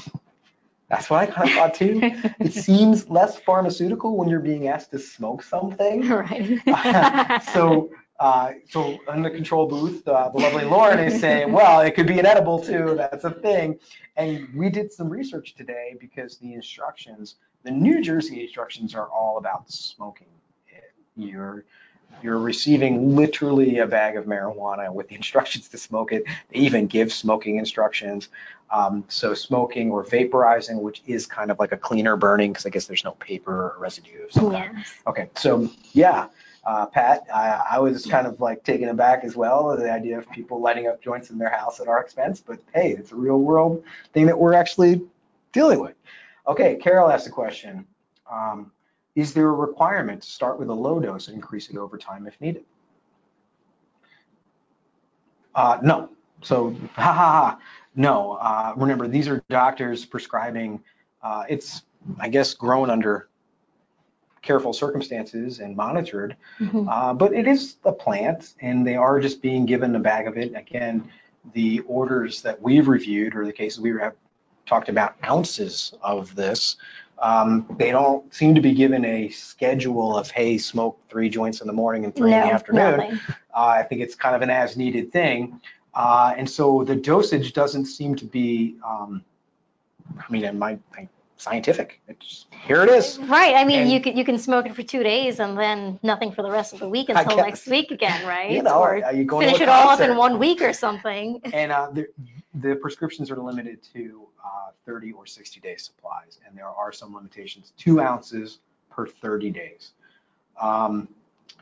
That's 0.90 1.10
what 1.10 1.22
I 1.22 1.26
kind 1.26 1.50
of 1.50 1.56
thought 1.56 1.74
too. 1.74 2.00
It 2.40 2.54
seems 2.54 3.10
less 3.10 3.38
pharmaceutical 3.40 4.16
when 4.16 4.30
you're 4.30 4.40
being 4.40 4.68
asked 4.68 4.92
to 4.92 5.00
smoke 5.00 5.44
something. 5.44 6.08
Right. 6.08 7.44
so, 7.54 7.90
uh, 8.20 8.54
so 8.70 8.98
in 9.14 9.22
the 9.22 9.30
control 9.30 9.68
booth, 9.68 10.08
uh, 10.08 10.30
the 10.30 10.40
lovely 10.40 10.64
Lauren 10.64 11.00
is 11.00 11.20
saying, 11.20 11.52
well, 11.52 11.82
it 11.82 11.92
could 11.92 12.08
be 12.08 12.20
an 12.20 12.26
edible 12.26 12.60
too. 12.60 12.96
That's 12.96 13.26
a 13.26 13.32
thing. 13.32 13.80
And 14.16 14.48
we 14.56 14.70
did 14.70 14.94
some 14.94 15.10
research 15.10 15.56
today 15.56 15.96
because 16.00 16.38
the 16.38 16.54
instructions, 16.54 17.36
the 17.64 17.72
New 17.72 18.02
Jersey 18.02 18.42
instructions 18.42 18.96
are 18.96 19.08
all 19.10 19.38
about 19.38 19.70
smoking. 19.70 20.28
it. 20.70 20.94
You're 21.16 21.66
you're 22.22 22.40
receiving 22.40 23.16
literally 23.16 23.80
a 23.80 23.88
bag 23.88 24.18
of 24.18 24.26
marijuana 24.26 24.92
with 24.92 25.08
the 25.08 25.16
instructions 25.16 25.68
to 25.70 25.78
smoke 25.78 26.12
it. 26.12 26.24
They 26.50 26.60
even 26.60 26.88
give 26.88 27.12
smoking 27.12 27.58
instructions. 27.58 28.30
Um, 28.70 29.06
so 29.08 29.34
smoking 29.34 29.92
or 29.92 30.04
vaporizing, 30.04 30.82
which 30.82 31.02
is 31.08 31.26
kind 31.26 31.52
of 31.52 31.60
like 31.60 31.72
a 31.72 31.78
cleaner 31.78 32.18
burning, 32.18 32.52
because 32.52 32.66
I 32.66 32.70
guess 32.70 32.86
there's 32.86 33.06
no 33.06 33.12
paper 33.12 33.54
or 33.54 33.76
residue 33.80 34.26
of 34.26 34.32
some 34.32 34.52
kind. 34.52 34.72
Yes. 34.78 34.94
Okay, 35.08 35.30
so 35.36 35.70
yeah, 35.94 36.28
uh, 36.66 36.86
Pat, 36.86 37.26
I, 37.34 37.64
I 37.72 37.80
was 37.80 38.06
kind 38.06 38.28
of 38.28 38.42
like 38.42 38.66
taken 38.66 38.90
aback 38.90 39.24
as 39.24 39.38
well 39.38 39.76
the 39.78 39.90
idea 39.90 40.18
of 40.18 40.30
people 40.32 40.60
lighting 40.60 40.88
up 40.88 41.02
joints 41.02 41.30
in 41.30 41.38
their 41.38 41.50
house 41.50 41.80
at 41.80 41.88
our 41.88 42.02
expense, 42.02 42.44
but 42.46 42.60
hey, 42.74 42.92
it's 42.92 43.14
a 43.14 43.16
real 43.16 43.40
world 43.40 43.84
thing 44.12 44.26
that 44.26 44.38
we're 44.38 44.54
actually 44.54 45.02
dealing 45.54 45.80
with. 45.80 45.96
Okay, 46.46 46.76
Carol 46.76 47.10
asked 47.10 47.28
a 47.28 47.32
question. 47.32 47.88
Um, 48.30 48.72
is 49.18 49.34
there 49.34 49.50
a 49.50 49.52
requirement 49.52 50.22
to 50.22 50.30
start 50.30 50.60
with 50.60 50.70
a 50.70 50.74
low 50.74 51.00
dose 51.00 51.28
and 51.28 51.36
increase 51.36 51.72
it 51.72 51.76
over 51.76 51.98
time 51.98 52.28
if 52.28 52.40
needed? 52.40 52.64
Uh, 55.56 55.80
no. 55.82 56.10
So, 56.44 56.70
ha 56.94 57.14
ha 57.14 57.14
ha. 57.14 57.60
No. 57.96 58.34
Uh, 58.34 58.74
remember, 58.78 59.08
these 59.08 59.28
are 59.28 59.44
doctors 59.50 60.06
prescribing. 60.06 60.84
Uh, 61.24 61.46
it's, 61.50 61.82
I 62.20 62.30
guess, 62.30 62.54
grown 62.54 62.92
under 62.92 63.28
careful 64.44 64.72
circumstances 64.72 65.60
and 65.62 65.76
monitored. 65.76 66.38
Mhm. 66.60 66.88
Uh, 66.88 67.16
but 67.16 67.34
it 67.34 67.48
is 67.48 67.78
a 67.86 67.92
plant, 67.92 68.54
and 68.62 68.86
they 68.86 68.96
are 68.96 69.20
just 69.20 69.42
being 69.42 69.66
given 69.66 69.96
a 69.96 70.00
bag 70.00 70.28
of 70.28 70.38
it. 70.38 70.56
Again, 70.56 71.10
the 71.54 71.80
orders 71.88 72.44
that 72.44 72.62
we've 72.62 72.88
reviewed, 72.88 73.36
or 73.36 73.48
the 73.48 73.52
cases 73.52 73.80
we 73.80 73.90
have 74.00 74.14
talked 74.68 74.90
about 74.90 75.16
ounces 75.26 75.96
of 76.04 76.36
this, 76.36 76.78
um, 77.20 77.66
they 77.78 77.92
don't 77.92 78.34
seem 78.34 78.56
to 78.56 78.62
be 78.62 78.74
given 78.74 79.04
a 79.06 79.30
schedule 79.30 80.18
of, 80.18 80.30
hey, 80.30 80.58
smoke 80.58 81.00
three 81.10 81.30
joints 81.30 81.62
in 81.62 81.68
the 81.68 81.74
morning 81.74 82.06
and 82.06 82.16
three 82.16 82.34
in 82.34 82.42
the 82.42 82.54
afternoon. 82.54 83.20
Uh, 83.30 83.34
I 83.54 83.84
think 83.84 84.02
it's 84.02 84.16
kind 84.16 84.36
of 84.36 84.42
an 84.42 84.50
as-needed 84.50 85.12
thing. 85.12 85.60
Uh, 85.94 86.34
and 86.38 86.48
so 86.48 86.84
the 86.84 86.96
dosage 86.96 87.54
doesn't 87.54 87.86
seem 87.86 88.16
to 88.16 88.26
be, 88.26 88.76
um, 88.86 89.24
I 90.18 90.32
mean, 90.32 90.44
in 90.44 90.60
my, 90.60 90.78
scientific. 91.38 92.02
It's, 92.08 92.48
here 92.66 92.84
it 92.84 92.90
is. 92.90 93.20
Right, 93.20 93.56
I 93.56 93.64
mean, 93.64 93.82
And- 93.82 93.92
you 93.92 94.02
could, 94.02 94.18
you 94.18 94.26
can 94.26 94.38
smoke 94.38 94.66
it 94.66 94.76
for 94.76 94.84
two 94.84 95.04
days 95.04 95.40
and 95.40 95.58
then 95.58 96.00
nothing 96.04 96.32
for 96.32 96.42
the 96.42 96.52
rest 96.52 96.74
of 96.74 96.80
the 96.80 96.90
week 96.90 97.10
until 97.10 97.38
guess. 97.38 97.46
next 97.46 97.68
week 97.68 97.92
again, 97.92 98.26
right? 98.28 98.52
You 98.52 98.64
know, 98.64 98.80
Or 98.80 99.04
are 99.04 99.14
you 99.14 99.24
going 99.24 99.46
finish 99.46 99.62
it 99.62 99.70
all 99.70 99.90
up 99.90 100.00
in 100.00 100.18
one 100.18 100.40
week 100.40 100.62
or 100.62 100.74
something. 100.74 101.40
And 101.54 101.72
uh, 101.72 101.90
the, 101.94 102.08
the 102.56 102.76
prescriptions 102.76 103.30
are 103.32 103.38
limited 103.38 103.80
to 103.94 104.27
uh, 104.48 104.72
30 104.86 105.12
or 105.12 105.26
60 105.26 105.60
day 105.60 105.76
supplies, 105.76 106.40
and 106.48 106.58
there 106.58 106.68
are 106.68 106.92
some 106.92 107.14
limitations, 107.14 107.74
two 107.78 108.00
ounces 108.00 108.60
per 108.90 109.08
30 109.08 109.52
days. 109.52 109.92
Um, 110.62 111.08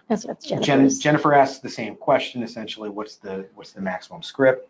That's 0.07 0.25
Jen, 0.61 0.89
Jennifer 0.89 1.33
asked 1.33 1.63
the 1.63 1.69
same 1.69 1.95
question, 1.95 2.43
essentially, 2.43 2.89
what's 2.89 3.15
the, 3.15 3.47
what's 3.55 3.71
the 3.71 3.81
maximum 3.81 4.21
script? 4.23 4.69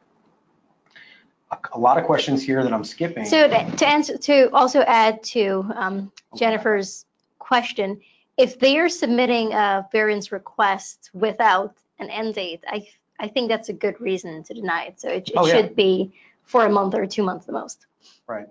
A, 1.51 1.57
a 1.73 1.79
lot 1.79 1.97
of 1.97 2.05
questions 2.05 2.41
here 2.43 2.63
that 2.63 2.73
I'm 2.73 2.83
skipping. 2.83 3.25
So 3.25 3.47
to 3.47 3.71
to 3.77 3.87
answer, 3.87 4.17
to 4.17 4.49
also 4.51 4.81
add 4.81 5.21
to 5.35 5.69
um, 5.75 6.11
Jennifer's 6.35 7.05
question, 7.37 8.01
if 8.37 8.57
they 8.59 8.79
are 8.79 8.89
submitting 8.89 9.53
a 9.53 9.87
variance 9.91 10.31
request 10.31 11.11
without 11.13 11.75
an 11.99 12.09
end 12.09 12.33
date, 12.35 12.63
I, 12.67 12.87
I 13.19 13.27
think 13.27 13.49
that's 13.49 13.69
a 13.69 13.73
good 13.73 13.99
reason 14.01 14.43
to 14.43 14.53
deny 14.53 14.85
it. 14.85 14.99
So 14.99 15.09
it, 15.09 15.29
it 15.29 15.33
Oh, 15.37 15.45
yeah. 15.45 15.55
should 15.55 15.75
be 15.75 16.13
for 16.43 16.65
a 16.65 16.69
month 16.69 16.95
or 16.95 17.05
two 17.05 17.23
months 17.23 17.45
the 17.45 17.51
most. 17.53 17.85
Right. 18.27 18.47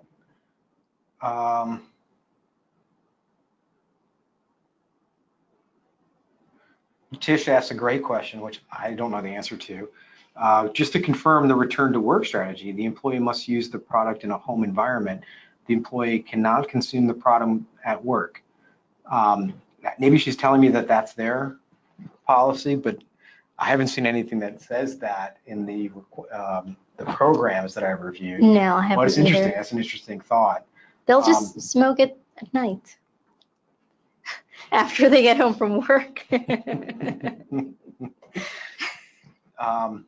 Um, 1.21 1.83
Tish 7.19 7.47
asked 7.47 7.71
a 7.71 7.75
great 7.75 8.03
question, 8.03 8.41
which 8.41 8.61
I 8.71 8.91
don't 8.91 9.11
know 9.11 9.21
the 9.21 9.29
answer 9.29 9.57
to. 9.57 9.89
Uh, 10.35 10.67
just 10.69 10.91
to 10.93 10.99
confirm 10.99 11.47
the 11.47 11.55
return 11.55 11.93
to 11.93 11.99
work 11.99 12.25
strategy, 12.25 12.71
the 12.71 12.85
employee 12.85 13.19
must 13.19 13.47
use 13.47 13.69
the 13.69 13.79
product 13.79 14.23
in 14.23 14.31
a 14.31 14.37
home 14.37 14.63
environment. 14.63 15.21
The 15.67 15.73
employee 15.73 16.19
cannot 16.19 16.67
consume 16.67 17.07
the 17.07 17.13
product 17.13 17.63
at 17.85 18.03
work. 18.03 18.43
Um, 19.09 19.53
maybe 19.97 20.17
she's 20.17 20.35
telling 20.35 20.59
me 20.61 20.69
that 20.69 20.87
that's 20.87 21.13
their 21.13 21.57
policy, 22.27 22.75
but 22.75 22.97
I 23.57 23.65
haven't 23.65 23.87
seen 23.87 24.05
anything 24.05 24.39
that 24.39 24.61
says 24.61 24.97
that 24.99 25.37
in 25.45 25.65
the 25.65 25.91
um, 26.33 26.75
the 26.97 27.05
programs 27.05 27.73
that 27.73 27.83
I've 27.83 28.01
reviewed. 28.01 28.41
No, 28.41 28.75
I 28.75 28.81
haven't 28.83 28.97
Well, 28.97 29.05
it's 29.07 29.17
interesting. 29.17 29.47
either. 29.47 29.55
That's 29.55 29.71
an 29.71 29.77
interesting 29.79 30.19
thought. 30.19 30.65
They'll 31.05 31.21
just 31.23 31.55
Um, 31.55 31.61
smoke 31.61 31.99
it 31.99 32.17
at 32.37 32.53
night 32.53 32.97
after 34.71 35.09
they 35.09 35.21
get 35.21 35.37
home 35.37 35.53
from 35.55 35.85
work. 35.87 36.25
Um, 39.57 40.05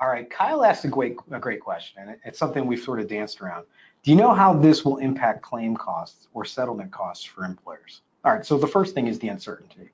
all 0.00 0.08
right, 0.08 0.28
Kyle 0.28 0.64
asked 0.64 0.84
a 0.84 0.88
great, 0.88 1.16
a 1.30 1.38
great 1.38 1.60
question, 1.60 2.02
and 2.02 2.16
it's 2.24 2.38
something 2.38 2.66
we've 2.66 2.82
sort 2.82 2.98
of 2.98 3.06
danced 3.08 3.40
around. 3.40 3.64
Do 4.02 4.10
you 4.10 4.16
know 4.16 4.34
how 4.34 4.52
this 4.52 4.84
will 4.84 4.96
impact 4.96 5.42
claim 5.42 5.76
costs 5.76 6.26
or 6.34 6.44
settlement 6.44 6.90
costs 6.90 7.24
for 7.24 7.44
employers? 7.44 8.00
All 8.24 8.32
right, 8.34 8.44
so 8.44 8.58
the 8.58 8.66
first 8.66 8.94
thing 8.96 9.06
is 9.06 9.20
the 9.20 9.28
uncertainty. 9.28 9.90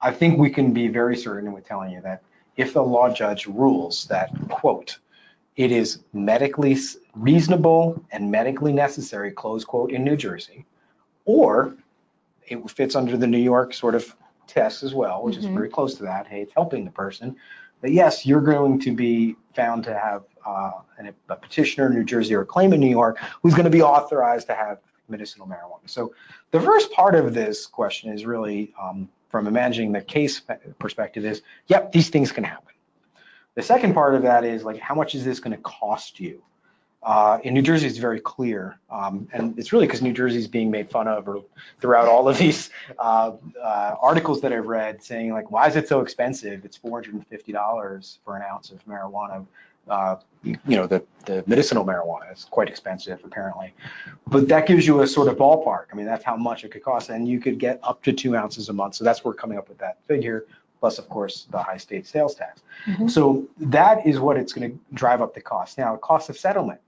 I 0.00 0.10
think 0.10 0.38
we 0.38 0.48
can 0.48 0.72
be 0.72 0.88
very 0.88 1.16
certain 1.16 1.52
with 1.52 1.66
telling 1.66 1.90
you 1.92 2.00
that 2.00 2.22
if 2.56 2.72
the 2.72 2.82
law 2.82 3.12
judge 3.12 3.46
rules 3.46 4.06
that, 4.06 4.30
quote, 4.48 4.98
it 5.56 5.70
is 5.70 6.00
medically 6.12 6.76
reasonable 7.14 8.02
and 8.10 8.30
medically 8.30 8.72
necessary, 8.72 9.30
close 9.30 9.64
quote, 9.64 9.92
in 9.92 10.04
New 10.04 10.16
Jersey, 10.16 10.64
or 11.24 11.74
it 12.46 12.70
fits 12.70 12.94
under 12.96 13.16
the 13.16 13.26
New 13.26 13.38
York 13.38 13.74
sort 13.74 13.94
of 13.94 14.14
test 14.46 14.82
as 14.82 14.94
well, 14.94 15.22
which 15.22 15.36
is 15.36 15.46
Mhm. 15.46 15.54
very 15.54 15.68
close 15.68 15.94
to 15.96 16.02
that. 16.04 16.26
Hey, 16.26 16.42
it's 16.42 16.52
helping 16.54 16.84
the 16.84 16.90
person. 16.90 17.36
But 17.80 17.92
yes, 17.92 18.24
you're 18.26 18.40
going 18.40 18.78
to 18.80 18.94
be 18.94 19.36
found 19.54 19.84
to 19.84 19.94
have 19.98 20.24
uh, 20.44 20.72
an, 20.98 21.14
a 21.28 21.36
petitioner 21.36 21.86
in 21.86 21.94
New 21.94 22.02
Jersey 22.02 22.34
or 22.34 22.40
a 22.40 22.46
claim 22.46 22.72
in 22.72 22.80
New 22.80 22.90
York 22.90 23.18
who's 23.42 23.54
going 23.54 23.64
to 23.64 23.70
be 23.70 23.82
authorized 23.82 24.48
to 24.48 24.54
have 24.54 24.78
medicinal 25.08 25.46
marijuana. 25.46 25.88
So 25.88 26.14
the 26.50 26.60
first 26.60 26.90
part 26.92 27.14
of 27.14 27.32
this 27.32 27.64
question 27.66 28.12
is 28.12 28.26
really 28.26 28.74
um, 28.82 29.08
from 29.30 29.46
imagining 29.46 29.92
the 29.92 30.00
case 30.00 30.42
perspective 30.80 31.24
is, 31.24 31.42
yep, 31.68 31.92
these 31.92 32.08
things 32.10 32.32
can 32.32 32.42
happen. 32.42 32.71
The 33.54 33.62
second 33.62 33.94
part 33.94 34.14
of 34.14 34.22
that 34.22 34.44
is 34.44 34.64
like, 34.64 34.78
how 34.78 34.94
much 34.94 35.14
is 35.14 35.24
this 35.24 35.40
going 35.40 35.56
to 35.56 35.62
cost 35.62 36.20
you? 36.20 36.42
Uh, 37.02 37.38
in 37.42 37.52
New 37.52 37.62
Jersey, 37.62 37.88
it's 37.88 37.98
very 37.98 38.20
clear, 38.20 38.78
um, 38.88 39.26
and 39.32 39.58
it's 39.58 39.72
really 39.72 39.86
because 39.86 40.02
New 40.02 40.12
Jersey 40.12 40.38
is 40.38 40.46
being 40.46 40.70
made 40.70 40.88
fun 40.88 41.08
of 41.08 41.26
or 41.26 41.42
throughout 41.80 42.06
all 42.06 42.28
of 42.28 42.38
these 42.38 42.70
uh, 42.96 43.32
uh, 43.60 43.96
articles 44.00 44.40
that 44.42 44.52
I've 44.52 44.66
read 44.66 45.02
saying 45.02 45.32
like, 45.32 45.50
why 45.50 45.66
is 45.66 45.74
it 45.74 45.88
so 45.88 46.00
expensive? 46.00 46.64
It's 46.64 46.78
$450 46.78 48.18
for 48.24 48.36
an 48.36 48.42
ounce 48.42 48.70
of 48.70 48.84
marijuana. 48.86 49.44
Uh, 49.88 50.14
you, 50.44 50.56
you 50.64 50.76
know, 50.76 50.86
the, 50.86 51.02
the 51.26 51.42
medicinal 51.48 51.84
marijuana 51.84 52.32
is 52.32 52.44
quite 52.44 52.68
expensive 52.68 53.18
apparently, 53.24 53.74
but 54.28 54.46
that 54.46 54.68
gives 54.68 54.86
you 54.86 55.02
a 55.02 55.06
sort 55.08 55.26
of 55.26 55.36
ballpark. 55.36 55.86
I 55.92 55.96
mean, 55.96 56.06
that's 56.06 56.22
how 56.22 56.36
much 56.36 56.62
it 56.62 56.70
could 56.70 56.84
cost, 56.84 57.10
and 57.10 57.26
you 57.26 57.40
could 57.40 57.58
get 57.58 57.80
up 57.82 58.00
to 58.04 58.12
two 58.12 58.36
ounces 58.36 58.68
a 58.68 58.72
month. 58.72 58.94
So 58.94 59.02
that's 59.02 59.24
where 59.24 59.32
we're 59.32 59.38
coming 59.38 59.58
up 59.58 59.68
with 59.68 59.78
that 59.78 59.98
figure, 60.06 60.46
plus 60.82 60.98
of 60.98 61.08
course 61.08 61.46
the 61.52 61.62
high 61.62 61.76
state 61.76 62.04
sales 62.08 62.34
tax. 62.34 62.60
Mhm. 62.86 63.08
So 63.08 63.46
that 63.60 64.04
is 64.04 64.18
what 64.18 64.36
it's 64.36 64.52
going 64.52 64.68
to 64.72 64.78
drive 64.94 65.22
up 65.22 65.32
the 65.32 65.40
cost. 65.40 65.78
Now, 65.78 65.94
cost 65.94 66.28
of 66.28 66.36
settlement. 66.36 66.80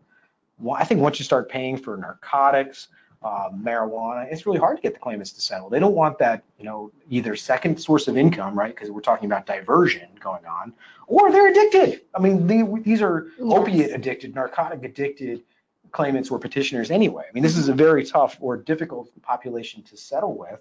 Well, 0.59 0.75
I 0.75 0.83
think 0.83 1.01
once 1.01 1.21
you 1.21 1.25
start 1.25 1.49
paying 1.49 1.77
for 1.77 1.97
narcotics, 1.97 2.89
uh, 3.23 3.51
marijuana, 3.51 4.27
it's 4.33 4.47
really 4.47 4.59
hard 4.59 4.79
to 4.79 4.83
get 4.83 4.95
the 4.95 4.99
claimants 4.99 5.31
to 5.35 5.41
settle. 5.41 5.71
They 5.71 5.79
don't 5.79 5.95
want 5.95 6.19
that, 6.19 6.43
you 6.59 6.65
know, 6.65 6.91
either 7.09 7.37
second 7.37 7.81
source 7.81 8.09
of 8.09 8.17
income, 8.17 8.59
right? 8.59 8.75
Because 8.75 8.91
we're 8.91 9.01
talking 9.01 9.27
about 9.27 9.47
diversion 9.47 10.09
going 10.19 10.45
on, 10.45 10.73
or 11.07 11.31
they're 11.31 11.47
addicted. 11.53 12.01
I 12.17 12.19
mean, 12.19 12.49
the, 12.49 12.81
these 12.83 13.01
are 13.01 13.29
Yes. 13.39 13.47
opiate 13.59 13.93
addicted, 13.95 14.35
narcotic 14.35 14.83
addicted 14.83 15.45
claimants 15.93 16.33
or 16.33 16.41
petitioners 16.41 16.91
anyway. 16.91 17.23
I 17.29 17.33
mean, 17.33 17.45
this 17.45 17.57
is 17.57 17.69
a 17.69 17.73
very 17.73 18.05
tough 18.05 18.37
or 18.41 18.57
difficult 18.57 19.09
population 19.23 19.85
to 19.85 19.97
settle 19.97 20.37
with, 20.37 20.59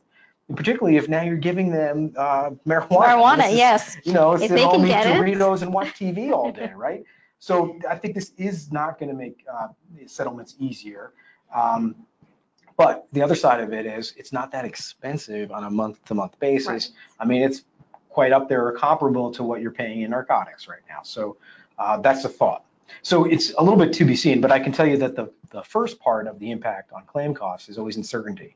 particularly 0.55 0.97
if 0.97 1.07
now 1.07 1.21
you're 1.21 1.37
giving 1.37 1.71
them 1.71 2.13
uh, 2.17 2.51
marijuana. 2.67 2.89
Marijuana, 2.89 3.49
is- 3.49 3.57
yes. 3.57 3.97
you 4.03 4.13
know, 4.13 4.33
If 4.33 4.41
sit 4.41 4.49
they 4.51 4.63
home, 4.63 4.81
can 4.81 4.85
eat 4.85 4.89
get 4.89 5.07
it. 5.07 5.19
Doritos, 5.19 5.61
and 5.61 5.73
watch 5.73 5.93
TV 5.93 6.31
all 6.31 6.51
day, 6.51 6.71
right? 6.75 7.03
So 7.39 7.77
I 7.89 7.97
think 7.97 8.15
this 8.15 8.31
is 8.37 8.71
not 8.71 8.99
going 8.99 9.09
to 9.09 9.15
make 9.15 9.43
uh, 9.51 9.67
settlements 10.05 10.55
easier. 10.59 11.13
Um, 11.53 11.95
but 12.77 13.07
the 13.11 13.21
other 13.21 13.35
side 13.35 13.59
of 13.59 13.73
it 13.73 13.85
is 13.85 14.13
it's 14.17 14.31
not 14.33 14.51
that 14.51 14.65
expensive 14.65 15.51
on 15.51 15.63
a 15.65 15.69
month-to-month 15.69 16.39
basis. 16.39 16.67
Right. 16.67 16.89
I 17.19 17.25
mean, 17.25 17.41
it's 17.43 17.63
quite 18.09 18.31
up 18.31 18.47
there 18.49 18.65
or 18.65 18.71
comparable 18.71 19.31
to 19.33 19.43
what 19.43 19.61
you're 19.61 19.71
paying 19.71 20.01
in 20.01 20.11
narcotics 20.11 20.67
right 20.67 20.81
now. 20.87 20.99
So 21.03 21.37
uh, 21.77 21.97
that's 21.97 22.23
a 22.25 22.29
thought. 22.29 22.63
So 23.01 23.25
it's 23.25 23.53
a 23.57 23.63
little 23.63 23.77
bit 23.77 23.93
to 23.93 24.05
be 24.05 24.15
seen, 24.15 24.39
but 24.39 24.51
I 24.51 24.59
can 24.59 24.71
tell 24.71 24.85
you 24.85 24.97
that 24.97 25.15
the, 25.15 25.31
the 25.49 25.63
first 25.63 25.99
part 25.99 26.27
of 26.27 26.39
the 26.39 26.51
impact 26.51 26.91
on 26.93 27.03
claim 27.05 27.33
costs 27.33 27.69
is 27.69 27.77
always 27.77 27.97
uncertainty. 27.97 28.55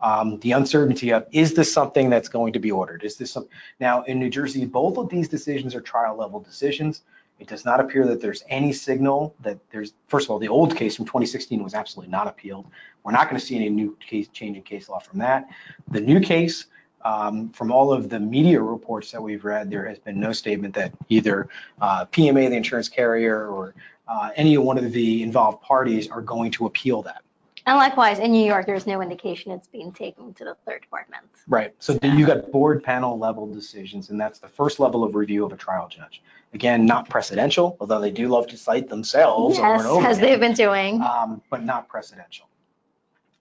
Um, 0.00 0.38
the 0.40 0.52
uncertainty 0.52 1.12
of 1.12 1.26
is 1.32 1.54
this 1.54 1.72
something 1.72 2.10
that's 2.10 2.28
going 2.28 2.52
to 2.52 2.58
be 2.58 2.70
ordered? 2.70 3.02
Is 3.02 3.16
this 3.16 3.32
some 3.32 3.48
now 3.80 4.02
in 4.02 4.18
New 4.18 4.30
Jersey? 4.30 4.64
Both 4.64 4.98
of 4.98 5.08
these 5.08 5.28
decisions 5.28 5.74
are 5.74 5.80
trial 5.80 6.16
level 6.16 6.40
decisions. 6.40 7.02
It 7.38 7.48
does 7.48 7.64
not 7.64 7.80
appear 7.80 8.06
that 8.06 8.20
there's 8.20 8.42
any 8.48 8.72
signal 8.72 9.34
that 9.40 9.58
there's. 9.70 9.92
First 10.08 10.26
of 10.26 10.30
all, 10.30 10.38
the 10.38 10.48
old 10.48 10.76
case 10.76 10.96
from 10.96 11.04
2016 11.04 11.62
was 11.62 11.74
absolutely 11.74 12.10
not 12.10 12.28
appealed. 12.28 12.66
We're 13.02 13.12
not 13.12 13.28
going 13.28 13.38
to 13.38 13.44
see 13.44 13.56
any 13.56 13.68
new 13.68 13.96
case 14.00 14.28
change 14.28 14.56
in 14.56 14.62
case 14.62 14.88
law 14.88 15.00
from 15.00 15.18
that. 15.18 15.48
The 15.90 16.00
new 16.00 16.20
case, 16.20 16.66
um, 17.04 17.50
from 17.50 17.70
all 17.70 17.92
of 17.92 18.08
the 18.08 18.18
media 18.18 18.60
reports 18.60 19.12
that 19.12 19.22
we've 19.22 19.44
read, 19.44 19.70
there 19.70 19.86
has 19.86 19.98
been 19.98 20.18
no 20.18 20.32
statement 20.32 20.74
that 20.74 20.92
either 21.08 21.48
uh, 21.80 22.06
PMA, 22.06 22.48
the 22.48 22.56
insurance 22.56 22.88
carrier, 22.88 23.46
or 23.46 23.74
uh, 24.08 24.30
any 24.34 24.56
one 24.56 24.78
of 24.78 24.92
the 24.92 25.22
involved 25.22 25.62
parties 25.62 26.08
are 26.08 26.22
going 26.22 26.50
to 26.52 26.66
appeal 26.66 27.02
that. 27.02 27.22
And 27.66 27.76
likewise, 27.78 28.20
in 28.20 28.30
New 28.30 28.44
York, 28.46 28.64
there's 28.66 28.86
no 28.86 29.02
indication 29.02 29.50
it's 29.50 29.66
being 29.66 29.90
taken 29.90 30.32
to 30.34 30.44
the 30.44 30.56
third 30.64 30.82
department. 30.82 31.24
Right. 31.48 31.74
So 31.80 31.94
then 31.94 32.16
you 32.16 32.24
got 32.24 32.52
board 32.52 32.84
panel 32.84 33.18
level 33.18 33.52
decisions, 33.52 34.10
and 34.10 34.20
that's 34.20 34.38
the 34.38 34.48
first 34.48 34.78
level 34.78 35.02
of 35.02 35.16
review 35.16 35.44
of 35.44 35.52
a 35.52 35.56
trial 35.56 35.88
judge. 35.88 36.22
Again, 36.54 36.86
not 36.86 37.08
precedential, 37.08 37.76
although 37.80 38.00
they 38.00 38.12
do 38.12 38.28
love 38.28 38.46
to 38.48 38.56
cite 38.56 38.88
themselves 38.88 39.58
over 39.58 39.66
Yes, 39.68 39.80
and 39.80 39.88
over 39.90 40.06
as 40.06 40.18
again, 40.18 40.30
they've 40.30 40.40
been 40.40 40.54
doing. 40.54 41.02
um, 41.02 41.42
but 41.50 41.64
not 41.64 41.88
precedential. 41.88 42.44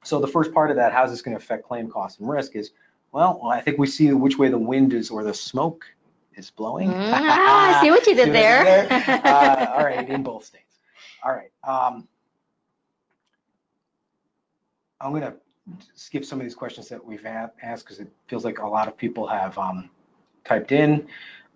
So 0.03 0.19
the 0.19 0.27
first 0.27 0.53
part 0.53 0.71
of 0.71 0.77
that, 0.77 0.91
how's 0.91 1.11
this 1.11 1.21
going 1.21 1.37
to 1.37 1.43
affect 1.43 1.63
claim 1.63 1.89
costs 1.89 2.19
and 2.19 2.27
risk 2.27 2.55
is, 2.55 2.71
well, 3.11 3.41
I 3.45 3.61
think 3.61 3.77
we 3.77 3.87
see 3.87 4.11
which 4.11 4.39
way 4.39 4.49
the 4.49 4.57
wind 4.57 4.93
is 4.93 5.11
or 5.11 5.23
the 5.23 5.33
smoke 5.35 5.85
is 6.35 6.49
blowing. 6.49 6.89
Mm, 6.89 7.11
ah, 7.13 7.79
I 7.79 7.81
see 7.83 7.91
what 7.91 8.05
you 8.07 8.15
did 8.21 8.29
I 8.29 8.31
there. 8.31 8.87
Uh, 9.23 9.73
all 9.77 9.83
right, 9.85 10.09
in 10.09 10.23
both 10.23 10.45
states. 10.45 10.79
All 11.23 11.31
right. 11.31 11.51
Um, 11.63 12.07
I'm 15.01 15.11
going 15.11 15.23
to 15.23 15.33
skip 15.95 16.25
some 16.25 16.39
of 16.39 16.45
these 16.45 16.55
questions 16.55 16.89
that 16.89 17.03
we've 17.03 17.25
asked 17.25 17.85
because 17.85 17.99
it 17.99 18.07
feels 18.27 18.45
like 18.45 18.59
a 18.59 18.67
lot 18.67 18.87
of 18.87 18.97
people 18.97 19.27
have 19.27 19.57
um, 19.57 19.89
typed 20.45 20.71
in. 20.71 21.07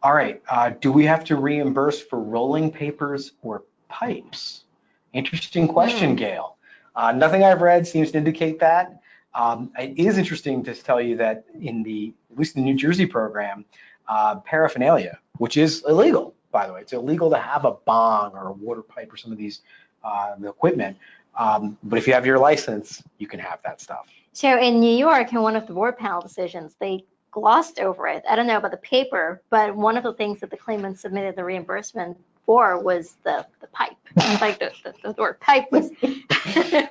All 0.02 0.14
right. 0.14 0.42
Uh, 0.50 0.72
do 0.82 0.92
we 0.92 1.06
have 1.06 1.24
to 1.26 1.36
reimburse 1.36 2.02
for 2.02 2.20
rolling 2.20 2.72
papers 2.72 3.34
or 3.42 3.64
pipes? 3.88 4.64
Interesting 5.14 5.68
question, 5.68 6.12
Hmm. 6.12 6.16
Gail. 6.16 6.58
Uh, 6.96 7.12
nothing 7.12 7.44
I've 7.44 7.62
read 7.62 7.88
seems 7.88 8.12
to 8.12 8.18
indicate 8.18 8.60
that. 8.60 9.02
Um, 9.34 9.72
it 9.80 9.98
is 9.98 10.18
interesting 10.18 10.64
to 10.64 10.74
tell 10.74 11.00
you 11.00 11.18
that 11.18 11.46
in 11.60 11.84
the, 11.84 12.14
at 12.32 12.38
least 12.38 12.56
the 12.56 12.62
New 12.62 12.76
Jersey 12.76 13.06
program, 13.06 13.64
uh, 14.08 14.38
paraphernalia, 14.38 15.20
which 15.38 15.56
is 15.56 15.84
illegal, 15.88 16.34
by 16.52 16.66
the 16.66 16.74
way, 16.74 16.82
it's 16.82 16.94
illegal 16.94 17.30
to 17.30 17.38
have 17.38 17.64
a 17.64 17.72
bong 17.72 18.32
or 18.34 18.48
a 18.48 18.52
water 18.52 18.82
pipe 18.82 19.14
or 19.14 19.18
some 19.18 19.32
of 19.32 19.38
these 19.38 19.62
uh, 20.04 20.36
the 20.40 20.50
equipment. 20.50 20.98
Um, 21.40 21.78
but 21.84 21.98
if 21.98 22.06
you 22.06 22.14
have 22.14 22.26
your 22.26 22.38
license, 22.38 23.02
you 23.18 23.26
can 23.26 23.40
have 23.40 23.60
that 23.64 23.80
stuff. 23.80 24.08
So 24.34 24.60
in 24.60 24.80
New 24.80 24.96
York, 24.96 25.32
in 25.32 25.42
one 25.42 25.56
of 25.56 25.66
the 25.66 25.74
board 25.74 25.98
panel 25.98 26.22
decisions, 26.22 26.76
they 26.80 27.06
glossed 27.32 27.80
over 27.80 28.08
it. 28.08 28.24
I 28.30 28.36
don't 28.36 28.46
know 28.46 28.58
about 28.58 28.72
the 28.72 28.78
paper, 28.78 29.42
but 29.50 29.76
one 29.76 29.96
of 29.96 30.04
the 30.04 30.14
things 30.14 30.42
that 30.42 30.52
the 30.52 30.58
claimant 30.58 31.00
submitted 31.00 31.38
the 31.38 31.46
reimbursement 31.46 32.18
for 32.46 32.82
was 32.84 33.16
the, 33.24 33.46
the 33.62 33.68
pipe. 33.68 33.96
Like 34.42 34.60
the, 34.60 34.72
the, 34.84 35.14
the 35.14 35.22
word 35.22 35.40
pipe 35.40 35.72
was, 35.72 35.92
the 36.02 36.90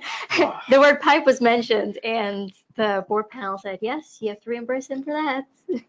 word 0.80 1.00
pipe 1.00 1.26
was 1.26 1.40
mentioned 1.40 1.98
and 2.02 2.52
the 2.76 3.04
board 3.06 3.28
panel 3.28 3.58
said, 3.58 3.80
yes, 3.82 4.18
you 4.20 4.30
have 4.30 4.40
to 4.40 4.50
reimburse 4.50 4.86
him 4.88 5.02
for 5.02 5.12
that. 5.12 5.44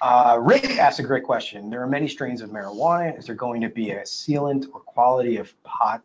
Uh, 0.00 0.38
Rick 0.40 0.76
asked 0.76 1.00
a 1.00 1.02
great 1.02 1.24
question. 1.24 1.70
There 1.70 1.82
are 1.82 1.86
many 1.86 2.06
strains 2.06 2.42
of 2.42 2.50
marijuana. 2.50 3.18
Is 3.18 3.26
there 3.26 3.34
going 3.34 3.60
to 3.62 3.68
be 3.68 3.92
a 3.92 4.02
sealant 4.02 4.66
or 4.72 4.80
quality 4.80 5.38
of 5.38 5.52
pot 5.62 6.02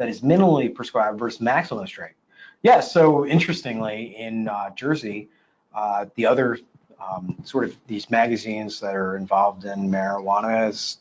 that 0.00 0.08
is 0.08 0.22
minimally 0.22 0.74
prescribed 0.74 1.18
versus 1.18 1.40
maximum 1.40 1.86
strength? 1.86 2.16
Yeah, 2.62 2.80
so 2.80 3.26
interestingly, 3.26 4.16
in 4.16 4.48
uh, 4.48 4.70
Jersey, 4.74 5.28
Uh, 5.72 6.06
the 6.16 6.26
other 6.26 6.58
um, 6.98 7.36
sort 7.44 7.62
of 7.66 7.76
these 7.86 8.10
magazines 8.10 8.80
that 8.80 8.94
are 8.96 9.14
involved 9.16 9.64
in 9.64 9.88
marijuana 9.88 10.68
is, 10.68 10.98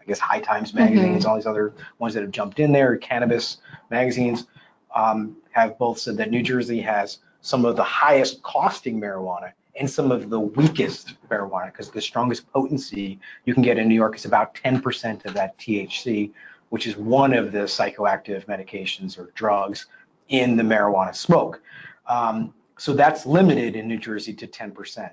I 0.00 0.04
guess, 0.04 0.20
High 0.20 0.40
Times 0.40 0.74
magazines, 0.74 1.24
all 1.24 1.36
these 1.36 1.46
other 1.46 1.72
ones 1.98 2.12
that 2.14 2.22
have 2.22 2.30
jumped 2.30 2.58
in 2.60 2.70
there, 2.70 2.98
cannabis 2.98 3.58
magazines, 3.88 4.46
um, 4.94 5.36
have 5.52 5.78
both 5.78 5.98
said 5.98 6.18
that 6.18 6.30
New 6.30 6.42
Jersey 6.42 6.80
has 6.82 7.18
some 7.40 7.64
of 7.64 7.76
the 7.76 7.88
highest 8.04 8.42
costing 8.42 9.00
marijuana 9.00 9.52
and 9.78 9.88
some 9.88 10.12
of 10.12 10.28
the 10.28 10.40
weakest 10.40 11.14
marijuana 11.30 11.72
because 11.72 11.90
the 11.90 12.02
strongest 12.10 12.42
potency 12.52 13.18
you 13.46 13.54
can 13.54 13.62
get 13.62 13.78
in 13.78 13.88
New 13.88 14.00
York 14.04 14.14
is 14.16 14.26
about 14.26 14.54
10% 14.54 15.24
of 15.24 15.32
that 15.32 15.56
THC, 15.56 16.30
which 16.70 16.86
is 16.86 16.96
one 16.96 17.34
of 17.34 17.52
the 17.52 17.60
psychoactive 17.60 18.46
medications 18.46 19.18
or 19.18 19.30
drugs 19.34 19.86
in 20.28 20.56
the 20.56 20.62
marijuana 20.62 21.14
smoke. 21.14 21.60
Um, 22.06 22.54
so 22.78 22.94
that's 22.94 23.26
limited 23.26 23.76
in 23.76 23.86
New 23.86 23.98
Jersey 23.98 24.32
to 24.34 24.46
10%. 24.46 25.10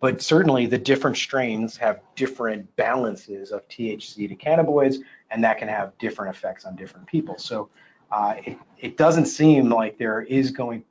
But 0.00 0.20
certainly 0.20 0.66
the 0.66 0.78
different 0.78 1.16
strains 1.16 1.76
have 1.76 2.00
different 2.16 2.74
balances 2.76 3.52
of 3.52 3.66
THC 3.68 4.28
to 4.28 4.36
cannabinoids, 4.36 4.96
and 5.30 5.44
that 5.44 5.58
can 5.58 5.68
have 5.68 5.96
different 5.98 6.36
effects 6.36 6.64
on 6.64 6.76
different 6.76 7.06
people. 7.06 7.38
So 7.38 7.70
uh, 8.10 8.34
it, 8.44 8.58
it, 8.78 8.96
doesn't 8.96 9.26
seem 9.26 9.70
like 9.70 9.98
there 9.98 10.22
is 10.22 10.50
going, 10.50 10.84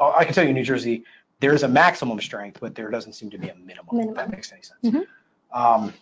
I 0.00 0.24
can 0.24 0.32
tell 0.32 0.46
you 0.46 0.52
New 0.52 0.64
Jersey, 0.64 1.04
there's 1.40 1.64
a 1.64 1.68
maximum 1.68 2.20
strength, 2.20 2.58
but 2.60 2.74
there 2.74 2.90
doesn't 2.90 3.14
seem 3.14 3.30
to 3.30 3.38
be 3.38 3.48
a 3.48 3.54
minimum, 3.54 3.86
minimum. 3.92 4.10
if 4.10 4.16
that 4.16 4.30
makes 4.30 4.52
any 4.52 4.62
sense. 4.62 4.80
Mm-hmm. 4.84 5.60
Um, 5.60 5.92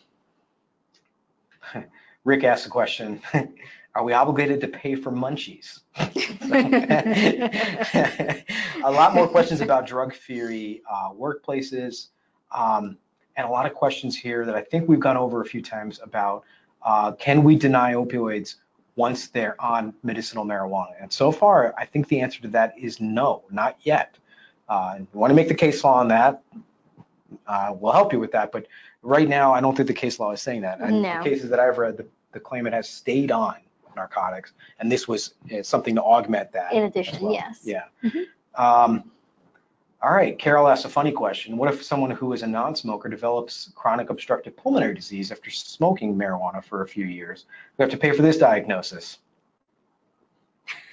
Rick 2.24 2.44
asked 2.44 2.64
the 2.64 2.70
question, 2.70 3.20
are 3.94 4.04
we 4.04 4.12
obligated 4.12 4.60
to 4.60 4.68
pay 4.68 4.94
for 4.94 5.10
munchies? 5.10 5.80
a 8.84 8.90
lot 8.90 9.14
more 9.14 9.26
questions 9.26 9.60
about 9.60 9.86
drug 9.86 10.14
theory 10.14 10.82
uh, 10.90 11.10
workplaces, 11.10 12.08
um, 12.54 12.96
and 13.36 13.46
a 13.46 13.50
lot 13.50 13.66
of 13.66 13.74
questions 13.74 14.16
here 14.16 14.44
that 14.44 14.54
I 14.54 14.62
think 14.62 14.88
we've 14.88 15.00
gone 15.00 15.16
over 15.16 15.40
a 15.40 15.44
few 15.44 15.62
times 15.62 16.00
about 16.02 16.44
uh, 16.82 17.12
can 17.12 17.42
we 17.42 17.56
deny 17.56 17.94
opioids 17.94 18.56
once 18.96 19.28
they're 19.28 19.60
on 19.60 19.94
medicinal 20.02 20.44
marijuana? 20.44 20.92
And 21.00 21.12
so 21.12 21.32
far, 21.32 21.74
I 21.78 21.86
think 21.86 22.08
the 22.08 22.20
answer 22.20 22.42
to 22.42 22.48
that 22.48 22.74
is 22.78 23.00
no, 23.00 23.44
not 23.50 23.76
yet. 23.82 24.16
Uh, 24.68 24.96
you 24.98 25.06
want 25.18 25.30
to 25.30 25.34
make 25.34 25.48
the 25.48 25.54
case 25.54 25.82
law 25.82 25.98
on 25.98 26.08
that? 26.08 26.42
Uh, 27.46 27.74
we'll 27.78 27.92
help 27.92 28.12
you 28.12 28.20
with 28.20 28.32
that, 28.32 28.52
but 28.52 28.66
right 29.02 29.28
now, 29.28 29.52
I 29.52 29.60
don't 29.60 29.76
think 29.76 29.88
the 29.88 29.94
case 29.94 30.18
law 30.18 30.32
is 30.32 30.42
saying 30.42 30.62
that. 30.62 30.80
No. 30.80 31.22
the 31.22 31.28
cases 31.28 31.50
that 31.50 31.60
I've 31.60 31.78
read, 31.78 31.96
the, 31.96 32.06
the 32.32 32.40
claimant 32.40 32.74
has 32.74 32.88
stayed 32.88 33.30
on 33.30 33.56
narcotics, 33.96 34.52
and 34.78 34.90
this 34.90 35.08
was 35.08 35.34
uh, 35.52 35.62
something 35.62 35.94
to 35.94 36.02
augment 36.02 36.52
that. 36.52 36.72
In 36.72 36.84
addition, 36.84 37.20
well. 37.22 37.32
yes. 37.32 37.60
Yeah. 37.64 37.84
Mm-hmm. 38.02 38.62
Um, 38.62 39.10
all 40.02 40.12
right, 40.12 40.38
Carol 40.38 40.66
asked 40.66 40.86
a 40.86 40.88
funny 40.88 41.12
question. 41.12 41.58
What 41.58 41.72
if 41.72 41.82
someone 41.82 42.10
who 42.10 42.32
is 42.32 42.42
a 42.42 42.46
non-smoker 42.46 43.08
develops 43.10 43.70
chronic 43.74 44.08
obstructive 44.08 44.56
pulmonary 44.56 44.94
disease 44.94 45.30
after 45.30 45.50
smoking 45.50 46.14
marijuana 46.14 46.64
for 46.64 46.82
a 46.82 46.88
few 46.88 47.04
years? 47.04 47.44
We 47.76 47.82
have 47.82 47.90
to 47.90 47.98
pay 47.98 48.12
for 48.12 48.22
this 48.22 48.38
diagnosis. 48.38 49.18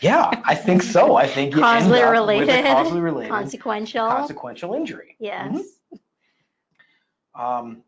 Yeah, 0.01 0.29
I 0.43 0.55
think 0.55 0.83
so. 0.83 1.15
I 1.15 1.25
think 1.25 1.55
you 1.55 1.61
causally 1.61 2.01
end 2.01 2.11
related, 2.11 2.65
causally 2.65 2.99
related, 2.99 3.29
consequential, 3.29 4.07
consequential 4.07 4.73
injury. 4.73 5.15
Yes. 5.19 5.53
Mm-hmm. 5.53 7.41
Um, 7.41 7.83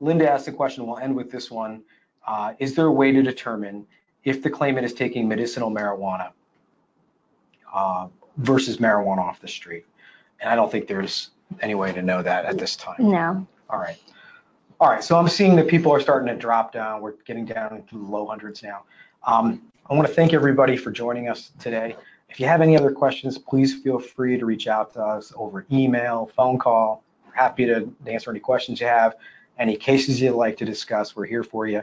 Linda 0.00 0.30
asked 0.30 0.48
a 0.48 0.52
question. 0.52 0.86
We'll 0.86 0.98
end 0.98 1.14
with 1.14 1.30
this 1.30 1.50
one. 1.50 1.82
Uh, 2.26 2.54
is 2.58 2.74
there 2.74 2.86
a 2.86 2.92
way 2.92 3.12
to 3.12 3.22
determine 3.22 3.86
if 4.24 4.42
the 4.42 4.50
claimant 4.50 4.84
is 4.84 4.92
taking 4.92 5.26
medicinal 5.28 5.70
marijuana 5.70 6.30
uh, 7.72 8.08
versus 8.36 8.78
marijuana 8.78 9.18
off 9.18 9.40
the 9.40 9.48
street? 9.48 9.86
And 10.40 10.50
I 10.50 10.54
don't 10.54 10.70
think 10.70 10.86
there's 10.86 11.30
any 11.60 11.74
way 11.74 11.92
to 11.92 12.02
know 12.02 12.22
that 12.22 12.44
at 12.44 12.58
this 12.58 12.76
time. 12.76 12.96
No. 12.98 13.46
All 13.70 13.78
right. 13.78 13.96
All 14.80 14.90
right. 14.90 15.02
So 15.02 15.18
I'm 15.18 15.28
seeing 15.28 15.56
that 15.56 15.68
people 15.68 15.92
are 15.92 16.00
starting 16.00 16.28
to 16.28 16.36
drop 16.36 16.72
down. 16.72 17.00
We're 17.00 17.14
getting 17.24 17.44
down 17.44 17.74
into 17.74 17.98
the 17.98 18.04
low 18.04 18.26
hundreds 18.26 18.62
now. 18.62 18.84
Um, 19.26 19.62
I 19.90 19.94
want 19.94 20.06
to 20.06 20.12
thank 20.14 20.32
everybody 20.32 20.76
for 20.76 20.90
joining 20.90 21.28
us 21.28 21.50
today. 21.58 21.96
If 22.28 22.38
you 22.38 22.46
have 22.46 22.60
any 22.60 22.76
other 22.76 22.92
questions, 22.92 23.38
please 23.38 23.74
feel 23.82 23.98
free 23.98 24.38
to 24.38 24.44
reach 24.44 24.68
out 24.68 24.92
to 24.94 25.02
us 25.02 25.32
over 25.34 25.64
email, 25.72 26.30
phone 26.36 26.58
call. 26.58 27.02
We're 27.26 27.34
happy 27.34 27.64
to 27.66 27.90
answer 28.06 28.30
any 28.30 28.40
questions 28.40 28.80
you 28.80 28.86
have, 28.86 29.14
any 29.58 29.76
cases 29.76 30.20
you'd 30.20 30.34
like 30.34 30.56
to 30.58 30.64
discuss. 30.64 31.16
We're 31.16 31.26
here 31.26 31.44
for 31.44 31.66
you. 31.66 31.82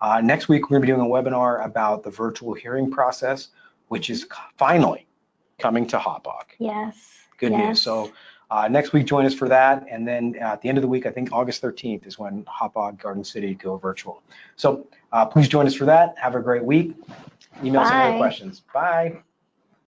Uh, 0.00 0.20
next 0.20 0.48
week, 0.48 0.64
we're 0.64 0.78
going 0.78 0.82
to 0.82 0.86
be 0.86 0.98
doing 0.98 1.06
a 1.06 1.10
webinar 1.10 1.64
about 1.64 2.02
the 2.02 2.10
virtual 2.10 2.54
hearing 2.54 2.90
process, 2.90 3.48
which 3.88 4.10
is 4.10 4.26
finally 4.58 5.06
coming 5.58 5.86
to 5.86 5.98
Hauppauge. 5.98 6.56
Yes. 6.58 6.96
Good 7.38 7.52
yes. 7.52 7.60
news. 7.60 7.82
So 7.82 8.12
uh, 8.50 8.68
next 8.68 8.92
week, 8.92 9.06
join 9.06 9.24
us 9.24 9.34
for 9.34 9.48
that. 9.48 9.86
And 9.88 10.06
then 10.06 10.34
at 10.36 10.60
the 10.60 10.68
end 10.68 10.76
of 10.76 10.82
the 10.82 10.88
week, 10.88 11.06
I 11.06 11.10
think 11.10 11.32
August 11.32 11.62
13th 11.62 12.06
is 12.06 12.18
when 12.18 12.44
Hauppauge 12.44 13.00
Garden 13.00 13.24
City 13.24 13.54
go 13.54 13.76
virtual. 13.76 14.22
So 14.56 14.88
uh, 15.12 15.24
please 15.24 15.48
join 15.48 15.66
us 15.66 15.74
for 15.74 15.84
that. 15.84 16.18
Have 16.18 16.34
a 16.34 16.40
great 16.40 16.64
week. 16.64 16.94
Email 17.62 17.82
us 17.82 17.90
any 17.92 18.18
questions. 18.18 18.60
Bye. 18.74 19.22